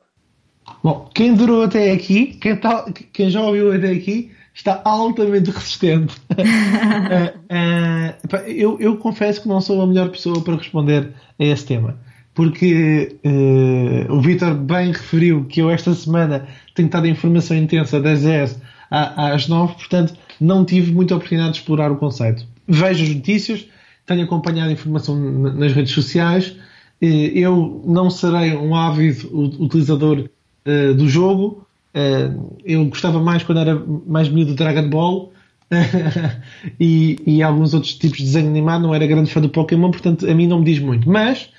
Bom, 0.84 1.08
quem 1.14 1.36
durou 1.36 1.64
até 1.64 1.92
aqui, 1.92 2.38
quem, 2.42 2.56
tá, 2.56 2.86
quem 3.14 3.30
já 3.30 3.42
ouviu 3.42 3.72
até 3.72 3.92
aqui, 3.92 4.32
está 4.54 4.82
altamente 4.84 5.52
resistente. 5.52 6.16
uh, 6.34 7.54
uh, 7.54 8.36
eu, 8.48 8.80
eu, 8.80 8.98
confesso 8.98 9.42
que 9.42 9.48
não 9.48 9.62
sou 9.62 9.82
a 9.82 9.88
melhor 9.88 10.10
pessoa 10.10 10.42
para 10.42 10.56
responder 10.56 11.14
a 11.40 11.44
esse 11.44 11.66
tema, 11.66 12.00
porque 12.34 13.18
uh, 13.24 14.14
o 14.14 14.22
Vitor 14.22 14.56
bem 14.56 14.92
referiu 14.92 15.46
que 15.46 15.62
eu 15.62 15.70
esta 15.70 15.94
semana 15.94 16.48
tenho 16.74 16.88
estado 16.88 17.06
em 17.06 17.12
informação 17.12 17.56
intensa 17.56 18.02
das 18.02 18.24
10 18.24 18.60
às 18.90 19.48
9, 19.48 19.76
portanto 19.76 20.16
não 20.42 20.66
tive 20.66 20.92
muita 20.92 21.16
oportunidade 21.16 21.54
de 21.54 21.60
explorar 21.60 21.92
o 21.92 21.98
conceito. 21.98 22.48
Vejo 22.68 23.04
as 23.04 23.10
notícias, 23.10 23.68
tenho 24.10 24.24
acompanhado 24.24 24.70
a 24.70 24.74
informação 24.74 25.16
nas 25.18 25.72
redes 25.72 25.94
sociais. 25.94 26.56
Eu 27.02 27.82
não 27.86 28.10
serei 28.10 28.56
um 28.56 28.76
ávido 28.76 29.30
utilizador 29.60 30.28
uh, 30.66 30.94
do 30.94 31.08
jogo. 31.08 31.66
Uh, 31.96 32.58
eu 32.66 32.86
gostava 32.86 33.22
mais 33.22 33.44
quando 33.44 33.60
era 33.60 33.82
mais 34.06 34.28
miúdo 34.28 34.52
do 34.52 34.58
Dragon 34.58 34.90
Ball. 34.90 35.34
e, 36.80 37.20
e 37.26 37.44
alguns 37.44 37.76
outros 37.76 37.94
tipos 37.94 38.18
de 38.18 38.24
desenho 38.24 38.50
animado, 38.50 38.82
não 38.82 38.96
era 38.96 39.06
grande 39.06 39.32
fã 39.32 39.40
do 39.40 39.50
Pokémon, 39.50 39.92
portanto 39.92 40.28
a 40.28 40.34
mim 40.34 40.48
não 40.48 40.60
me 40.60 40.66
diz 40.66 40.80
muito. 40.80 41.08
Mas, 41.08 41.50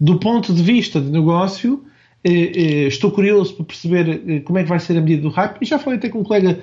do 0.00 0.18
ponto 0.18 0.52
de 0.52 0.62
vista 0.62 1.00
de 1.00 1.08
negócio, 1.08 1.84
eh, 2.22 2.52
eh, 2.54 2.86
estou 2.86 3.10
curioso 3.10 3.54
para 3.54 3.64
perceber 3.64 4.22
eh, 4.28 4.40
como 4.40 4.58
é 4.58 4.62
que 4.62 4.68
vai 4.68 4.78
ser 4.78 4.96
a 4.96 5.00
medida 5.00 5.22
do 5.22 5.30
hype. 5.30 5.58
E 5.62 5.64
já 5.64 5.78
falei 5.78 5.98
até 5.98 6.08
com 6.08 6.20
um 6.20 6.24
colega, 6.24 6.58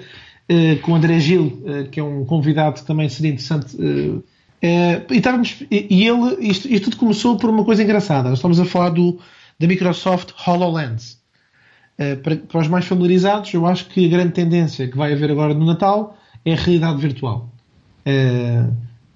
com 0.81 0.93
o 0.93 0.95
André 0.95 1.19
Gil, 1.19 1.61
que 1.91 1.99
é 1.99 2.03
um 2.03 2.23
convidado 2.23 2.79
que 2.79 2.87
também 2.87 3.09
seria 3.09 3.31
interessante. 3.31 3.75
E, 4.61 5.17
estávamos, 5.17 5.63
e 5.69 6.07
ele, 6.07 6.47
isto, 6.47 6.67
isto 6.67 6.85
tudo 6.85 6.97
começou 6.97 7.37
por 7.37 7.49
uma 7.49 7.63
coisa 7.63 7.83
engraçada. 7.83 8.29
Nós 8.29 8.39
estamos 8.39 8.59
a 8.59 8.65
falar 8.65 8.89
do, 8.89 9.19
da 9.59 9.67
Microsoft 9.67 10.31
HoloLens. 10.47 11.17
Para, 12.21 12.35
para 12.35 12.61
os 12.61 12.67
mais 12.67 12.85
familiarizados, 12.85 13.51
eu 13.53 13.65
acho 13.65 13.87
que 13.87 14.05
a 14.05 14.09
grande 14.09 14.33
tendência 14.33 14.87
que 14.87 14.95
vai 14.95 15.13
haver 15.13 15.31
agora 15.31 15.53
no 15.53 15.65
Natal 15.65 16.17
é 16.45 16.53
a 16.53 16.55
realidade 16.55 17.01
virtual. 17.01 17.51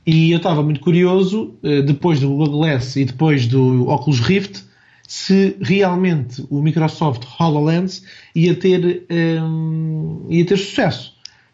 e 0.06 0.32
eu 0.32 0.38
estava 0.38 0.64
muito 0.64 0.80
curioso, 0.80 1.54
depois 1.86 2.20
do 2.20 2.30
Google 2.30 2.60
Glass 2.60 2.96
e 2.96 3.06
depois 3.06 3.46
do 3.46 3.88
Oculus 3.88 4.20
Rift, 4.20 4.64
se 5.08 5.58
realmente 5.62 6.42
o 6.50 6.62
Microsoft 6.62 7.24
HoloLens 7.38 8.04
ia 8.34 8.56
ter, 8.56 9.06
um, 9.44 10.26
ia 10.30 10.46
ter 10.46 10.58
sucesso. 10.58 11.14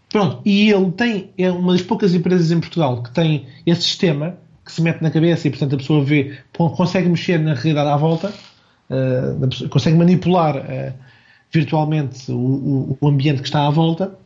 Pronto, 0.10 0.41
e 0.45 0.72
ele 0.72 0.91
tem, 0.91 1.32
é 1.38 1.51
uma 1.51 1.74
das 1.74 1.82
poucas 1.82 2.14
empresas 2.14 2.51
em 2.51 2.60
Portugal 2.60 3.03
que 3.03 3.12
tem 3.12 3.45
esse 3.66 3.82
sistema 3.82 4.38
que 4.64 4.72
se 4.72 4.82
mete 4.82 5.01
na 5.01 5.12
cabeça 5.12 5.47
e, 5.47 5.51
portanto, 5.51 5.76
a 5.76 5.78
pessoa 5.78 6.03
vê, 6.03 6.38
consegue 6.53 7.10
mexer 7.10 7.39
na 7.39 7.53
realidade 7.53 7.89
à 7.89 7.97
volta, 7.97 8.34
uh, 8.89 9.70
consegue 9.70 9.97
manipular 9.97 10.58
uh, 10.58 10.93
virtualmente 11.51 12.32
o, 12.32 12.97
o, 12.99 13.08
ambiente 13.08 13.41
que 13.41 13.47
está 13.47 13.66
à 13.66 13.70
volta. 13.70 14.18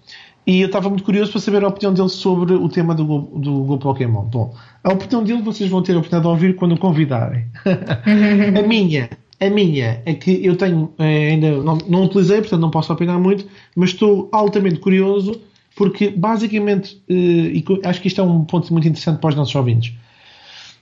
E 0.45 0.61
eu 0.61 0.67
estava 0.67 0.89
muito 0.89 1.03
curioso 1.03 1.31
para 1.31 1.41
saber 1.41 1.63
a 1.63 1.67
opinião 1.67 1.93
dele 1.93 2.09
sobre 2.09 2.53
o 2.53 2.67
tema 2.67 2.95
do, 2.95 3.03
do, 3.05 3.63
do 3.63 3.77
Pokémon. 3.77 4.23
Bom, 4.23 4.55
a 4.83 4.91
opinião 4.91 5.23
dele 5.23 5.43
vocês 5.43 5.69
vão 5.69 5.83
ter 5.83 5.93
a 5.93 5.99
oportunidade 5.99 6.23
de 6.23 6.29
ouvir 6.29 6.55
quando 6.55 6.73
o 6.73 6.79
convidarem. 6.79 7.45
a 8.57 8.67
minha 8.67 9.09
a 9.41 9.49
minha 9.49 10.01
é 10.05 10.13
que 10.13 10.45
eu 10.45 10.55
tenho, 10.55 10.93
eh, 10.99 11.31
ainda 11.31 11.51
não, 11.63 11.77
não 11.87 12.03
utilizei, 12.03 12.39
portanto 12.41 12.61
não 12.61 12.69
posso 12.69 12.93
opinar 12.93 13.19
muito, 13.19 13.47
mas 13.75 13.89
estou 13.89 14.29
altamente 14.31 14.79
curioso 14.79 15.41
porque 15.75 16.09
basicamente, 16.09 17.01
eh, 17.09 17.13
e 17.13 17.65
acho 17.83 18.01
que 18.01 18.07
isto 18.07 18.21
é 18.21 18.23
um 18.23 18.43
ponto 18.43 18.71
muito 18.73 18.87
interessante 18.87 19.19
para 19.19 19.29
os 19.29 19.35
nossos 19.35 19.55
ouvintes, 19.55 19.93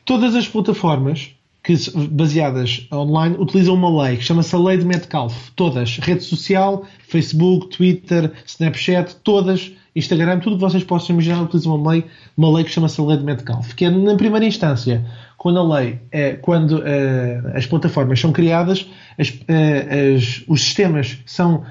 todas 0.05 0.35
as 0.35 0.47
plataformas 0.47 1.31
que, 1.63 1.75
baseadas 2.09 2.87
online 2.91 3.35
utilizam 3.37 3.75
uma 3.75 4.03
lei 4.03 4.17
que 4.17 4.23
chama-se 4.23 4.55
a 4.55 4.59
Lei 4.59 4.77
de 4.77 4.85
Metcalfe. 4.85 5.51
Todas, 5.55 5.97
rede 5.97 6.23
social, 6.23 6.85
Facebook, 7.07 7.67
Twitter, 7.67 8.31
Snapchat, 8.45 9.17
todas, 9.23 9.71
Instagram, 9.95 10.39
tudo 10.39 10.55
que 10.55 10.61
vocês 10.61 10.83
possam 10.83 11.13
imaginar 11.15 11.43
utilizam 11.43 11.75
uma 11.75 11.91
lei, 11.91 12.05
uma 12.37 12.51
lei 12.51 12.63
que 12.63 12.71
chama-se 12.71 12.99
a 12.99 13.03
Lei 13.03 13.17
de 13.17 13.23
Metcalfe, 13.23 13.75
que 13.75 13.85
é, 13.85 13.89
na 13.89 14.15
primeira 14.15 14.45
instância, 14.45 15.05
quando 15.37 15.59
a 15.59 15.79
lei, 15.79 15.99
é, 16.11 16.33
quando 16.33 16.79
uh, 16.79 17.55
as 17.55 17.65
plataformas 17.65 18.19
são 18.19 18.31
criadas, 18.31 18.87
as, 19.17 19.29
uh, 19.29 20.15
as, 20.15 20.43
os 20.47 20.61
sistemas 20.61 21.17
são 21.25 21.63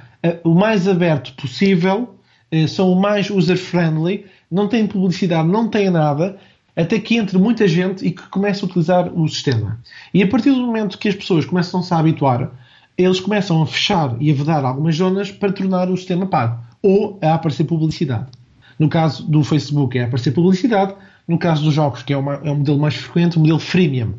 o 0.43 0.53
mais 0.53 0.89
aberto 0.89 1.33
possível, 1.35 2.18
são 2.69 2.93
o 2.93 3.01
mais 3.01 3.31
user-friendly, 3.31 4.27
não 4.51 4.69
têm 4.69 4.87
publicidade, 4.87 5.49
não 5.49 5.69
têm 5.69 5.91
nada, 5.91 6.39
até 6.75 6.99
que 6.99 7.17
entre 7.17 7.37
muita 7.37 7.67
gente 7.67 8.07
e 8.07 8.13
que 8.13 8.23
comece 8.29 8.65
a 8.65 8.67
utilizar 8.67 9.13
o 9.13 9.29
sistema. 9.29 9.79
E 10.15 10.23
a 10.23 10.29
partir 10.29 10.51
do 10.51 10.59
momento 10.59 10.97
que 10.97 11.09
as 11.09 11.15
pessoas 11.15 11.45
começam-se 11.45 11.93
a 11.93 11.99
habituar, 11.99 12.51
eles 12.97 13.21
começam 13.21 13.63
a 13.63 13.67
fechar 13.67 14.17
e 14.21 14.31
a 14.31 14.35
vedar 14.35 14.65
algumas 14.65 14.97
zonas 14.97 15.31
para 15.31 15.53
tornar 15.53 15.91
o 15.91 15.97
sistema 15.97 16.27
pago 16.27 16.61
ou 16.83 17.19
a 17.21 17.35
aparecer 17.35 17.65
publicidade. 17.65 18.27
No 18.79 18.89
caso 18.89 19.29
do 19.29 19.43
Facebook 19.43 19.99
é 19.99 20.05
aparecer 20.05 20.33
publicidade, 20.33 20.95
no 21.27 21.37
caso 21.37 21.65
dos 21.65 21.75
jogos, 21.75 22.03
que 22.03 22.13
é, 22.13 22.17
uma, 22.17 22.35
é 22.45 22.51
um 22.51 22.57
modelo 22.57 22.79
mais 22.79 22.95
frequente, 22.95 23.37
o 23.37 23.41
modelo 23.41 23.59
freemium. 23.59 24.15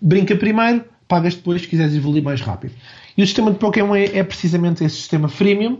Brinca 0.00 0.36
primeiro, 0.36 0.84
pagas 1.08 1.34
depois 1.34 1.62
se 1.62 1.68
quiseres 1.68 1.94
evoluir 1.94 2.22
mais 2.22 2.40
rápido. 2.40 2.74
E 3.16 3.22
o 3.22 3.26
sistema 3.26 3.50
de 3.50 3.58
Pokémon 3.58 3.94
é, 3.94 4.18
é 4.18 4.22
precisamente 4.22 4.84
esse 4.84 4.96
sistema 4.96 5.28
freemium, 5.28 5.78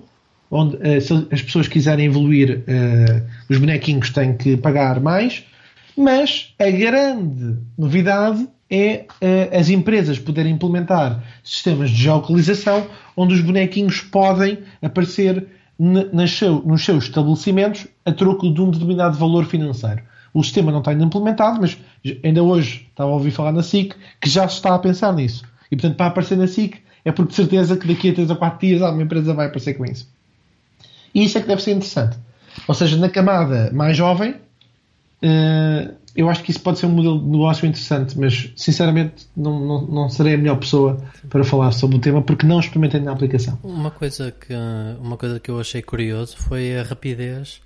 onde 0.50 0.76
uh, 0.76 1.00
se 1.00 1.26
as 1.30 1.42
pessoas 1.42 1.68
quiserem 1.68 2.06
evoluir, 2.06 2.58
uh, 2.60 3.26
os 3.48 3.58
bonequinhos 3.58 4.10
têm 4.10 4.36
que 4.36 4.56
pagar 4.56 5.00
mais, 5.00 5.44
mas 5.96 6.54
a 6.58 6.70
grande 6.70 7.56
novidade 7.76 8.48
é 8.70 9.06
uh, 9.22 9.58
as 9.58 9.68
empresas 9.68 10.18
poderem 10.18 10.52
implementar 10.52 11.22
sistemas 11.42 11.90
de 11.90 12.02
geolocalização 12.02 12.86
onde 13.16 13.34
os 13.34 13.40
bonequinhos 13.40 14.00
podem 14.00 14.58
aparecer 14.82 15.46
seu, 16.28 16.62
nos 16.62 16.84
seus 16.84 17.04
estabelecimentos 17.04 17.86
a 18.04 18.12
troco 18.12 18.52
de 18.52 18.60
um 18.60 18.70
determinado 18.70 19.16
valor 19.16 19.46
financeiro. 19.46 20.02
O 20.34 20.42
sistema 20.42 20.70
não 20.70 20.80
está 20.80 20.90
ainda 20.90 21.04
implementado, 21.04 21.60
mas 21.60 21.78
ainda 22.22 22.42
hoje 22.42 22.86
estava 22.90 23.10
a 23.10 23.14
ouvir 23.14 23.30
falar 23.30 23.52
na 23.52 23.62
SIC 23.62 23.94
que 24.20 24.28
já 24.28 24.46
se 24.46 24.56
está 24.56 24.74
a 24.74 24.78
pensar 24.78 25.12
nisso. 25.12 25.44
E 25.70 25.76
portanto, 25.76 25.96
para 25.96 26.06
aparecer 26.06 26.36
na 26.36 26.46
SIC, 26.46 26.76
é 27.04 27.12
porque 27.12 27.30
de 27.30 27.36
certeza 27.36 27.76
que 27.76 27.86
daqui 27.86 28.10
a 28.10 28.14
3 28.14 28.30
ou 28.30 28.36
4 28.36 28.66
dias 28.66 28.82
alguma 28.82 29.02
empresa 29.02 29.32
vai 29.32 29.46
aparecer 29.46 29.74
com 29.74 29.84
isso. 29.84 30.08
E 31.14 31.24
isso 31.24 31.38
é 31.38 31.40
que 31.40 31.48
deve 31.48 31.62
ser 31.62 31.72
interessante. 31.72 32.16
Ou 32.66 32.74
seja, 32.74 32.96
na 32.96 33.08
camada 33.08 33.70
mais 33.72 33.96
jovem, 33.96 34.32
uh, 34.32 35.94
eu 36.14 36.28
acho 36.28 36.42
que 36.42 36.50
isso 36.50 36.60
pode 36.60 36.78
ser 36.78 36.86
um 36.86 36.90
modelo 36.90 37.20
de 37.20 37.26
negócio 37.26 37.66
interessante, 37.66 38.18
mas 38.18 38.52
sinceramente 38.56 39.28
não, 39.36 39.60
não, 39.60 39.86
não 39.86 40.08
serei 40.08 40.34
a 40.34 40.38
melhor 40.38 40.56
pessoa 40.56 41.00
para 41.28 41.44
falar 41.44 41.70
sobre 41.72 41.96
o 41.96 42.00
tema 42.00 42.20
porque 42.22 42.44
não 42.44 42.58
experimentei 42.58 43.00
na 43.00 43.12
aplicação. 43.12 43.58
Uma 43.62 43.90
coisa 43.90 44.32
que, 44.32 44.52
uma 45.00 45.16
coisa 45.16 45.38
que 45.38 45.50
eu 45.50 45.60
achei 45.60 45.80
curioso 45.80 46.36
foi 46.36 46.76
a 46.76 46.82
rapidez 46.82 47.60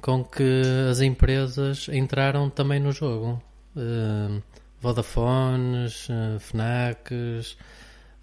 com 0.00 0.24
que 0.24 0.62
as 0.90 1.00
empresas 1.00 1.88
entraram 1.92 2.48
também 2.48 2.80
no 2.80 2.92
jogo. 2.92 3.42
Uh, 3.76 4.42
Vodafones, 4.80 6.08
uh, 6.08 6.38
Fnacs, 6.38 7.56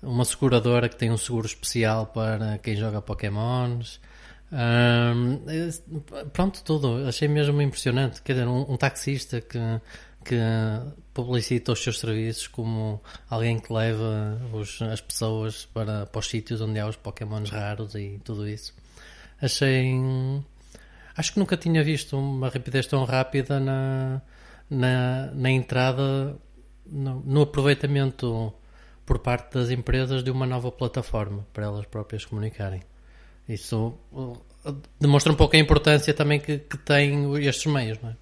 uma 0.02 0.24
seguradora 0.24 0.88
que 0.88 0.96
tem 0.96 1.12
um 1.12 1.18
seguro 1.18 1.46
especial 1.46 2.08
para 2.08 2.58
quem 2.58 2.76
joga 2.76 3.02
Pokémons. 3.02 4.00
Uh, 4.56 6.30
pronto, 6.30 6.64
tudo. 6.64 7.08
Achei 7.08 7.28
mesmo 7.28 7.62
impressionante. 7.62 8.22
Quer 8.22 8.34
dizer, 8.34 8.48
um, 8.48 8.74
um 8.74 8.78
taxista 8.78 9.42
que, 9.42 9.60
que 10.24 10.40
publicita 11.14 11.74
os 11.74 11.84
seus 11.84 12.00
serviços 12.00 12.48
como 12.48 13.02
alguém 13.30 13.60
que 13.60 13.74
leva 13.74 14.40
os, 14.54 14.82
as 14.82 15.02
pessoas 15.02 15.66
para, 15.66 16.06
para 16.06 16.20
os 16.20 16.28
sítios 16.28 16.62
onde 16.62 16.80
há 16.80 16.88
os 16.88 16.96
Pokémons 16.96 17.50
raros 17.50 17.96
e 17.96 18.20
tudo 18.24 18.48
isso. 18.48 18.74
Achei 19.42 19.94
Acho 21.18 21.32
que 21.34 21.40
nunca 21.40 21.56
tinha 21.56 21.82
visto 21.84 22.18
uma 22.18 22.50
rapidez 22.50 22.86
tão 22.88 23.06
rápida 23.06 23.58
na, 23.60 24.22
na, 24.70 25.32
na 25.34 25.50
entrada, 25.50 26.38
no, 26.86 27.22
no, 27.22 27.42
aproveitamento 27.44 28.54
por 29.06 29.20
parte 29.20 29.54
das 29.54 29.70
empresas 29.70 30.24
de 30.24 30.30
uma 30.30 30.46
nova 30.46 30.72
plataforma 30.72 31.48
para 31.54 31.66
elas 31.66 31.86
próprias 31.86 32.26
comunicarem. 32.26 32.82
Isso 33.48 33.94
uh, 34.12 34.38
demonstra 35.00 35.32
um 35.32 35.36
pouco 35.36 35.56
a 35.56 35.60
importância 35.60 36.14
também 36.14 36.40
que, 36.40 36.58
que 36.58 36.78
têm 36.78 37.34
estes 37.46 37.72
meios, 37.72 38.00
não 38.02 38.10
é? 38.10 38.16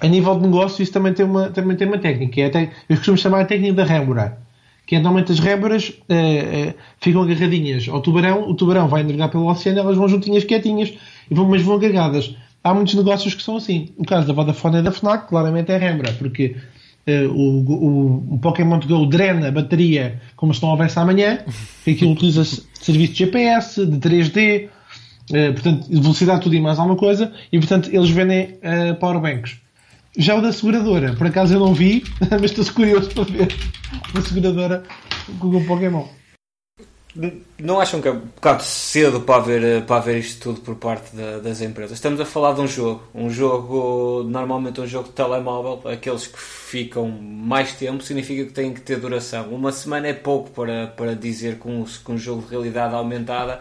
A 0.00 0.08
nível 0.08 0.34
de 0.36 0.46
negócio, 0.46 0.82
isso 0.82 0.92
também 0.92 1.12
tem 1.12 1.26
uma, 1.26 1.50
também 1.50 1.76
tem 1.76 1.86
uma 1.86 1.98
técnica. 1.98 2.40
É 2.40 2.46
até, 2.46 2.70
eu 2.88 2.96
costumo 2.96 3.18
chamar 3.18 3.40
a 3.42 3.44
técnica 3.44 3.74
da 3.74 3.84
rémora. 3.84 4.38
Que 4.86 4.96
é 4.96 4.98
normalmente 4.98 5.32
as 5.32 5.38
rémoras 5.38 5.92
eh, 6.08 6.14
eh, 6.14 6.74
ficam 7.00 7.22
agarradinhas 7.22 7.88
ao 7.88 8.00
tubarão, 8.00 8.48
o 8.48 8.54
tubarão 8.54 8.88
vai 8.88 9.02
navegar 9.02 9.28
pelo 9.28 9.48
oceano, 9.48 9.78
elas 9.78 9.96
vão 9.96 10.08
juntinhas 10.08 10.42
quietinhas 10.42 10.94
vão, 11.30 11.46
mas 11.46 11.62
vão 11.62 11.76
agregadas. 11.76 12.34
Há 12.64 12.74
muitos 12.74 12.94
negócios 12.94 13.34
que 13.34 13.42
são 13.42 13.56
assim. 13.56 13.90
O 13.96 14.04
caso 14.04 14.26
da 14.26 14.32
Vodafone 14.32 14.78
e 14.78 14.82
da 14.82 14.90
FNAC, 14.90 15.28
claramente 15.28 15.70
é 15.70 15.76
Rembra, 15.76 16.12
porque 16.12 16.56
uh, 16.56 16.79
o, 17.06 17.60
o, 17.60 18.34
o, 18.34 18.38
Pokémon 18.38 18.78
Go 18.80 19.06
drena 19.06 19.48
a 19.48 19.50
bateria 19.50 20.20
como 20.36 20.54
se 20.54 20.62
não 20.62 20.70
houvesse 20.70 20.98
amanhã, 20.98 21.38
que 21.84 21.92
aquilo 21.92 22.12
utiliza 22.12 22.44
serviço 22.44 23.12
de 23.12 23.18
GPS, 23.18 23.86
de 23.86 23.96
3D, 23.98 24.66
uh, 24.66 24.70
eh, 25.32 25.52
portanto, 25.52 25.88
velocidade, 25.88 26.42
tudo 26.42 26.54
e 26.54 26.60
mais 26.60 26.78
alguma 26.78 26.96
coisa, 26.96 27.32
e 27.52 27.58
portanto 27.58 27.90
eles 27.92 28.10
vendem 28.10 28.58
uh, 28.58 28.94
powerbanks. 28.98 29.58
Já 30.16 30.34
o 30.34 30.42
da 30.42 30.52
seguradora, 30.52 31.14
por 31.14 31.26
acaso 31.26 31.54
eu 31.54 31.60
não 31.60 31.72
vi, 31.72 32.02
mas 32.30 32.42
estou 32.44 32.64
curioso 32.74 33.10
para 33.10 33.24
ver 33.24 33.54
a 34.14 34.20
seguradora 34.20 34.82
com 35.38 35.48
o 35.48 35.64
Pokémon. 35.64 36.19
Não 37.58 37.80
acham 37.80 38.00
que 38.00 38.06
é 38.06 38.12
um 38.12 38.20
bocado 38.20 38.62
cedo 38.62 39.20
para 39.20 39.36
haver, 39.36 39.84
para 39.84 39.96
haver 39.96 40.18
isto 40.18 40.40
tudo 40.40 40.60
por 40.60 40.76
parte 40.76 41.14
da, 41.14 41.38
das 41.38 41.60
empresas? 41.60 41.92
Estamos 41.92 42.20
a 42.20 42.24
falar 42.24 42.52
de 42.52 42.60
um 42.60 42.68
jogo, 42.68 43.02
um 43.12 43.28
jogo, 43.28 44.22
normalmente 44.22 44.80
um 44.80 44.86
jogo 44.86 45.08
de 45.08 45.14
telemóvel, 45.14 45.90
aqueles 45.90 46.28
que 46.28 46.38
ficam 46.38 47.08
mais 47.08 47.72
tempo, 47.74 48.02
significa 48.02 48.44
que 48.44 48.52
têm 48.52 48.72
que 48.72 48.80
ter 48.80 49.00
duração. 49.00 49.48
Uma 49.48 49.72
semana 49.72 50.06
é 50.06 50.12
pouco 50.12 50.50
para, 50.50 50.86
para 50.86 51.16
dizer 51.16 51.58
que 51.58 51.68
um, 51.68 51.84
que 51.84 52.12
um 52.12 52.18
jogo 52.18 52.42
de 52.42 52.50
realidade 52.50 52.94
aumentada 52.94 53.60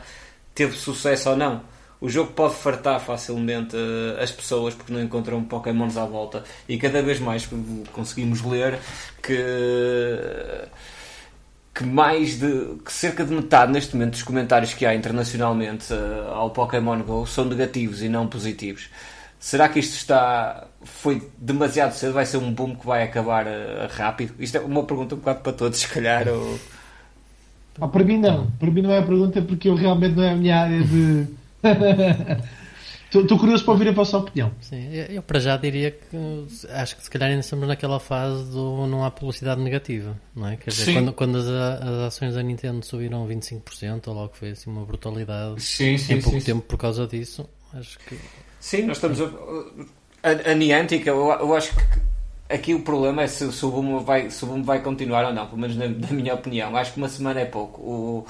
teve 0.53 0.77
sucesso 0.77 1.31
ou 1.31 1.35
não. 1.35 1.63
O 1.99 2.07
jogo 2.07 2.31
pode 2.31 2.53
fartar 2.53 2.99
facilmente 3.01 3.75
uh, 3.75 4.21
as 4.21 4.31
pessoas 4.31 4.73
porque 4.73 4.93
não 4.93 5.01
encontram 5.01 5.43
Pokémons 5.43 5.97
à 5.97 6.05
volta 6.05 6.43
e 6.67 6.77
cada 6.77 7.01
vez 7.01 7.19
mais 7.19 7.49
conseguimos 7.91 8.41
ler 8.43 8.79
que. 9.23 9.35
Que 11.79 11.85
mais 11.85 12.37
de 12.37 12.75
que 12.83 12.91
cerca 12.91 13.23
de 13.23 13.33
metade 13.33 13.71
neste 13.71 13.95
momento 13.95 14.11
dos 14.11 14.23
comentários 14.23 14.73
que 14.73 14.85
há 14.85 14.93
internacionalmente 14.93 15.93
uh, 15.93 16.29
ao 16.33 16.49
Pokémon 16.49 17.01
Go 17.03 17.25
são 17.25 17.45
negativos 17.45 18.03
e 18.03 18.09
não 18.09 18.27
positivos. 18.27 18.89
Será 19.39 19.69
que 19.69 19.79
isto 19.79 19.93
está 19.93 20.67
foi 20.83 21.25
demasiado 21.37 21.93
cedo? 21.93 22.11
Vai 22.11 22.25
ser 22.25 22.35
um 22.35 22.51
boom 22.51 22.75
que 22.75 22.85
vai 22.85 23.03
acabar 23.03 23.47
uh, 23.47 23.87
rápido? 23.91 24.33
Isto 24.39 24.57
é 24.57 24.59
uma 24.59 24.83
pergunta 24.83 25.15
um 25.15 25.19
bocado 25.19 25.39
para 25.39 25.53
todos, 25.53 25.79
se 25.79 25.87
calhar. 25.87 26.27
Ou... 26.27 26.59
Ah, 27.79 27.87
para 27.87 28.03
mim 28.03 28.19
não. 28.19 28.51
Para 28.59 28.69
mim 28.69 28.81
não 28.81 28.91
é 28.91 28.97
a 28.97 29.03
pergunta 29.03 29.41
porque 29.41 29.69
eu 29.69 29.75
realmente 29.75 30.17
não 30.17 30.23
é 30.23 30.31
a 30.31 30.35
minha 30.35 30.59
área 30.59 30.83
de. 30.83 31.27
Estou 33.11 33.39
curioso 33.39 33.63
para 33.63 33.71
ouvir 33.73 33.87
a 33.87 33.91
vossa 33.91 34.17
opinião. 34.17 34.51
Sim, 34.61 34.87
eu 35.09 35.23
para 35.23 35.39
já 35.39 35.57
diria 35.57 35.89
que 35.89 36.17
acho 36.69 36.95
que 36.95 37.03
se 37.03 37.09
calhar 37.09 37.29
ainda 37.29 37.41
estamos 37.41 37.67
naquela 37.67 37.99
fase 37.99 38.51
do 38.51 38.85
não 38.85 39.03
há 39.03 39.09
publicidade 39.09 39.59
negativa, 39.61 40.15
não 40.35 40.47
é? 40.47 40.57
Quer 40.57 40.69
dizer, 40.69 40.85
sim. 40.85 40.93
quando, 40.93 41.13
quando 41.13 41.37
as, 41.39 41.47
as, 41.47 41.99
ações 42.07 42.35
da 42.35 42.43
Nintendo 42.43 42.85
subiram 42.85 43.27
25%, 43.27 44.07
ou 44.07 44.13
logo 44.13 44.33
foi 44.35 44.51
assim 44.51 44.69
uma 44.69 44.85
brutalidade 44.85 45.59
sim, 45.59 45.97
sim, 45.97 46.13
em 46.13 46.21
pouco 46.21 46.39
tempo 46.39 46.61
por 46.61 46.77
causa 46.77 47.07
disso, 47.07 47.49
acho 47.73 47.97
que. 47.99 48.15
Sim, 48.59 48.83
nós 48.83 48.97
estamos 48.97 49.19
a, 49.21 49.25
a, 50.21 50.51
a 50.51 50.53
Niantic, 50.53 51.07
eu, 51.07 51.31
eu 51.31 51.55
acho 51.55 51.73
que 51.75 51.81
aqui 52.47 52.75
o 52.75 52.81
problema 52.81 53.23
é 53.23 53.27
se, 53.27 53.51
se, 53.51 53.65
o 53.65 53.71
boom 53.71 54.03
vai, 54.03 54.29
se 54.29 54.43
o 54.43 54.47
boom 54.47 54.61
vai 54.61 54.83
continuar 54.83 55.25
ou 55.25 55.33
não, 55.33 55.47
pelo 55.47 55.59
menos 55.59 55.75
na, 55.75 55.87
na 55.87 56.11
minha 56.11 56.35
opinião. 56.35 56.75
Acho 56.77 56.93
que 56.93 56.97
uma 56.99 57.09
semana 57.09 57.39
é 57.39 57.45
pouco. 57.45 57.81
O, 57.81 58.27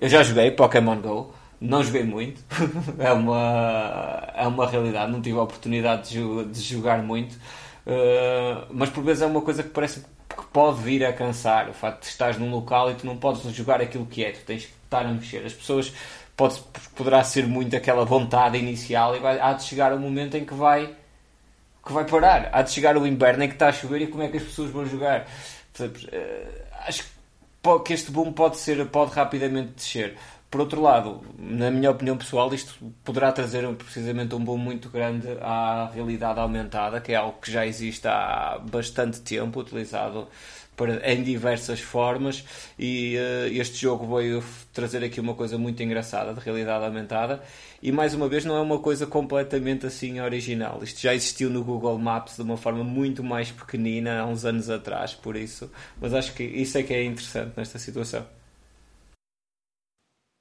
eu 0.00 0.08
já 0.08 0.24
joguei 0.24 0.50
Pokémon 0.50 1.00
GO 1.00 1.32
não 1.60 1.82
joguei 1.82 2.04
muito, 2.04 2.42
é, 2.98 3.12
uma, 3.12 4.32
é 4.34 4.46
uma 4.46 4.66
realidade, 4.66 5.10
não 5.10 5.20
tive 5.20 5.38
a 5.38 5.42
oportunidade 5.42 6.10
de, 6.10 6.44
de 6.46 6.60
jogar 6.60 7.02
muito, 7.02 7.34
uh, 7.34 8.66
mas 8.70 8.90
por 8.90 9.02
vezes 9.02 9.22
é 9.22 9.26
uma 9.26 9.40
coisa 9.40 9.62
que 9.62 9.70
parece 9.70 10.00
que 10.36 10.44
pode 10.52 10.82
vir 10.82 11.04
a 11.04 11.12
cansar. 11.12 11.68
O 11.70 11.72
facto 11.72 12.02
de 12.02 12.08
estás 12.08 12.36
num 12.38 12.50
local 12.50 12.90
e 12.90 12.94
tu 12.94 13.06
não 13.06 13.16
podes 13.16 13.42
jogar 13.54 13.80
aquilo 13.80 14.06
que 14.06 14.24
é, 14.24 14.32
tu 14.32 14.44
tens 14.44 14.66
que 14.66 14.72
estar 14.84 15.04
a 15.06 15.08
mexer. 15.08 15.44
As 15.44 15.52
pessoas 15.54 15.92
pode, 16.36 16.60
poderá 16.94 17.24
ser 17.24 17.46
muito 17.46 17.74
aquela 17.74 18.04
vontade 18.04 18.58
inicial 18.58 19.16
e 19.16 19.18
vai, 19.18 19.40
há 19.40 19.54
de 19.54 19.64
chegar 19.64 19.92
um 19.94 19.98
momento 19.98 20.36
em 20.36 20.44
que 20.44 20.54
vai 20.54 20.94
que 21.84 21.92
vai 21.92 22.04
parar. 22.04 22.50
Há 22.52 22.62
de 22.62 22.72
chegar 22.72 22.96
o 22.96 23.06
inverno 23.06 23.44
em 23.44 23.48
que 23.48 23.54
está 23.54 23.68
a 23.68 23.72
chover 23.72 24.02
e 24.02 24.06
como 24.08 24.24
é 24.24 24.28
que 24.28 24.36
as 24.36 24.42
pessoas 24.42 24.70
vão 24.70 24.84
jogar? 24.84 25.26
Uh, 25.78 25.86
acho 26.86 27.04
que 27.84 27.92
este 27.92 28.10
boom 28.10 28.32
pode 28.32 28.58
ser 28.58 28.84
pode 28.86 29.12
rapidamente 29.12 29.72
descer. 29.74 30.16
Por 30.50 30.60
outro 30.60 30.80
lado, 30.80 31.22
na 31.38 31.70
minha 31.70 31.90
opinião 31.90 32.16
pessoal, 32.16 32.52
isto 32.54 32.74
poderá 33.04 33.32
trazer 33.32 33.66
precisamente 33.74 34.34
um 34.34 34.42
boom 34.42 34.56
muito 34.56 34.88
grande 34.88 35.26
à 35.40 35.90
realidade 35.92 36.38
aumentada, 36.38 37.00
que 37.00 37.12
é 37.12 37.16
algo 37.16 37.38
que 37.40 37.50
já 37.50 37.66
existe 37.66 38.06
há 38.06 38.58
bastante 38.70 39.20
tempo, 39.20 39.60
utilizado 39.60 40.28
para, 40.76 41.10
em 41.12 41.22
diversas 41.22 41.80
formas, 41.80 42.44
e 42.78 43.16
uh, 43.16 43.48
este 43.52 43.78
jogo 43.78 44.16
veio 44.16 44.44
trazer 44.72 45.02
aqui 45.02 45.20
uma 45.20 45.34
coisa 45.34 45.58
muito 45.58 45.82
engraçada 45.82 46.32
de 46.34 46.40
realidade 46.40 46.84
aumentada. 46.84 47.42
E 47.82 47.90
mais 47.90 48.14
uma 48.14 48.28
vez, 48.28 48.44
não 48.44 48.56
é 48.56 48.60
uma 48.60 48.78
coisa 48.78 49.06
completamente 49.06 49.86
assim 49.86 50.20
original. 50.20 50.80
Isto 50.82 51.00
já 51.00 51.14
existiu 51.14 51.50
no 51.50 51.64
Google 51.64 51.98
Maps 51.98 52.36
de 52.36 52.42
uma 52.42 52.56
forma 52.56 52.84
muito 52.84 53.24
mais 53.24 53.50
pequenina 53.50 54.20
há 54.20 54.26
uns 54.26 54.44
anos 54.44 54.70
atrás, 54.70 55.14
por 55.14 55.34
isso. 55.36 55.70
Mas 56.00 56.14
acho 56.14 56.34
que 56.34 56.44
isso 56.44 56.78
é 56.78 56.82
que 56.82 56.94
é 56.94 57.02
interessante 57.04 57.52
nesta 57.56 57.78
situação. 57.78 58.35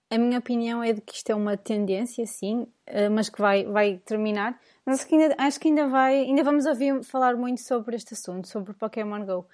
A 0.10 0.18
minha 0.20 0.38
opinião 0.38 0.84
é 0.84 0.94
de 0.94 1.02
que 1.02 1.16
isto 1.16 1.32
é 1.32 1.36
uma 1.36 1.58
tendência, 1.58 2.26
sim, 2.28 2.68
eh, 2.86 3.10
mas 3.10 3.28
que 3.28 3.42
vai, 3.42 3.66
vai 3.66 3.98
terminar. 4.06 4.60
Mas 4.86 5.00
acho 5.00 5.08
que, 5.08 5.16
ainda, 5.16 5.36
acho 5.38 5.60
que 5.60 5.68
ainda, 5.68 5.88
vai, 5.88 6.22
ainda 6.22 6.44
vamos 6.44 6.68
ouvir 6.68 7.04
falar 7.04 7.36
muito 7.36 7.62
sobre 7.62 7.96
este 7.96 8.14
assunto, 8.14 8.48
sobre 8.48 8.74
Pokémon 8.74 9.26
Go. 9.26 9.48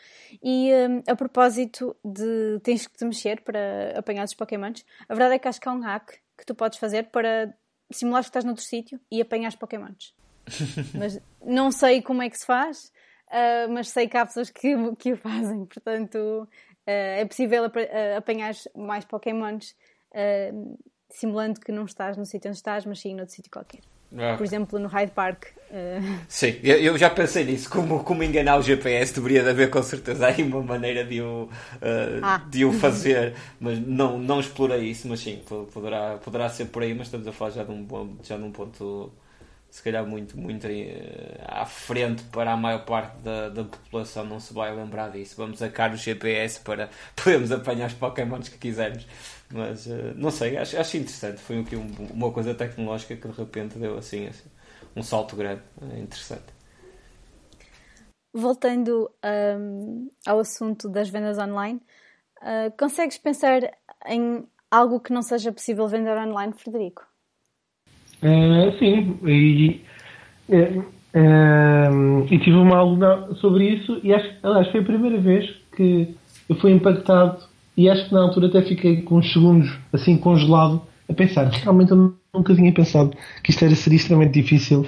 E 0.43 0.70
um, 0.74 0.97
eh, 0.97 1.04
a 1.08 1.16
propósito 1.16 1.95
de 2.04 2.60
tens 2.64 2.86
que 2.86 2.97
te 2.97 3.06
mexer 3.06 3.41
para 3.41 3.97
apanhar 3.97 4.26
os 4.26 4.34
Pokémons, 4.34 4.86
a 5.08 5.14
verdade 5.14 5.36
é 5.36 5.39
que 5.39 5.47
acho 5.47 5.62
que 5.62 5.70
há 5.70 5.72
um 5.72 5.80
hack 5.80 6.20
que 6.38 6.45
tu 6.45 6.54
podes 6.54 6.78
fazer 6.78 7.06
para 7.12 7.54
simular 7.89 8.22
que 8.22 8.30
estás 8.30 8.43
noutro 8.43 8.64
sítio 8.64 8.99
e 9.10 9.22
apanhar 9.22 9.49
os 9.49 9.56
Pokémons. 9.56 10.14
mas 10.97 11.20
não 11.45 11.72
sei 11.72 12.02
como 12.02 12.22
é 12.22 12.30
que 12.30 12.38
se 12.38 12.45
faz, 12.45 12.91
uh, 13.28 13.72
mas 13.72 13.89
sei 13.89 14.08
que 14.08 14.18
há 14.18 14.26
pessoas 14.26 14.49
que, 14.49 14.76
que 14.97 15.14
o 15.14 15.18
fazem. 15.18 15.66
Portanto, 15.66 16.18
uh, 16.18 16.47
é 16.86 17.24
possível 17.26 17.64
ap 17.64 17.78
apanhar 18.18 18.54
mais 18.76 19.06
Pokémons 19.06 19.76
uh, 20.12 20.78
simulando 21.09 21.59
que 21.59 21.72
não 21.72 21.86
estás 21.86 22.18
no 22.18 22.26
sítio 22.26 22.49
onde 22.49 22.57
estás, 22.57 22.86
mas 22.86 22.99
sim 22.99 23.16
noutro 23.16 23.34
sítio 23.34 23.51
qualquer. 23.51 23.82
Ah. 24.18 24.36
Por 24.38 24.43
exemplo, 24.43 24.78
no 24.78 24.88
Hyde 24.88 25.12
Park. 25.12 25.45
Uh... 25.70 26.20
Sim, 26.28 26.59
eu, 26.64 26.97
já 26.97 27.09
pensei 27.09 27.45
nisso. 27.45 27.70
Como, 27.70 28.03
como 28.03 28.24
enganar 28.24 28.57
o 28.57 28.62
GPS, 28.62 29.14
deveria 29.14 29.41
de 29.41 29.49
haver 29.49 29.70
com 29.70 29.82
certeza 29.82 30.28
aí 30.28 30.43
uma 30.43 30.62
maneira 30.62 31.05
de 31.05 31.22
o, 31.22 31.43
uh, 31.43 31.49
ah. 32.22 32.41
de 32.49 32.66
o 32.66 32.74
fazer, 32.74 33.36
mas 33.59 33.80
não, 33.80 34.18
não 34.20 34.39
explorei 34.39 34.82
isso. 34.82 35.07
Mas 35.07 35.22
sim, 35.22 35.41
poderá, 35.74 36.18
poderá 36.18 36.49
ser 36.49 36.66
por 36.66 36.84
aí. 36.84 36.93
Mas 36.93 37.07
estamos 37.07 37.26
a 37.26 37.32
falar 37.32 37.51
já 37.51 37.64
de 37.64 37.72
um, 37.72 38.18
já 38.22 38.36
de 38.36 38.43
um 38.43 38.51
ponto, 38.51 39.14
se 39.70 39.82
calhar, 39.82 40.05
muito, 40.05 40.38
muito 40.38 40.68
à 41.47 41.66
frente 41.66 42.22
para 42.24 42.51
a 42.51 42.57
maior 42.57 42.84
parte 42.84 43.18
da, 43.22 43.47
da 43.47 43.64
população. 43.64 44.26
Não 44.26 44.41
se 44.41 44.53
vai 44.53 44.76
lembrar 44.76 45.09
disso. 45.09 45.36
Vamos 45.38 45.59
sacar 45.59 45.93
o 45.93 45.95
GPS 45.95 46.59
para 46.59 46.89
podermos 47.16 47.49
apanhar 47.49 47.88
os 47.88 47.93
Pokémons 47.93 48.49
que 48.49 48.57
quisermos. 48.57 49.07
Mas 49.54 49.86
uh, 49.86 50.14
não 50.16 50.32
sei, 50.32 50.58
acho, 50.58 50.78
acho 50.78 50.97
interessante. 50.97 51.39
Foi 51.39 51.60
aqui 51.60 51.76
um, 51.76 51.88
uma 52.14 52.32
coisa 52.32 52.54
tecnológica 52.54 53.16
que 53.16 53.28
de 53.28 53.38
repente 53.38 53.78
deu 53.78 53.97
assim, 53.97 54.28
assim 54.28 54.49
um 54.95 55.04
salto 55.04 55.36
grande. 55.36 55.62
É 55.93 55.99
interessante. 55.99 56.45
Voltando 58.34 59.12
um, 59.60 60.10
ao 60.26 60.39
assunto 60.39 60.88
das 60.88 61.10
vendas 61.10 61.38
online, 61.38 61.82
uh, 62.41 62.72
consegues 62.78 63.18
pensar 63.18 63.62
em 64.08 64.45
algo 64.70 65.02
que 65.02 65.12
não 65.12 65.22
seja 65.22 65.52
possível 65.52 65.88
vender 65.88 66.18
online, 66.18 66.54
Frederico? 66.54 67.06
Uh, 68.24 68.78
sim, 68.78 69.20
e, 69.28 69.84
uh, 70.49 72.26
e 72.32 72.39
tive 72.39 72.56
uma 72.56 72.78
aula 72.78 73.36
sobre 73.36 73.68
isso 73.70 73.99
e 74.04 74.14
acho, 74.14 74.34
aliás, 74.43 74.72
foi 74.72 74.80
a 74.80 74.86
primeira 74.86 75.20
vez 75.20 75.49
que 75.76 76.16
eu 76.47 76.56
fui 76.56 76.72
impactado 76.72 77.51
e 77.76 77.89
acho 77.89 78.07
que 78.07 78.13
na 78.13 78.22
altura 78.22 78.47
até 78.47 78.61
fiquei 78.61 79.01
com 79.01 79.17
uns 79.17 79.32
segundos 79.32 79.72
assim 79.93 80.17
congelado 80.17 80.82
a 81.09 81.13
pensar. 81.13 81.49
Realmente 81.49 81.91
eu 81.91 82.15
nunca 82.34 82.55
tinha 82.55 82.74
pensado 82.74 83.11
que 83.43 83.51
isto 83.51 83.63
era, 83.63 83.76
seria 83.76 83.97
extremamente 83.97 84.34
difícil 84.34 84.82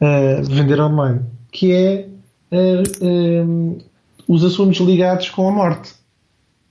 uh, 0.00 0.42
vender 0.44 0.80
online. 0.80 1.20
Que 1.50 1.72
é 1.72 2.08
uh, 2.52 3.78
os 4.26 4.44
assuntos 4.44 4.78
ligados 4.80 5.30
com 5.30 5.48
a 5.48 5.52
morte. 5.52 5.92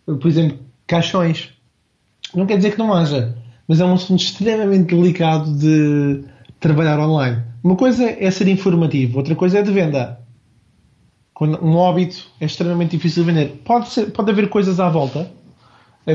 Por 0.05 0.27
exemplo, 0.27 0.57
caixões. 0.85 1.49
Não 2.33 2.45
quer 2.45 2.57
dizer 2.57 2.71
que 2.71 2.77
não 2.77 2.93
haja, 2.93 3.35
mas 3.67 3.79
é 3.79 3.85
um 3.85 3.93
assunto 3.93 4.21
extremamente 4.21 4.95
delicado 4.95 5.51
de 5.57 6.23
trabalhar 6.59 6.99
online. 6.99 7.41
Uma 7.63 7.75
coisa 7.75 8.05
é 8.05 8.29
ser 8.31 8.47
informativo, 8.47 9.17
outra 9.17 9.35
coisa 9.35 9.59
é 9.59 9.61
de 9.61 9.71
venda. 9.71 10.19
Quando 11.33 11.63
um 11.63 11.75
óbito 11.75 12.27
é 12.39 12.45
extremamente 12.45 12.91
difícil 12.91 13.23
de 13.23 13.31
vender. 13.31 13.61
Pode, 13.63 13.89
ser, 13.89 14.11
pode 14.11 14.31
haver 14.31 14.49
coisas 14.49 14.79
à 14.79 14.89
volta, 14.89 15.29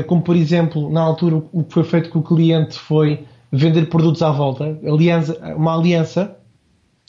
como 0.01 0.21
por 0.21 0.35
exemplo, 0.35 0.89
na 0.89 1.01
altura 1.01 1.43
o 1.51 1.63
que 1.63 1.73
foi 1.73 1.83
feito 1.83 2.09
com 2.09 2.19
o 2.19 2.23
cliente 2.23 2.79
foi 2.79 3.25
vender 3.51 3.87
produtos 3.87 4.23
à 4.23 4.31
volta, 4.31 4.79
aliança, 4.83 5.37
uma 5.55 5.77
aliança, 5.77 6.35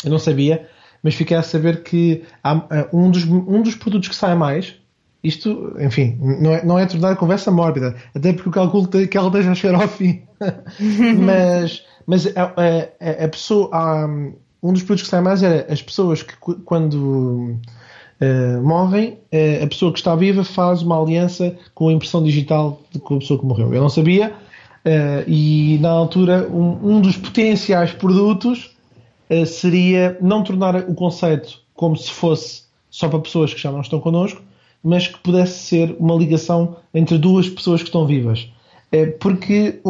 eu 0.05 0.11
não 0.11 0.19
sabia, 0.19 0.69
mas 1.03 1.15
fiquei 1.15 1.37
a 1.37 1.43
saber 1.43 1.83
que 1.83 2.23
eh, 2.45 2.89
um, 2.93 3.11
dos, 3.11 3.25
um 3.25 3.63
dos 3.63 3.75
produtos 3.75 4.09
que 4.09 4.15
sai 4.15 4.35
mais, 4.35 4.75
isto, 5.23 5.75
enfim, 5.81 6.19
não 6.21 6.53
é, 6.53 6.65
não 6.65 6.79
é 6.79 6.85
tornar 6.85 7.13
a 7.13 7.17
conversa 7.17 7.51
mórbida, 7.51 7.97
até 8.15 8.35
porque 8.35 8.49
eu 8.49 8.53
calculo 8.53 8.87
que 8.89 9.17
ela 9.17 9.29
esteja 9.29 9.53
a 9.53 9.55
chegar 9.55 9.81
ao 9.81 9.89
fim, 9.89 10.23
mas, 11.19 11.83
mas 12.07 12.27
a, 12.37 12.43
a, 12.43 13.25
a 13.25 13.29
pessoa, 13.29 13.71
um 14.63 14.73
dos 14.73 14.83
produtos 14.83 15.05
que 15.05 15.09
sai 15.09 15.23
mais 15.23 15.43
era 15.43 15.73
as 15.73 15.81
pessoas 15.81 16.23
que 16.23 16.35
quando 16.65 17.59
uh, 18.25 18.63
morrem, 18.63 19.19
uh, 19.33 19.65
a 19.65 19.67
pessoa 19.67 19.93
que 19.93 19.99
está 19.99 20.15
viva 20.15 20.45
faz 20.45 20.83
uma 20.83 21.01
aliança 21.01 21.57
com 21.75 21.89
a 21.89 21.93
impressão 21.93 22.23
digital 22.23 22.81
de, 22.91 22.99
com 22.99 23.17
a 23.17 23.19
pessoa 23.19 23.39
que 23.39 23.47
morreu. 23.47 23.75
Eu 23.75 23.83
não 23.83 23.89
sabia, 23.89 24.29
uh, 24.31 25.29
e 25.29 25.79
na 25.81 25.91
altura, 25.91 26.49
um, 26.49 26.97
um 26.97 27.01
dos 27.01 27.17
potenciais 27.17 27.93
produtos 27.93 28.73
seria 29.47 30.19
não 30.21 30.45
tornar 30.45 30.77
o 30.77 30.95
conceito 30.95 31.59
como 31.75 31.97
se 31.97 32.11
fosse 32.11 32.65
só 32.91 33.09
para 33.09 33.19
pessoas 33.19 33.53
que 33.53 33.61
já 33.61 33.73
não 33.73 33.81
estão 33.81 33.99
connosco, 33.99 34.41
mas 34.83 35.09
que 35.09 35.19
pudesse 35.19 35.61
ser 35.61 35.97
uma 35.99 36.15
ligação 36.15 36.77
entre 36.93 37.17
duas 37.17 37.49
pessoas 37.49 37.81
que 37.81 37.89
estão 37.89 38.07
vivas. 38.07 38.49
Porque 39.19 39.81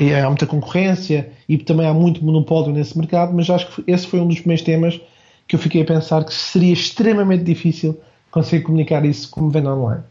é, 0.00 0.20
há 0.22 0.28
muita 0.28 0.46
concorrência 0.46 1.28
e 1.48 1.58
também 1.58 1.86
há 1.86 1.92
muito 1.92 2.24
monopólio 2.24 2.72
nesse 2.72 2.96
mercado, 2.96 3.34
mas 3.34 3.50
acho 3.50 3.66
que 3.66 3.90
esse 3.90 4.06
foi 4.06 4.20
um 4.20 4.28
dos 4.28 4.38
primeiros 4.38 4.64
temas 4.64 5.00
que 5.46 5.54
eu 5.54 5.60
fiquei 5.60 5.82
a 5.82 5.84
pensar 5.84 6.24
que 6.24 6.34
seria 6.34 6.72
extremamente 6.72 7.44
difícil 7.44 8.00
conseguir 8.30 8.64
comunicar 8.64 9.04
isso 9.04 9.30
como 9.30 9.50
venda 9.50 9.74
online. 9.74 10.02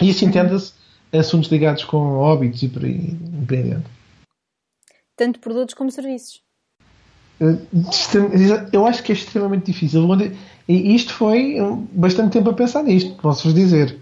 E 0.00 0.08
isso 0.08 0.24
entenda-se 0.24 0.72
assuntos 1.12 1.50
ligados 1.50 1.84
com 1.84 2.18
óbitos 2.18 2.62
e 2.62 2.68
por 2.68 2.84
aí 2.84 3.18
empreendendo. 3.42 3.84
Tanto 5.16 5.40
produtos 5.40 5.74
como 5.74 5.90
serviços. 5.90 6.40
Eh, 7.40 8.68
eu 8.72 8.86
acho 8.86 9.02
que 9.02 9.12
é 9.12 9.14
extremamente 9.14 9.66
difícil. 9.66 10.06
E 10.68 10.94
isto 10.94 11.12
foi 11.12 11.56
bastante 11.92 12.32
tempo 12.32 12.50
a 12.50 12.54
pensar 12.54 12.82
nisto, 12.82 13.14
posso-vos 13.20 13.54
dizer. 13.54 13.98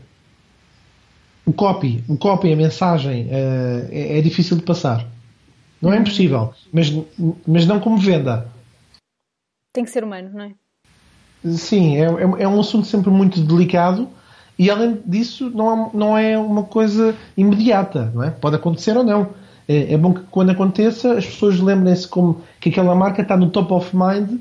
O 1.47 1.53
copy, 1.53 2.05
o 2.07 2.17
copy, 2.17 2.53
a 2.53 2.57
mensagem, 2.57 3.27
eh, 3.31 3.89
é, 3.91 4.19
é 4.19 4.21
difícil 4.21 4.57
de 4.57 4.63
passar. 4.63 5.07
Não 5.81 5.93
é 5.93 5.99
impossível, 5.99 6.53
mas, 6.73 6.93
mas 7.47 7.67
não 7.67 7.81
como 7.81 7.97
venda. 7.97 8.49
Tem 9.73 9.85
que 9.85 9.91
ser 9.91 10.05
humano, 10.05 10.31
não 10.33 10.45
é? 10.45 10.55
Sim, 11.57 11.97
é, 11.97 12.05
é, 12.05 12.43
é 12.43 12.49
um 12.49 12.61
assunto 12.61 12.87
sempre 12.87 13.11
muito 13.11 13.41
delicado 13.41 14.09
e 14.59 14.71
além 14.71 15.01
disso 15.07 15.51
não 15.51 15.73
é, 15.73 15.91
não 15.95 16.19
é 16.19 16.39
uma 16.39 16.65
coisa 16.65 17.15
imediata, 17.37 18.11
não 18.13 18.25
é? 18.25 18.31
Pode 18.31 18.57
acontecer 18.57 18.97
ou 18.97 19.05
não. 19.05 19.31
É, 19.69 19.93
é 19.95 19.97
bom 19.97 20.15
que 20.15 20.23
quando 20.31 20.51
aconteça 20.51 21.13
as 21.13 21.27
pessoas 21.27 21.61
lembrem-se 21.61 22.09
como 22.09 22.43
que 22.61 22.71
aquela 22.71 22.95
marca 22.95 23.23
está 23.23 23.37
no 23.37 23.51
top 23.51 23.73
of 23.73 23.95
mind 23.95 24.41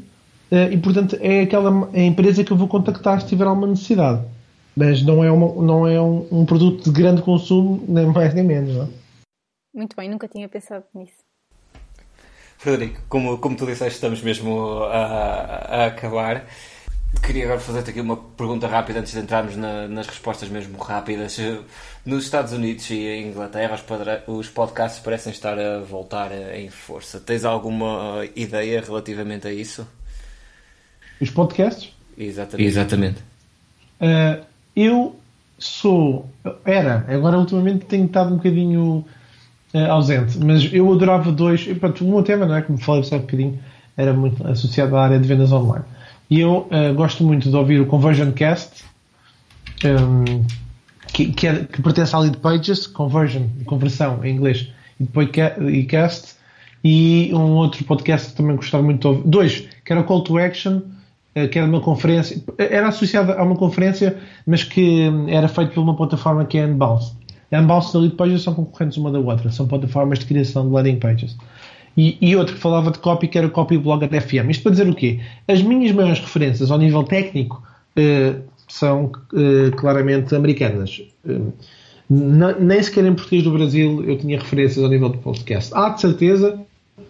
eh, 0.50 0.72
e 0.72 0.78
portanto 0.78 1.18
é 1.20 1.42
aquela 1.42 1.90
é 1.94 2.02
a 2.02 2.06
empresa 2.06 2.44
que 2.44 2.52
eu 2.52 2.58
vou 2.58 2.68
contactar 2.68 3.22
se 3.22 3.28
tiver 3.28 3.46
alguma 3.46 3.68
necessidade. 3.68 4.26
Mas 4.76 5.04
não 5.04 5.24
é, 5.24 5.32
uma, 5.32 5.62
não 5.62 5.88
é 5.88 6.00
um, 6.00 6.28
um 6.32 6.46
produto 6.46 6.84
de 6.84 6.92
grande 6.92 7.22
consumo, 7.22 7.84
nem 7.88 8.06
mais 8.08 8.34
nem 8.34 8.44
menos. 8.44 8.76
Não 8.76 8.84
é? 8.84 8.88
Muito 9.74 9.96
bem, 9.96 10.10
nunca 10.10 10.28
tinha 10.28 10.48
pensado 10.48 10.86
nisso. 10.94 11.18
Frederico, 12.58 13.02
como, 13.08 13.38
como 13.38 13.56
tu 13.56 13.66
disseste, 13.66 13.96
estamos 13.96 14.22
mesmo 14.22 14.84
a, 14.84 15.84
a 15.84 15.86
acabar. 15.86 16.46
Queria 17.22 17.46
agora 17.46 17.60
fazer-te 17.60 17.92
aqui 17.92 18.02
uma 18.02 18.18
pergunta 18.18 18.68
rápida 18.68 19.00
antes 19.00 19.14
de 19.14 19.20
entrarmos 19.20 19.56
na, 19.56 19.88
nas 19.88 20.08
respostas 20.08 20.50
mesmo 20.50 20.78
rápidas. 20.78 21.38
Nos 22.06 22.26
Estados 22.26 22.54
Unidos 22.54 22.90
e 22.90 23.08
em 23.08 23.28
Inglaterra 23.30 23.76
os, 23.76 23.82
padre, 23.82 24.22
os 24.28 24.50
podcasts 24.50 25.00
parecem 25.00 25.32
estar 25.32 25.58
a 25.58 25.80
voltar 25.80 26.32
em 26.56 26.70
força. 26.70 27.20
Tens 27.20 27.46
alguma 27.46 28.28
ideia 28.36 28.82
relativamente 28.82 29.48
a 29.48 29.54
isso? 29.54 29.88
Os 31.20 31.30
podcasts? 31.30 31.94
Exatamente. 32.18 32.68
Exatamente. 32.68 33.20
Uh, 34.02 34.46
eu 34.76 35.16
sou. 35.58 36.30
Era, 36.66 37.06
agora 37.08 37.38
ultimamente 37.38 37.86
tenho 37.86 38.06
estado 38.06 38.34
um 38.34 38.38
bocadinho 38.38 39.06
uh, 39.74 39.92
ausente, 39.92 40.38
mas 40.44 40.72
eu 40.74 40.92
adorava 40.92 41.32
dois. 41.32 41.68
E, 41.68 41.76
pronto, 41.76 42.06
o 42.06 42.10
meu 42.10 42.24
tema, 42.24 42.46
não 42.46 42.56
é? 42.56 42.62
Como 42.62 42.78
falei 42.78 43.04
há 43.12 43.16
um 43.16 43.20
bocadinho, 43.20 43.60
era 43.96 44.14
muito 44.14 44.46
associado 44.48 44.96
à 44.96 45.04
área 45.04 45.20
de 45.20 45.28
vendas 45.28 45.52
online. 45.52 45.86
E 46.30 46.42
eu 46.42 46.68
uh, 46.70 46.94
gosto 46.94 47.24
muito 47.24 47.50
de 47.50 47.56
ouvir 47.56 47.80
o 47.80 47.86
Conversion 47.86 48.32
Cast, 48.32 48.84
um, 49.86 50.44
que, 51.14 51.32
que, 51.32 51.48
é, 51.48 51.64
que, 51.64 51.82
pertence 51.82 52.16
à 52.16 52.20
Lead 52.20 52.38
Pages, 52.38 52.86
Conversion, 52.88 53.44
conversão 53.66 54.24
em 54.24 54.36
inglês, 54.36 54.70
e 55.00 55.04
depois 55.04 55.30
e 55.70 55.84
Cast, 55.84 56.36
e 56.84 57.32
um 57.34 57.54
outro 57.54 57.84
podcast 57.86 58.32
que 58.32 58.38
também 58.38 58.56
gostava 58.56 58.84
muito 58.84 59.02
de 59.02 59.08
ouvir. 59.08 59.24
Dois, 59.26 59.68
que 59.86 59.92
era 59.92 60.02
o 60.02 60.04
Call 60.04 60.22
to 60.24 60.38
Action, 60.38 60.78
uh, 60.78 61.48
que 61.50 61.58
era 61.58 61.68
uma 61.68 61.80
conferência, 61.80 62.44
era 62.58 62.90
associada 62.90 63.34
a 63.34 63.44
uma 63.44 63.56
conferência, 63.56 64.18
mas 64.46 64.64
que 64.64 65.10
um, 65.10 65.30
era 65.30 65.48
feito 65.48 65.74
por 65.74 65.82
uma 65.82 65.96
plataforma 65.96 66.46
que 66.46 66.58
é 66.58 66.66
Unbounce. 66.66 67.14
A 67.52 67.60
Unbounce 67.60 67.96
e 67.96 68.00
Lead 68.00 68.40
são 68.40 68.54
concorrentes 68.54 68.98
uma 68.98 69.12
da 69.12 69.20
outra, 69.20 69.52
são 69.52 69.68
plataformas 69.68 70.20
de 70.20 70.26
criação 70.26 70.68
de 70.68 70.74
landing 70.74 70.98
pages. 70.98 71.36
E, 71.96 72.18
e, 72.22 72.36
outro 72.36 72.54
que 72.54 72.62
falava 72.62 72.92
de 72.92 73.00
copy, 73.00 73.28
que 73.28 73.38
era 73.38 73.48
o 73.48 73.50
Copy 73.50 73.78
Blogger 73.78 74.10
FM. 74.10 74.52
Isto 74.52 74.64
para 74.64 74.72
dizer 74.72 74.88
o 74.88 74.94
quê? 74.94 75.20
As 75.48 75.64
minhas 75.64 75.92
maiores 75.92 76.20
referências 76.20 76.70
ao 76.70 76.78
nível 76.78 77.04
técnico 77.04 77.64
uh, 77.98 78.40
são 78.68 79.12
uh, 79.34 79.76
claramente 79.76 80.36
americanas. 80.36 81.02
Uh, 81.26 81.52
nem 82.10 82.82
sequer 82.84 83.04
em 83.06 83.16
português 83.16 83.44
do 83.44 83.52
Brasil 83.52 84.04
eu 84.06 84.18
tinha 84.18 84.38
referências 84.38 84.84
ao 84.84 84.90
nível 84.92 85.10
do 85.10 85.18
podcast. 85.18 85.74
Há 85.74 85.90
de 85.90 86.02
certeza, 86.02 86.60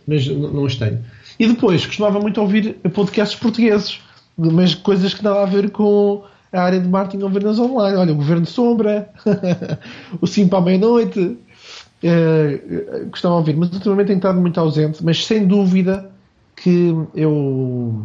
mas 0.08 0.26
não 0.28 0.66
as 0.66 0.76
tenho. 0.76 1.00
E 1.38 1.48
depois, 1.48 1.86
costumava 1.86 2.20
muito 2.20 2.42
ouvir 2.42 2.76
podcasts 2.94 3.38
portugueses, 3.38 4.00
mas 4.38 4.74
coisas 4.74 5.14
que 5.14 5.24
nada 5.24 5.44
a 5.44 5.46
ver 5.46 5.70
com 5.70 6.24
a 6.52 6.62
área 6.62 6.80
de 6.80 6.88
marketing 6.88 7.24
ou 7.24 7.30
vendas 7.30 7.60
online. 7.60 7.98
Olha, 7.98 8.14
o 8.14 8.16
Governo 8.16 8.46
Sombra, 8.46 9.10
o 10.22 10.28
Sim 10.28 10.48
para 10.48 10.60
a 10.60 10.62
Meia-Noite, 10.62 11.20
uh, 11.20 13.10
de 13.12 13.28
ouvir, 13.28 13.56
mas 13.56 13.72
ultimamente 13.72 14.08
tenho 14.08 14.18
estado 14.18 14.40
muito 14.40 14.60
ausente, 14.60 15.04
mas 15.04 15.26
sem 15.26 15.46
dúvida 15.46 16.10
que 16.56 16.96
eu 17.14 18.04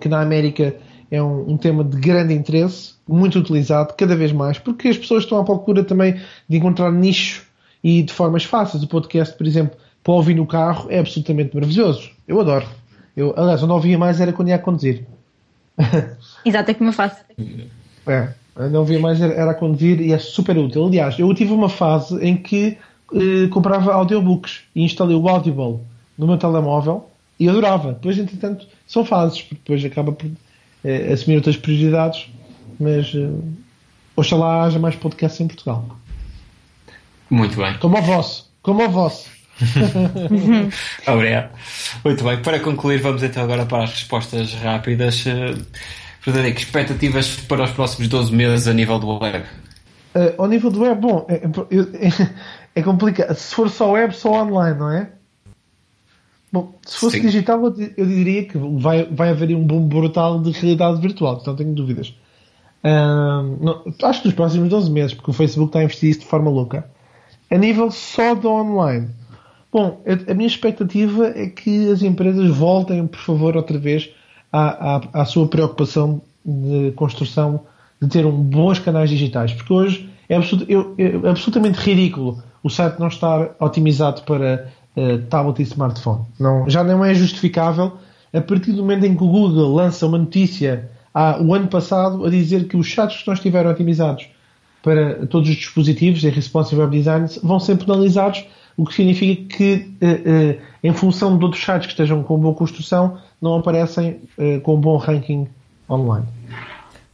que 0.00 0.08
na 0.08 0.20
América 0.20 0.76
é 1.10 1.22
um, 1.22 1.50
um, 1.50 1.56
tema 1.56 1.84
de 1.84 1.96
grande 1.98 2.34
interesse, 2.34 2.94
muito 3.06 3.38
utilizado, 3.38 3.94
cada 3.96 4.16
vez 4.16 4.32
mais, 4.32 4.58
porque 4.58 4.88
as 4.88 4.98
pessoas 4.98 5.24
estão 5.24 5.38
à 5.38 5.44
procura 5.44 5.84
também 5.84 6.20
de 6.48 6.56
encontrar 6.56 6.90
nicho 6.92 7.44
e 7.82 8.02
de 8.02 8.12
formas 8.12 8.44
fáceis. 8.44 8.82
O 8.82 8.88
podcast, 8.88 9.36
por 9.36 9.46
exemplo, 9.46 9.76
para 10.02 10.14
ouvir 10.14 10.34
no 10.34 10.46
carro 10.46 10.88
é 10.90 10.98
absolutamente 10.98 11.54
maravilhoso. 11.54 12.10
Eu 12.26 12.40
adoro. 12.40 12.66
Eu, 13.16 13.34
aliás, 13.36 13.62
onde 13.62 13.72
ouvia 13.72 13.98
mais 13.98 14.20
era 14.20 14.32
quando 14.32 14.48
ia 14.48 14.56
a 14.56 14.58
conduzir. 14.58 15.04
Exato, 16.46 16.70
é 16.70 16.74
como 16.74 16.90
eu 16.90 16.94
faço. 16.94 17.16
É. 18.06 18.28
Não 18.70 18.84
via 18.84 19.00
mais, 19.00 19.20
era 19.20 19.50
a 19.50 19.54
conduzir 19.54 20.00
e 20.00 20.12
é 20.12 20.18
super 20.18 20.56
útil. 20.56 20.86
Aliás, 20.86 21.18
eu 21.18 21.34
tive 21.34 21.52
uma 21.52 21.68
fase 21.68 22.16
em 22.24 22.36
que 22.36 22.78
eh, 23.12 23.48
comprava 23.50 23.92
audiobooks 23.92 24.60
e 24.74 24.82
instalei 24.84 25.16
o 25.16 25.28
Audible 25.28 25.80
no 26.16 26.26
meu 26.26 26.38
telemóvel 26.38 27.10
e 27.38 27.48
adorava. 27.48 27.92
Depois, 27.92 28.16
entretanto, 28.16 28.66
são 28.86 29.04
fases, 29.04 29.42
porque 29.42 29.56
depois 29.56 29.84
acaba 29.84 30.12
por 30.12 30.30
eh, 30.84 31.12
assumir 31.12 31.36
outras 31.36 31.56
prioridades, 31.56 32.28
mas 32.78 33.12
eh, 33.12 33.28
oxalá 34.14 34.62
haja 34.64 34.78
mais 34.78 34.94
podcasts 34.94 35.40
em 35.40 35.48
Portugal. 35.48 35.84
Muito 37.28 37.56
bem. 37.56 37.76
Como 37.78 37.98
o 37.98 38.02
vosso. 38.02 38.48
Como 38.62 38.84
o 38.84 38.88
vosso. 38.88 39.28
Obrigado. 41.06 41.50
Muito 42.04 42.22
bem. 42.22 42.40
Para 42.40 42.60
concluir, 42.60 43.00
vamos 43.00 43.22
então 43.22 43.42
agora 43.42 43.66
para 43.66 43.82
as 43.82 43.90
respostas 43.90 44.54
rápidas. 44.54 45.24
Frederico, 46.26 46.58
expectativas 46.58 47.36
para 47.36 47.62
os 47.62 47.70
próximos 47.70 48.08
12 48.08 48.34
meses 48.34 48.66
a 48.66 48.74
nível 48.74 48.98
do 48.98 49.16
web? 49.16 49.44
Uh, 50.12 50.34
ao 50.38 50.48
nível 50.48 50.72
do 50.72 50.80
web, 50.80 51.00
bom, 51.00 51.24
é, 51.28 51.34
é, 51.36 52.30
é, 52.74 52.82
complicado. 52.82 53.32
Se 53.36 53.54
for 53.54 53.70
só 53.70 53.92
web, 53.92 54.12
só 54.12 54.42
online, 54.42 54.76
não 54.76 54.90
é? 54.90 55.08
Bom, 56.52 56.74
se 56.84 56.98
fosse 56.98 57.18
Sim. 57.18 57.26
digital, 57.26 57.62
eu 57.96 58.06
diria 58.06 58.44
que 58.44 58.58
vai, 58.58 59.04
vai 59.04 59.28
haver 59.28 59.54
um 59.54 59.64
boom 59.64 59.86
brutal 59.86 60.42
de 60.42 60.50
realidade 60.50 61.00
virtual, 61.00 61.40
não 61.46 61.54
tenho 61.54 61.72
dúvidas. 61.72 62.12
Não, 62.82 63.84
acho 64.02 64.22
que 64.22 64.26
nos 64.26 64.34
próximos 64.34 64.68
12 64.68 64.90
meses, 64.90 65.14
porque 65.14 65.30
o 65.30 65.34
Facebook 65.34 65.68
está 65.68 65.78
a 65.78 65.84
investir 65.84 66.10
isso 66.10 66.20
de 66.20 66.26
forma 66.26 66.50
louca. 66.50 66.90
A 67.48 67.56
nível 67.56 67.88
só 67.92 68.34
do 68.34 68.50
online, 68.50 69.10
bom, 69.72 70.02
a, 70.04 70.32
a 70.32 70.34
minha 70.34 70.48
expectativa 70.48 71.28
é 71.36 71.46
que 71.46 71.88
as 71.88 72.02
empresas 72.02 72.50
voltem, 72.50 73.06
por 73.06 73.20
favor, 73.20 73.56
outra 73.56 73.78
vez 73.78 74.10
à, 74.52 74.96
à, 74.96 75.22
à 75.22 75.24
sua 75.24 75.46
preocupação 75.46 76.20
de 76.44 76.92
construção 76.92 77.60
de 78.00 78.08
ter 78.08 78.26
um 78.26 78.32
bons 78.32 78.78
canais 78.78 79.10
digitais, 79.10 79.52
porque 79.52 79.72
hoje 79.72 80.10
é, 80.28 80.36
absolut, 80.36 80.72
é, 80.98 81.28
absolutamente 81.28 81.78
ridículo 81.78 82.42
o 82.62 82.68
site 82.68 82.98
não 82.98 83.06
estar 83.06 83.54
otimizado 83.60 84.22
para 84.22 84.68
uh, 84.96 85.18
tablet 85.30 85.60
e 85.60 85.62
smartphone. 85.62 86.24
Não, 86.38 86.68
já 86.68 86.82
não 86.82 87.04
é 87.04 87.14
justificável. 87.14 87.92
A 88.34 88.40
partir 88.40 88.72
do 88.72 88.82
momento 88.82 89.06
em 89.06 89.16
que 89.16 89.22
o 89.22 89.28
Google 89.28 89.72
lança 89.72 90.04
uma 90.04 90.18
notícia 90.18 90.90
há, 91.14 91.40
o 91.40 91.54
ano 91.54 91.68
passado 91.68 92.24
a 92.24 92.30
dizer 92.30 92.66
que 92.66 92.76
os 92.76 92.92
sites 92.92 93.22
que 93.22 93.26
não 93.28 93.34
estiveram 93.34 93.70
otimizados 93.70 94.28
para 94.82 95.26
todos 95.26 95.48
os 95.48 95.56
dispositivos 95.56 96.24
em 96.24 96.30
Responsive 96.30 96.80
Web 96.80 96.96
Design 96.96 97.26
vão 97.42 97.60
ser 97.60 97.76
penalizados, 97.76 98.44
o 98.76 98.84
que 98.84 98.94
significa 98.94 99.56
que, 99.56 99.90
uh, 100.02 100.06
uh, 100.06 100.60
em 100.82 100.92
função 100.92 101.38
de 101.38 101.44
outros 101.44 101.64
sites 101.64 101.86
que 101.86 101.92
estejam 101.92 102.22
com 102.22 102.38
boa 102.38 102.54
construção, 102.54 103.18
não 103.40 103.56
aparecem 103.56 104.20
uh, 104.38 104.60
com 104.60 104.76
um 104.76 104.80
bom 104.80 104.96
ranking 104.96 105.48
online. 105.88 106.26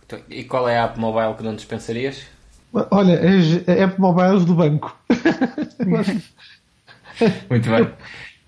Então, 0.04 0.18
e 0.28 0.44
qual 0.44 0.68
é 0.68 0.78
a 0.78 0.84
app 0.84 0.98
mobile 0.98 1.34
que 1.34 1.42
não 1.42 1.54
dispensarias? 1.54 2.22
Olha, 2.90 3.20
a 3.66 3.72
app 3.72 4.00
mobile 4.00 4.44
do 4.44 4.54
banco. 4.54 4.96
Muito 7.48 7.70
bem. 7.70 7.88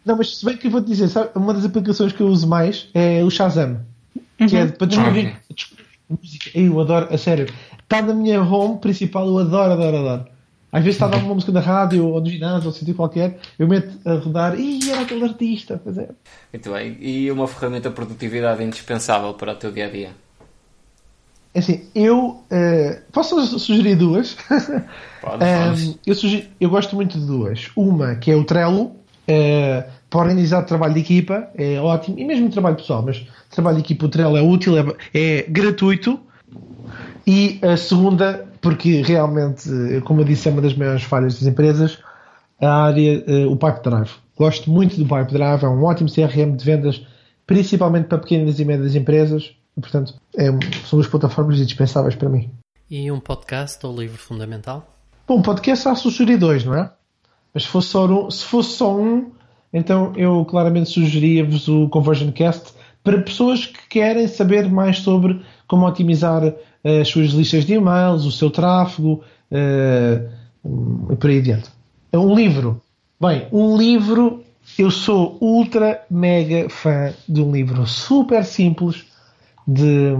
Não, 0.04 0.16
mas 0.16 0.38
se 0.38 0.44
bem 0.44 0.56
que 0.56 0.66
eu 0.66 0.70
vou 0.70 0.82
te 0.82 0.88
dizer, 0.88 1.08
sabe, 1.08 1.30
uma 1.34 1.54
das 1.54 1.64
aplicações 1.64 2.12
que 2.12 2.20
eu 2.20 2.26
uso 2.26 2.46
mais 2.46 2.88
é 2.92 3.22
o 3.22 3.30
Shazam, 3.30 3.80
que 4.36 4.56
é 4.56 4.64
uhum. 4.64 4.70
para 4.72 4.86
descobrir, 4.86 5.36
okay. 5.50 5.66
música. 6.08 6.50
Eu 6.54 6.80
adoro, 6.80 7.14
a 7.14 7.16
sério. 7.16 7.46
Está 7.82 8.02
na 8.02 8.12
minha 8.12 8.42
home 8.42 8.78
principal, 8.78 9.26
eu 9.26 9.38
adoro, 9.38 9.72
adoro, 9.72 9.96
adoro. 9.98 10.26
Às 10.74 10.82
vezes 10.82 10.96
está 10.96 11.06
a 11.06 11.08
dar 11.08 11.18
uma 11.18 11.34
música 11.34 11.52
na 11.52 11.60
rádio 11.60 12.04
ou 12.04 12.20
no 12.20 12.28
ginásio 12.28 12.66
ou 12.66 12.72
sítio 12.72 12.96
qualquer, 12.96 13.38
eu 13.56 13.68
meto 13.68 13.96
a 14.04 14.14
rodar 14.14 14.58
e 14.58 14.90
era 14.90 15.02
aquele 15.02 15.22
artista. 15.22 15.80
Pois 15.82 15.96
é. 15.96 16.08
Muito 16.52 16.72
bem. 16.72 16.96
E 17.00 17.30
uma 17.30 17.46
ferramenta 17.46 17.90
de 17.90 17.94
produtividade 17.94 18.60
indispensável 18.64 19.32
para 19.34 19.52
o 19.52 19.54
teu 19.54 19.70
dia 19.70 19.86
a 19.86 19.88
dia? 19.88 20.10
É 21.54 21.60
assim, 21.60 21.84
eu 21.94 22.42
uh, 22.50 23.02
posso 23.12 23.40
sugerir 23.60 23.94
duas. 23.94 24.36
Pode, 25.20 25.44
um, 25.94 25.94
eu, 26.04 26.14
sugiro, 26.16 26.48
eu 26.60 26.68
gosto 26.68 26.96
muito 26.96 27.20
de 27.20 27.24
duas. 27.24 27.70
Uma 27.76 28.16
que 28.16 28.32
é 28.32 28.34
o 28.34 28.42
Trello, 28.42 28.86
uh, 28.86 29.90
para 30.10 30.20
organizar 30.20 30.64
o 30.64 30.66
trabalho 30.66 30.94
de 30.94 31.00
equipa, 31.00 31.50
é 31.54 31.78
ótimo, 31.78 32.18
e 32.18 32.24
mesmo 32.24 32.48
o 32.48 32.50
trabalho 32.50 32.74
pessoal, 32.74 33.00
mas 33.00 33.24
trabalho 33.48 33.76
de 33.76 33.84
equipa, 33.84 34.06
o 34.06 34.08
Trello 34.08 34.36
é 34.36 34.42
útil, 34.42 34.76
é, 34.76 34.84
é 35.14 35.42
gratuito. 35.48 36.18
E 37.24 37.60
a 37.62 37.76
segunda 37.76 38.44
porque 38.64 39.02
realmente, 39.02 39.68
como 40.06 40.22
eu 40.22 40.24
disse, 40.24 40.48
é 40.48 40.50
uma 40.50 40.62
das 40.62 40.74
maiores 40.74 41.02
falhas 41.02 41.34
das 41.34 41.46
empresas, 41.46 41.98
a 42.58 42.86
área, 42.86 43.22
uh, 43.28 43.52
o 43.52 43.56
Pipe 43.56 43.82
Drive. 43.82 44.10
Gosto 44.36 44.70
muito 44.70 44.96
do 44.96 45.04
Pipe 45.04 45.34
Drive, 45.34 45.62
é 45.62 45.68
um 45.68 45.84
ótimo 45.84 46.10
CRM 46.10 46.56
de 46.56 46.64
vendas, 46.64 47.06
principalmente 47.46 48.06
para 48.06 48.16
pequenas 48.16 48.58
e 48.58 48.64
médias 48.64 48.96
empresas, 48.96 49.54
e, 49.76 49.80
portanto, 49.82 50.14
é, 50.34 50.46
são 50.86 50.98
duas 50.98 51.06
plataformas 51.06 51.60
indispensáveis 51.60 52.14
para 52.14 52.30
mim. 52.30 52.50
E 52.90 53.12
um 53.12 53.20
podcast 53.20 53.84
ou 53.84 53.94
livro 53.94 54.16
fundamental? 54.16 54.96
Bom, 55.28 55.42
podcast 55.42 55.86
há 55.86 55.94
sugerir 55.94 56.38
dois, 56.38 56.64
não 56.64 56.74
é? 56.74 56.90
Mas 57.52 57.64
se 57.64 57.68
fosse 57.68 57.88
só 57.88 58.06
um, 58.06 58.30
se 58.30 58.44
fosse 58.44 58.70
só 58.70 58.96
um 58.96 59.30
então 59.74 60.12
eu 60.16 60.44
claramente 60.44 60.88
sugeria-vos 60.88 61.66
o 61.66 61.88
Conversion 61.88 62.30
Cast, 62.30 62.72
para 63.02 63.20
pessoas 63.20 63.66
que 63.66 63.88
querem 63.88 64.28
saber 64.28 64.70
mais 64.70 65.00
sobre 65.00 65.44
como 65.66 65.86
otimizar 65.86 66.44
uh, 66.44 66.54
as 67.00 67.08
suas 67.08 67.30
listas 67.30 67.64
de 67.64 67.74
e-mails, 67.74 68.24
o 68.24 68.32
seu 68.32 68.50
tráfego 68.50 69.22
uh, 69.50 71.12
e 71.12 71.16
por 71.16 71.30
aí 71.30 71.38
adiante. 71.38 71.70
É 72.12 72.18
um 72.18 72.34
livro. 72.34 72.80
Bem, 73.20 73.46
um 73.52 73.76
livro, 73.76 74.42
eu 74.78 74.90
sou 74.90 75.38
ultra 75.40 76.02
mega 76.10 76.68
fã 76.68 77.12
de 77.28 77.40
um 77.40 77.52
livro 77.52 77.86
super 77.86 78.44
simples 78.44 79.04
de, 79.66 80.12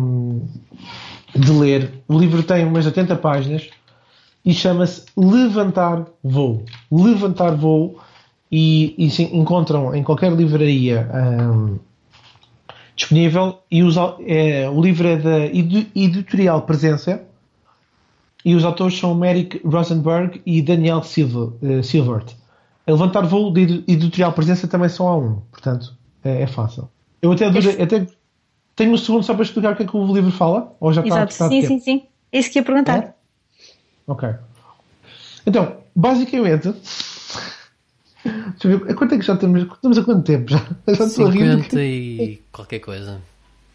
de 1.34 1.52
ler. 1.52 2.02
O 2.08 2.18
livro 2.18 2.42
tem 2.42 2.64
umas 2.64 2.86
80 2.86 3.16
páginas 3.16 3.68
e 4.44 4.52
chama-se 4.52 5.04
Levantar 5.16 6.06
Voo. 6.22 6.64
Levantar 6.90 7.54
Voo 7.56 7.98
e, 8.50 8.94
e 8.98 9.36
encontram 9.36 9.94
em 9.94 10.02
qualquer 10.02 10.32
livraria 10.32 11.08
um, 11.14 11.78
disponível 12.96 13.60
e 13.70 13.82
os, 13.82 13.96
é, 14.26 14.68
o 14.68 14.80
livro 14.80 15.06
é 15.06 15.16
da 15.16 15.46
editorial 15.46 16.62
Presença 16.62 17.22
e 18.44 18.54
os 18.54 18.64
autores 18.64 18.98
são 18.98 19.14
Merrick 19.14 19.60
Rosenberg 19.64 20.40
e 20.44 20.60
Daniel 20.62 21.02
Silver, 21.02 21.52
uh, 21.62 21.82
Silvert. 21.82 22.34
A 22.86 22.92
levantar 22.92 23.22
voo 23.22 23.52
de 23.52 23.82
editorial 23.88 24.32
Presença 24.32 24.68
também 24.68 24.88
só 24.88 25.08
há 25.08 25.16
um, 25.16 25.36
portanto 25.50 25.96
é, 26.22 26.42
é 26.42 26.46
fácil. 26.46 26.88
Eu 27.22 27.32
até, 27.32 27.48
durei, 27.50 27.82
até 27.82 28.06
tenho 28.76 28.92
um 28.92 28.98
segundo 28.98 29.24
só 29.24 29.34
para 29.34 29.42
explicar 29.42 29.72
o 29.72 29.76
que 29.76 29.82
é 29.82 29.86
que 29.86 29.96
o 29.96 30.14
livro 30.14 30.30
fala? 30.30 30.74
Ou 30.78 30.92
já 30.92 31.04
Exato, 31.04 31.32
está, 31.32 31.48
sim, 31.48 31.62
sim, 31.62 31.80
sim. 31.80 32.02
É 32.30 32.38
isso 32.38 32.50
que 32.50 32.58
ia 32.58 32.62
perguntar. 32.62 32.98
É? 32.98 33.14
Ok. 34.06 34.28
Então, 35.46 35.76
basicamente. 35.94 36.74
Deixa 38.24 38.68
eu 38.68 38.78
ver, 38.78 38.94
quanto 38.94 39.14
é 39.14 39.18
que 39.18 39.24
já 39.24 39.34
estamos? 39.34 39.62
Estamos 39.62 39.98
a 39.98 40.02
quanto 40.02 40.22
tempo 40.22 40.50
já? 40.50 40.58
já 40.88 41.08
50 41.08 41.82
e 41.82 42.40
qualquer 42.50 42.78
coisa. 42.80 43.20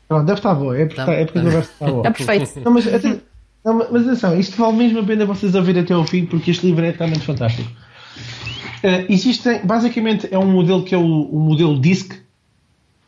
Pronto, 0.07 0.25
deve 0.25 0.39
estar 0.39 0.55
boa. 0.55 0.77
É 0.77 0.85
porque, 0.85 1.01
tá, 1.01 1.13
é 1.13 1.25
porque 1.25 1.39
a 1.39 1.43
conversa 1.43 1.71
está 1.71 1.85
boa. 1.85 2.07
Está 2.07 2.11
perfeito. 2.11 2.59
Não, 2.65 2.73
mas, 2.73 2.85
não, 3.63 3.77
mas 3.91 4.07
atenção, 4.07 4.39
isto 4.39 4.57
vale 4.57 4.77
mesmo 4.77 4.99
a 4.99 5.03
pena 5.03 5.25
vocês 5.25 5.53
ouvirem 5.53 5.83
até 5.83 5.93
ao 5.93 6.05
fim 6.05 6.25
porque 6.25 6.51
este 6.51 6.65
livro 6.65 6.83
é 6.85 6.91
realmente 6.91 7.25
fantástico. 7.25 7.69
Uh, 8.81 9.05
existem, 9.09 9.65
basicamente, 9.65 10.27
é 10.31 10.39
um 10.39 10.49
modelo 10.49 10.83
que 10.83 10.95
é 10.95 10.97
o, 10.97 11.23
o 11.23 11.39
modelo 11.39 11.77
DISC 11.77 12.13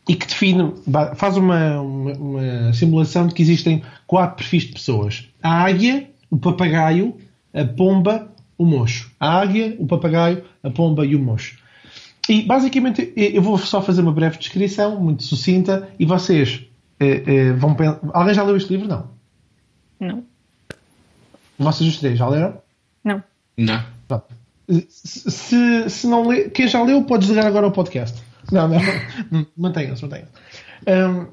e 0.08 0.14
que 0.14 0.26
define, 0.26 0.74
faz 1.16 1.36
uma, 1.36 1.80
uma, 1.80 2.12
uma 2.12 2.72
simulação 2.72 3.26
de 3.26 3.34
que 3.34 3.42
existem 3.42 3.82
quatro 4.06 4.36
perfis 4.36 4.64
de 4.64 4.72
pessoas: 4.72 5.28
a 5.42 5.62
águia, 5.62 6.10
o 6.30 6.36
papagaio, 6.36 7.16
a 7.54 7.64
pomba, 7.64 8.31
o 8.62 8.66
mocho. 8.66 9.10
A 9.18 9.40
águia, 9.40 9.76
o 9.78 9.86
papagaio, 9.86 10.44
a 10.62 10.70
pomba 10.70 11.04
e 11.04 11.16
o 11.16 11.18
mocho. 11.18 11.58
E 12.28 12.42
basicamente 12.42 13.12
eu 13.16 13.42
vou 13.42 13.58
só 13.58 13.82
fazer 13.82 14.00
uma 14.00 14.12
breve 14.12 14.38
descrição, 14.38 15.00
muito 15.00 15.24
sucinta, 15.24 15.88
e 15.98 16.06
vocês 16.06 16.64
eh, 17.00 17.22
eh, 17.26 17.52
vão 17.52 17.74
pensar. 17.74 18.00
Alguém 18.12 18.34
já 18.34 18.44
leu 18.44 18.56
este 18.56 18.72
livro? 18.72 18.88
Não. 18.88 19.10
Não. 19.98 20.24
Vocês 21.58 21.90
os 21.90 21.98
três 21.98 22.18
já 22.18 22.28
leram? 22.28 22.62
Não. 23.04 23.22
Não. 23.56 23.84
Se, 24.88 25.90
se 25.90 26.06
não 26.06 26.28
lê, 26.28 26.48
quem 26.48 26.68
já 26.68 26.82
leu 26.82 27.02
pode 27.02 27.22
desligar 27.22 27.46
agora 27.46 27.66
o 27.66 27.72
podcast. 27.72 28.22
Não, 28.50 28.68
não. 28.68 28.78
Mantenham-se, 29.56 30.02
mantenham-se. 30.02 30.32
Um, 30.86 31.26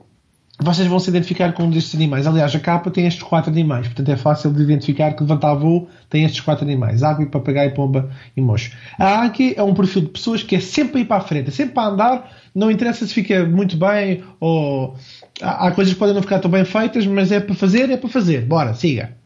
vocês 0.62 0.88
vão 0.88 1.00
se 1.00 1.10
identificar 1.10 1.54
com 1.54 1.64
um 1.64 1.70
destes 1.70 1.96
animais. 1.96 2.28
Aliás, 2.28 2.54
a 2.54 2.60
capa 2.60 2.92
tem 2.92 3.08
estes 3.08 3.24
quatro 3.24 3.50
animais, 3.50 3.88
portanto 3.88 4.10
é 4.10 4.18
fácil 4.18 4.52
de 4.52 4.62
identificar 4.62 5.14
que 5.14 5.22
levantar 5.22 5.54
voo 5.54 5.88
tem 6.10 6.26
estes 6.26 6.42
quatro 6.42 6.66
animais: 6.66 7.02
águia, 7.02 7.26
papagaio, 7.28 7.74
pomba 7.74 8.12
e 8.36 8.42
mocho. 8.42 8.72
A 8.98 9.22
águia 9.22 9.54
é 9.56 9.64
um 9.64 9.74
perfil 9.74 10.02
de 10.02 10.10
pessoas 10.10 10.44
que 10.44 10.58
é 10.58 10.60
sempre 10.60 11.00
a 11.00 11.02
ir 11.02 11.06
para 11.06 11.18
a 11.18 11.22
frente, 11.22 11.48
é 11.48 11.52
sempre 11.52 11.76
para 11.76 11.88
andar, 11.88 12.32
não 12.54 12.70
interessa 12.70 13.08
se 13.08 13.14
fica 13.14 13.46
muito 13.46 13.78
bem 13.78 14.22
ou 14.40 14.96
há 15.42 15.72
coisas 15.72 15.94
que 15.94 16.00
podem 16.00 16.14
não 16.14 16.22
ficar 16.22 16.40
tão 16.40 16.52
bem 16.52 16.66
feitas, 16.66 17.08
mas 17.08 17.32
é 17.32 17.40
para 17.40 17.56
fazer, 17.56 17.90
é 17.90 17.96
para 17.96 18.10
fazer. 18.10 18.42
Bora, 18.42 18.74
siga. 18.74 19.18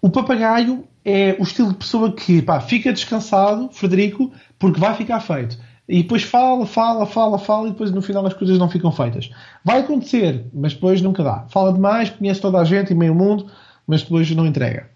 O 0.00 0.08
papagaio 0.08 0.84
é 1.04 1.36
o 1.38 1.42
estilo 1.42 1.70
de 1.70 1.74
pessoa 1.74 2.12
que 2.12 2.40
pá, 2.40 2.60
fica 2.60 2.92
descansado, 2.92 3.68
Frederico, 3.72 4.32
porque 4.58 4.80
vai 4.80 4.94
ficar 4.94 5.20
feito. 5.20 5.58
E 5.88 6.02
depois 6.02 6.22
fala, 6.22 6.66
fala, 6.66 7.06
fala, 7.06 7.38
fala 7.38 7.68
e 7.68 7.70
depois 7.70 7.90
no 7.90 8.02
final 8.02 8.26
as 8.26 8.34
coisas 8.34 8.58
não 8.58 8.68
ficam 8.68 8.92
feitas. 8.92 9.30
Vai 9.64 9.80
acontecer, 9.80 10.44
mas 10.52 10.74
depois 10.74 11.00
nunca 11.00 11.24
dá. 11.24 11.46
Fala 11.48 11.72
demais, 11.72 12.10
conhece 12.10 12.40
toda 12.40 12.58
a 12.58 12.64
gente 12.64 12.90
e 12.90 12.94
meio 12.94 13.14
mundo, 13.14 13.50
mas 13.86 14.02
depois 14.02 14.30
não 14.32 14.46
entrega. 14.46 14.90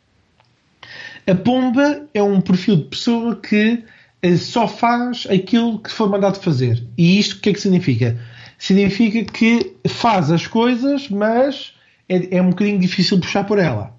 A 1.27 1.35
pomba 1.35 2.07
é 2.13 2.23
um 2.23 2.41
perfil 2.41 2.77
de 2.77 2.85
pessoa 2.85 3.37
que 3.37 3.85
eh, 4.21 4.37
só 4.37 4.69
faz 4.69 5.27
aquilo 5.31 5.79
que 5.79 5.91
for 5.91 6.11
mandado 6.11 6.39
fazer. 6.39 6.85
E 6.99 7.19
isto 7.19 7.37
o 7.37 7.41
que 7.41 7.51
é 7.51 7.53
que 7.55 7.61
significa? 7.61 8.19
Significa 8.59 9.25
que 9.25 9.75
faz 9.89 10.31
as 10.31 10.47
coisas, 10.47 11.09
mas 11.09 11.75
é, 12.09 12.37
é 12.37 12.43
um 12.43 12.51
bocadinho 12.51 12.79
difícil 12.79 13.19
puxar 13.19 13.45
por 13.45 13.59
ela. 13.59 13.95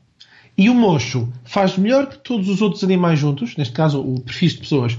E 0.56 0.70
o 0.70 0.76
mocho 0.76 1.28
faz 1.44 1.78
melhor 1.78 2.08
que 2.08 2.18
todos 2.20 2.48
os 2.48 2.62
outros 2.62 2.84
animais 2.84 3.18
juntos, 3.18 3.58
neste 3.58 3.74
caso 3.74 4.00
o 4.00 4.20
perfil 4.22 4.50
de 4.50 4.58
pessoas, 4.58 4.98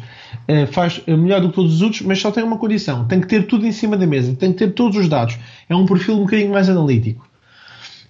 eh, 0.48 0.66
faz 0.66 1.00
melhor 1.06 1.40
do 1.40 1.48
que 1.48 1.54
todos 1.54 1.74
os 1.74 1.82
outros, 1.82 2.02
mas 2.02 2.20
só 2.20 2.32
tem 2.32 2.42
uma 2.42 2.58
condição: 2.58 3.06
tem 3.06 3.20
que 3.20 3.28
ter 3.28 3.46
tudo 3.46 3.64
em 3.64 3.70
cima 3.70 3.96
da 3.96 4.06
mesa, 4.06 4.34
tem 4.34 4.52
que 4.52 4.58
ter 4.58 4.72
todos 4.72 4.96
os 4.96 5.08
dados. 5.08 5.38
É 5.68 5.74
um 5.76 5.86
perfil 5.86 6.16
um 6.16 6.24
bocadinho 6.24 6.50
mais 6.50 6.68
analítico. 6.68 7.28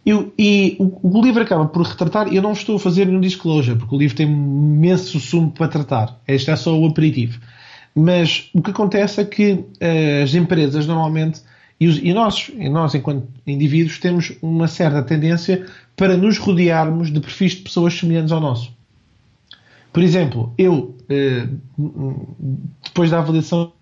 E, 0.07 0.11
e 0.39 0.77
o, 0.79 1.19
o, 1.19 1.23
livro 1.23 1.43
acaba 1.43 1.67
por 1.67 1.83
retratar, 1.83 2.33
eu 2.33 2.43
não 2.43 2.53
estou 2.53 2.77
a 2.77 2.79
fazer 2.79 3.07
nenhum 3.07 3.21
disclosure, 3.21 3.79
porque 3.79 3.95
o 3.95 3.99
livro 3.99 4.17
tem 4.17 4.27
imenso 4.27 5.19
sumo 5.19 5.51
para 5.51 5.69
tratar. 5.69 6.21
Este 6.29 6.51
é 6.51 6.57
só 6.57 6.79
o 6.79 6.87
aperitivo. 6.87 7.41
Mas 7.95 8.51
o 8.53 8.61
que 8.61 8.71
acontece 8.71 9.21
é 9.21 9.25
que 9.25 9.53
uh, 9.53 10.23
as 10.23 10.35
empresas 10.35 10.87
normalmente, 10.87 11.41
e 11.81 12.13
nós, 12.13 12.51
enquanto 12.95 13.29
indivíduos, 13.47 13.99
temos 13.99 14.33
uma 14.43 14.69
certa 14.69 15.03
tendência 15.03 15.67
para 15.97 16.17
nos 16.17 16.39
rodearmos 16.39 17.13
de 17.13 17.21
perfis 17.21 17.53
de 17.53 17.63
pessoas 17.63 17.95
semelhantes 17.95 18.33
ao 18.33 18.41
nosso. 18.41 18.73
Por 19.93 20.03
exemplo, 20.03 20.53
eu, 20.59 20.97
eh, 21.09 21.47
depois 22.83 23.11
da 23.11 23.21
avaliação 23.21 23.73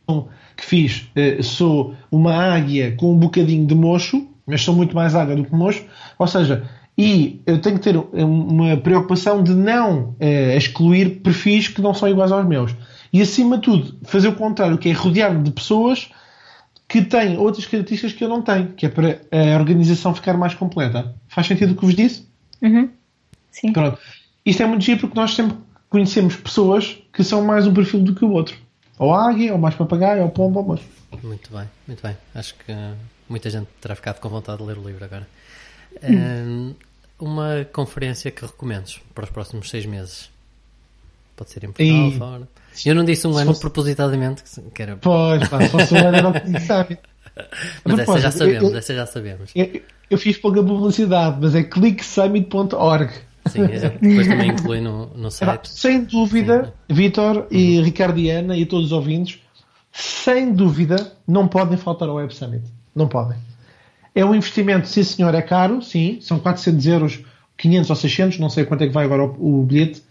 que 0.57 0.65
fiz, 0.65 1.09
eh, 1.17 1.43
sou 1.43 1.95
uma 2.11 2.35
águia 2.35 2.95
com 2.97 3.13
um 3.13 3.17
bocadinho 3.17 3.67
de 3.67 3.75
mocho, 3.75 4.27
mas 4.47 4.61
sou 4.61 4.75
muito 4.75 4.95
mais 4.95 5.15
águia 5.15 5.37
do 5.37 5.45
que 5.45 5.55
mocho, 5.55 5.85
ou 6.19 6.27
seja, 6.27 6.69
e 6.99 7.41
eu 7.47 7.59
tenho 7.61 7.79
que 7.79 7.85
ter 7.85 7.97
uma 7.97 8.77
preocupação 8.77 9.43
de 9.43 9.55
não 9.55 10.15
eh, 10.21 10.55
excluir 10.55 11.23
perfis 11.23 11.69
que 11.69 11.81
não 11.81 11.95
são 11.95 12.09
iguais 12.09 12.31
aos 12.31 12.47
meus. 12.47 12.75
E 13.11 13.23
acima 13.23 13.57
de 13.57 13.63
tudo, 13.63 13.95
fazer 14.03 14.29
o 14.29 14.35
contrário, 14.35 14.77
que 14.77 14.91
é 14.91 14.93
rodear-me 14.93 15.43
de 15.43 15.51
pessoas 15.51 16.11
que 16.93 17.01
têm 17.01 17.39
outras 17.39 17.65
características 17.65 18.13
que 18.13 18.23
eu 18.23 18.29
não 18.29 18.43
tenho, 18.43 18.69
que 18.75 18.85
é 18.85 18.89
para 18.91 19.23
a 19.33 19.59
organização 19.59 20.15
ficar 20.15 20.37
mais 20.37 20.53
completa. 20.53 21.15
Faz 21.27 21.47
sentido 21.47 21.73
o 21.73 21.75
que 21.75 21.87
vos 21.87 21.95
disse? 21.95 22.29
Uhum. 22.61 22.91
Sim. 23.51 23.73
Pronto. 23.73 23.99
Isto 24.45 24.63
é 24.63 24.67
muito 24.67 24.85
giro 24.85 25.01
porque 25.01 25.19
nós 25.19 25.35
sempre 25.35 25.57
conhecemos 25.89 26.37
pessoas 26.37 26.99
que 27.11 27.25
são 27.25 27.43
mais 27.43 27.67
um 27.67 27.73
perfil 27.73 28.01
do 28.01 28.15
que 28.15 28.27
o 28.27 28.33
outro. 28.33 28.59
Ou 28.99 29.15
águia, 29.15 29.55
ou 29.55 29.59
mais 29.59 29.75
papagaio, 29.75 30.23
ou 30.23 30.29
pombo, 30.29 30.59
ou 30.59 30.67
moço. 30.67 30.85
Muito 31.23 31.51
bem, 31.51 31.67
muito 31.89 32.03
bem. 32.03 32.15
Acho 32.35 32.55
que 32.57 32.75
muita 33.27 33.49
gente 33.49 33.69
terá 33.81 33.95
ficado 33.95 34.21
com 34.21 34.29
vontade 34.29 34.59
de 34.59 34.65
ler 34.65 34.77
o 34.77 34.87
livro 34.87 35.03
agora. 35.03 35.27
Hum. 36.03 36.75
Um, 37.19 37.27
uma 37.27 37.67
conferência 37.73 38.31
que 38.31 38.45
recomendes 38.45 39.01
para 39.15 39.25
os 39.25 39.31
próximos 39.31 39.71
seis 39.71 39.87
meses? 39.87 40.29
Pode 41.35 41.51
ser 41.51 41.65
em 41.65 41.73
Portugal, 41.73 42.09
e... 42.09 42.19
fora. 42.19 42.49
Eu 42.85 42.95
não 42.95 43.05
disse 43.05 43.27
um 43.27 43.37
ano 43.37 43.49
fosse... 43.49 43.61
propositadamente, 43.61 44.43
que 44.75 44.83
era... 44.83 44.97
Pois, 44.97 45.49
pá, 45.49 45.61
se 45.61 45.69
fosse 45.69 45.95
um 45.95 45.99
ano 45.99 46.17
era 46.17 46.29
o 46.29 46.33
que 46.33 46.61
sabe. 46.61 46.99
Mas 47.85 47.99
essa 48.01 48.21
já 48.21 48.31
sabemos, 48.31 48.71
eu, 48.71 48.77
essa 48.77 48.95
já 48.95 49.07
sabemos. 49.07 49.51
Eu, 49.55 49.81
eu 50.11 50.19
fiz 50.19 50.37
pouca 50.37 50.63
publicidade, 50.63 51.39
mas 51.41 51.55
é 51.55 51.63
clicksummit.org. 51.63 53.13
Sim, 53.49 53.67
depois 53.67 54.29
também 54.29 54.51
inclui 54.51 54.81
no, 54.81 55.07
no 55.17 55.31
site. 55.31 55.69
Sem 55.69 56.05
dúvida, 56.05 56.73
Vitor 56.89 57.47
e 57.51 57.79
uhum. 57.79 57.85
Ricardiana 57.85 58.57
e 58.57 58.65
todos 58.65 58.87
os 58.87 58.93
ouvintes, 58.93 59.41
sem 59.93 60.53
dúvida, 60.53 61.13
não 61.27 61.49
podem 61.49 61.77
faltar 61.77 62.09
ao 62.09 62.17
Web 62.17 62.35
Summit. 62.35 62.65
Não 62.95 63.09
podem. 63.09 63.39
É 64.15 64.25
um 64.25 64.35
investimento, 64.35 64.87
sim 64.87 65.03
senhor, 65.03 65.35
é 65.35 65.43
caro, 65.43 65.83
sim, 65.83 66.19
são 66.21 66.39
400 66.39 66.87
euros, 66.87 67.21
500 67.57 67.91
ou 67.91 67.97
600, 67.97 68.39
não 68.39 68.51
sei 68.51 68.65
quanto 68.65 68.85
é 68.85 68.87
que 68.87 68.93
vai 68.93 69.05
agora 69.05 69.25
o, 69.25 69.61
o 69.61 69.65
bilhete, 69.65 70.03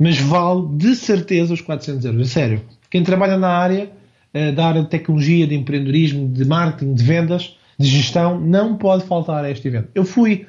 mas 0.00 0.18
vale 0.18 0.66
de 0.78 0.96
certeza 0.96 1.52
os 1.52 1.60
400 1.60 2.06
euros. 2.06 2.22
É 2.22 2.24
sério. 2.24 2.62
Quem 2.88 3.04
trabalha 3.04 3.36
na 3.36 3.50
área, 3.50 3.90
uh, 4.34 4.52
da 4.52 4.66
área 4.66 4.82
de 4.82 4.88
tecnologia, 4.88 5.46
de 5.46 5.54
empreendedorismo, 5.54 6.26
de 6.26 6.46
marketing, 6.46 6.94
de 6.94 7.04
vendas, 7.04 7.56
de 7.78 7.86
gestão, 7.86 8.40
não 8.40 8.76
pode 8.76 9.04
faltar 9.04 9.44
a 9.44 9.50
este 9.50 9.68
evento. 9.68 9.88
Eu 9.94 10.06
fui 10.06 10.46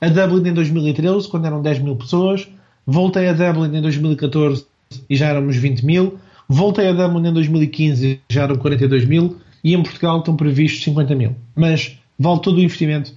a 0.00 0.08
Dublin 0.08 0.50
em 0.50 0.52
2013, 0.52 1.28
quando 1.28 1.46
eram 1.46 1.62
10 1.62 1.78
mil 1.78 1.94
pessoas, 1.94 2.48
voltei 2.84 3.28
a 3.28 3.32
Dublin 3.32 3.76
em 3.76 3.80
2014 3.80 4.66
e 5.08 5.16
já 5.16 5.28
éramos 5.28 5.56
20 5.56 5.84
mil, 5.84 6.18
voltei 6.48 6.88
a 6.88 6.92
Dublin 6.92 7.28
em 7.28 7.32
2015 7.32 8.06
e 8.06 8.20
já 8.28 8.42
eram 8.42 8.56
42 8.56 9.04
mil, 9.04 9.36
e 9.62 9.74
em 9.74 9.82
Portugal 9.82 10.18
estão 10.18 10.36
previstos 10.36 10.82
50 10.82 11.14
mil. 11.14 11.36
Mas 11.54 11.98
vale 12.18 12.40
todo 12.40 12.56
o 12.56 12.60
investimento, 12.60 13.12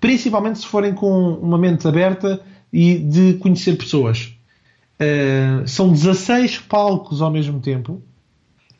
principalmente 0.00 0.60
se 0.60 0.66
forem 0.66 0.94
com 0.94 1.34
uma 1.34 1.58
mente 1.58 1.86
aberta 1.86 2.40
e 2.72 2.98
de 2.98 3.34
conhecer 3.34 3.76
pessoas. 3.76 4.35
Uh, 5.00 5.66
são 5.68 5.92
16 5.92 6.58
palcos 6.60 7.20
ao 7.20 7.30
mesmo 7.30 7.60
tempo. 7.60 8.02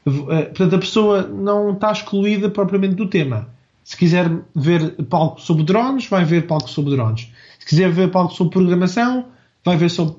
Uh, 0.06 0.24
portanto, 0.24 0.76
a 0.76 0.78
pessoa 0.78 1.22
não 1.22 1.72
está 1.72 1.92
excluída 1.92 2.48
propriamente 2.48 2.94
do 2.94 3.06
tema. 3.06 3.48
Se 3.84 3.96
quiser 3.96 4.30
ver 4.54 4.92
palco 5.04 5.40
sobre 5.40 5.62
drones, 5.62 6.08
vai 6.08 6.24
ver 6.24 6.46
palco 6.46 6.68
sobre 6.68 6.92
drones. 6.92 7.28
Se 7.58 7.66
quiser 7.66 7.90
ver 7.90 8.10
palco 8.10 8.34
sobre 8.34 8.52
programação, 8.52 9.26
vai 9.64 9.76
ver 9.76 9.90
sobre, 9.90 10.16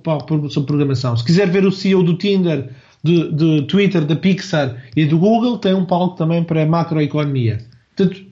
sobre 0.49 0.67
programação. 0.67 1.17
Se 1.17 1.23
quiser 1.23 1.49
ver 1.49 1.65
o 1.65 1.71
CEO 1.71 2.03
do 2.03 2.15
Tinder, 2.17 2.69
de, 3.03 3.31
de 3.31 3.61
Twitter, 3.63 4.05
da 4.05 4.15
Pixar 4.15 4.83
e 4.95 5.05
do 5.05 5.17
Google, 5.17 5.57
tem 5.57 5.73
um 5.73 5.85
palco 5.85 6.15
também 6.15 6.43
para 6.43 6.65
macroeconomia. 6.65 7.65
Portanto, 7.95 8.25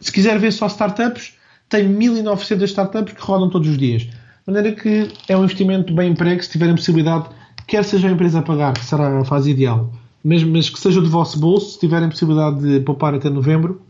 se 0.00 0.12
quiser 0.12 0.38
ver 0.38 0.52
só 0.52 0.66
startups, 0.66 1.34
tem 1.68 1.88
1900 1.88 2.70
startups 2.70 3.14
que 3.14 3.20
rodam 3.20 3.50
todos 3.50 3.68
os 3.68 3.78
dias. 3.78 4.08
De 4.46 4.52
maneira 4.52 4.76
que 4.76 5.10
é 5.26 5.36
um 5.36 5.44
investimento 5.44 5.94
bem 5.94 6.10
emprego 6.10 6.42
se 6.42 6.50
tiverem 6.50 6.74
possibilidade, 6.74 7.30
quer 7.66 7.82
seja 7.82 8.08
a 8.08 8.10
empresa 8.10 8.40
a 8.40 8.42
pagar, 8.42 8.74
que 8.74 8.84
será 8.84 9.20
a 9.20 9.24
fase 9.24 9.50
ideal, 9.50 9.90
mas, 10.22 10.42
mas 10.42 10.68
que 10.68 10.78
seja 10.78 11.00
do 11.00 11.08
vosso 11.08 11.40
bolso, 11.40 11.72
se 11.72 11.80
tiverem 11.80 12.10
possibilidade 12.10 12.60
de 12.60 12.80
poupar 12.80 13.14
até 13.14 13.30
novembro, 13.30 13.80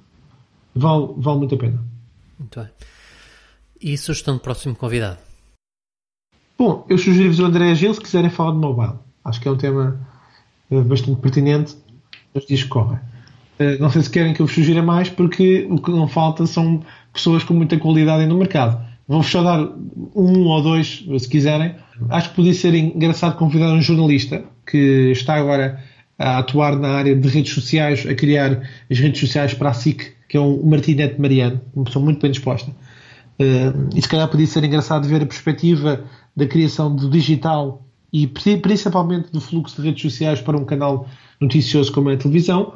vale, 0.75 1.09
vale 1.17 1.39
muito 1.39 1.57
a 1.57 1.59
pena. 1.59 1.83
Muito 2.39 2.61
bem. 2.61 2.69
E 3.81 3.99
sugestão 3.99 4.35
do 4.35 4.41
próximo 4.41 4.77
convidado? 4.77 5.19
Bom, 6.57 6.87
eu 6.89 6.99
sugiro-vos 6.99 7.41
o 7.41 7.45
André 7.45 7.75
Gil 7.75 7.93
se 7.93 8.01
quiserem 8.01 8.31
falar 8.31 8.53
de 8.53 8.59
mobile. 8.59 8.95
Acho 9.25 9.41
que 9.41 9.49
é 9.49 9.51
um 9.51 9.57
tema 9.57 10.01
eh, 10.71 10.81
bastante 10.83 11.21
pertinente 11.21 11.75
nos 12.33 12.47
dias 12.47 12.63
que 12.63 12.69
correm. 12.69 13.01
Eh, 13.59 13.79
não 13.79 13.91
sei 13.91 14.03
se 14.03 14.11
querem 14.11 14.33
que 14.33 14.41
eu 14.41 14.47
vos 14.47 14.55
sugira 14.55 14.83
mais, 14.83 15.11
porque 15.11 15.67
o 15.69 15.81
que 15.81 15.91
não 15.91 16.07
falta 16.07 16.47
são 16.47 16.81
pessoas 17.13 17.43
com 17.43 17.55
muita 17.55 17.77
qualidade 17.77 18.25
no 18.27 18.39
mercado. 18.39 18.94
Vou-vos 19.07 19.31
só 19.31 19.43
dar 19.43 19.61
um 20.15 20.47
ou 20.47 20.63
dois, 20.63 21.05
se 21.19 21.29
quiserem. 21.29 21.75
Acho 22.09 22.31
que 22.31 22.37
podia 22.37 22.55
ser 22.55 22.75
engraçado 22.75 23.37
convidar 23.37 23.73
um 23.73 23.83
jornalista 23.83 24.45
que 24.67 25.13
está 25.13 25.35
agora 25.35 25.83
a 26.19 26.39
atuar 26.39 26.77
na 26.77 26.89
área 26.89 27.15
de 27.15 27.29
redes 27.29 27.53
sociais, 27.53 28.07
a 28.07 28.15
criar 28.15 28.63
as 28.91 28.99
redes 28.99 29.21
sociais 29.21 29.53
para 29.53 29.71
a 29.71 29.75
SIC, 29.75 30.13
que 30.29 30.37
é 30.37 30.41
o 30.41 30.65
Martinete 30.65 31.21
Mariano, 31.21 31.61
uma 31.75 31.85
pessoa 31.85 32.05
muito 32.05 32.21
bem 32.21 32.31
disposta. 32.31 32.71
Uh, 33.39 33.91
e 33.95 34.01
se 34.01 34.09
calhar 34.09 34.29
podia 34.29 34.47
ser 34.47 34.65
engraçado 34.65 35.09
ver 35.09 35.23
a 35.23 35.27
perspectiva 35.27 36.05
da 36.37 36.47
criação 36.47 36.95
do 36.95 37.11
digital 37.11 37.85
e 38.13 38.29
principalmente 38.29 39.33
do 39.33 39.41
fluxo 39.41 39.83
de 39.83 39.89
redes 39.89 40.03
sociais 40.03 40.41
para 40.41 40.57
um 40.57 40.65
canal 40.65 41.09
noticioso 41.41 41.93
como 41.93 42.11
é 42.11 42.15
a 42.15 42.17
televisão. 42.17 42.75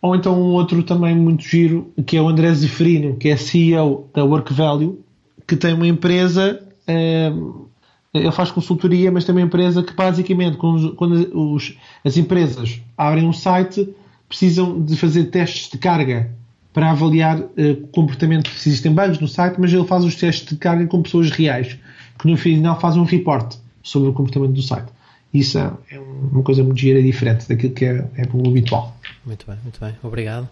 Ou 0.00 0.16
então 0.16 0.34
um 0.40 0.52
outro 0.54 0.82
também 0.82 1.14
muito 1.14 1.44
giro, 1.44 1.92
que 2.06 2.16
é 2.16 2.22
o 2.22 2.28
André 2.28 2.52
Zeferino, 2.54 3.16
que 3.16 3.28
é 3.28 3.36
CEO 3.36 4.10
da 4.14 4.24
Work 4.24 4.52
Value, 4.52 5.04
que 5.46 5.56
tem 5.56 5.74
uma 5.74 5.86
empresa, 5.86 6.62
uh, 6.88 7.68
ele 8.14 8.32
faz 8.32 8.50
consultoria, 8.50 9.10
mas 9.10 9.24
tem 9.24 9.34
uma 9.34 9.40
empresa 9.40 9.82
que 9.82 9.94
basicamente, 9.94 10.56
quando, 10.56 10.94
quando 10.94 11.54
os, 11.54 11.76
as 12.04 12.16
empresas 12.16 12.80
abrem 12.96 13.26
um 13.26 13.32
site, 13.32 13.88
precisam 14.28 14.80
de 14.80 14.96
fazer 14.96 15.24
testes 15.24 15.70
de 15.70 15.78
carga 15.78 16.30
para 16.72 16.90
avaliar 16.90 17.38
uh, 17.38 17.86
comportamento, 17.92 18.50
existem 18.54 18.92
bugs 18.92 19.18
no 19.18 19.28
site, 19.28 19.56
mas 19.58 19.72
ele 19.72 19.84
faz 19.84 20.04
os 20.04 20.14
testes 20.14 20.48
de 20.48 20.56
carga 20.56 20.86
com 20.86 21.02
pessoas 21.02 21.30
reais, 21.30 21.78
que 22.18 22.26
no 22.26 22.36
final 22.36 22.78
fazem 22.80 23.00
um 23.00 23.04
report 23.04 23.56
sobre 23.82 24.08
o 24.08 24.12
comportamento 24.12 24.52
do 24.52 24.62
site. 24.62 24.90
Isso 25.32 25.58
é, 25.58 25.72
é 25.90 25.98
uma 25.98 26.42
coisa 26.42 26.62
muito 26.62 26.78
gira 26.78 27.02
diferente 27.02 27.48
daquilo 27.48 27.72
que 27.72 27.84
é, 27.84 28.06
é 28.16 28.28
o 28.32 28.48
habitual. 28.48 28.96
Muito 29.24 29.46
bem, 29.46 29.56
muito 29.62 29.80
bem. 29.80 29.94
Obrigado. 30.02 30.48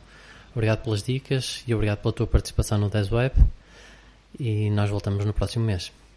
Obrigado 0.55 0.82
pelas 0.82 1.03
dicas 1.03 1.62
e 1.66 1.74
obrigado 1.74 1.99
pela 1.99 2.12
tua 2.12 2.26
participação 2.26 2.78
no 2.78 2.88
10 2.88 3.12
Web. 3.12 3.34
E 4.38 4.70
nós 4.70 4.90
voltamos 4.90 5.24
no 5.24 5.32
próximo 5.32 5.64
mês. 5.64 5.92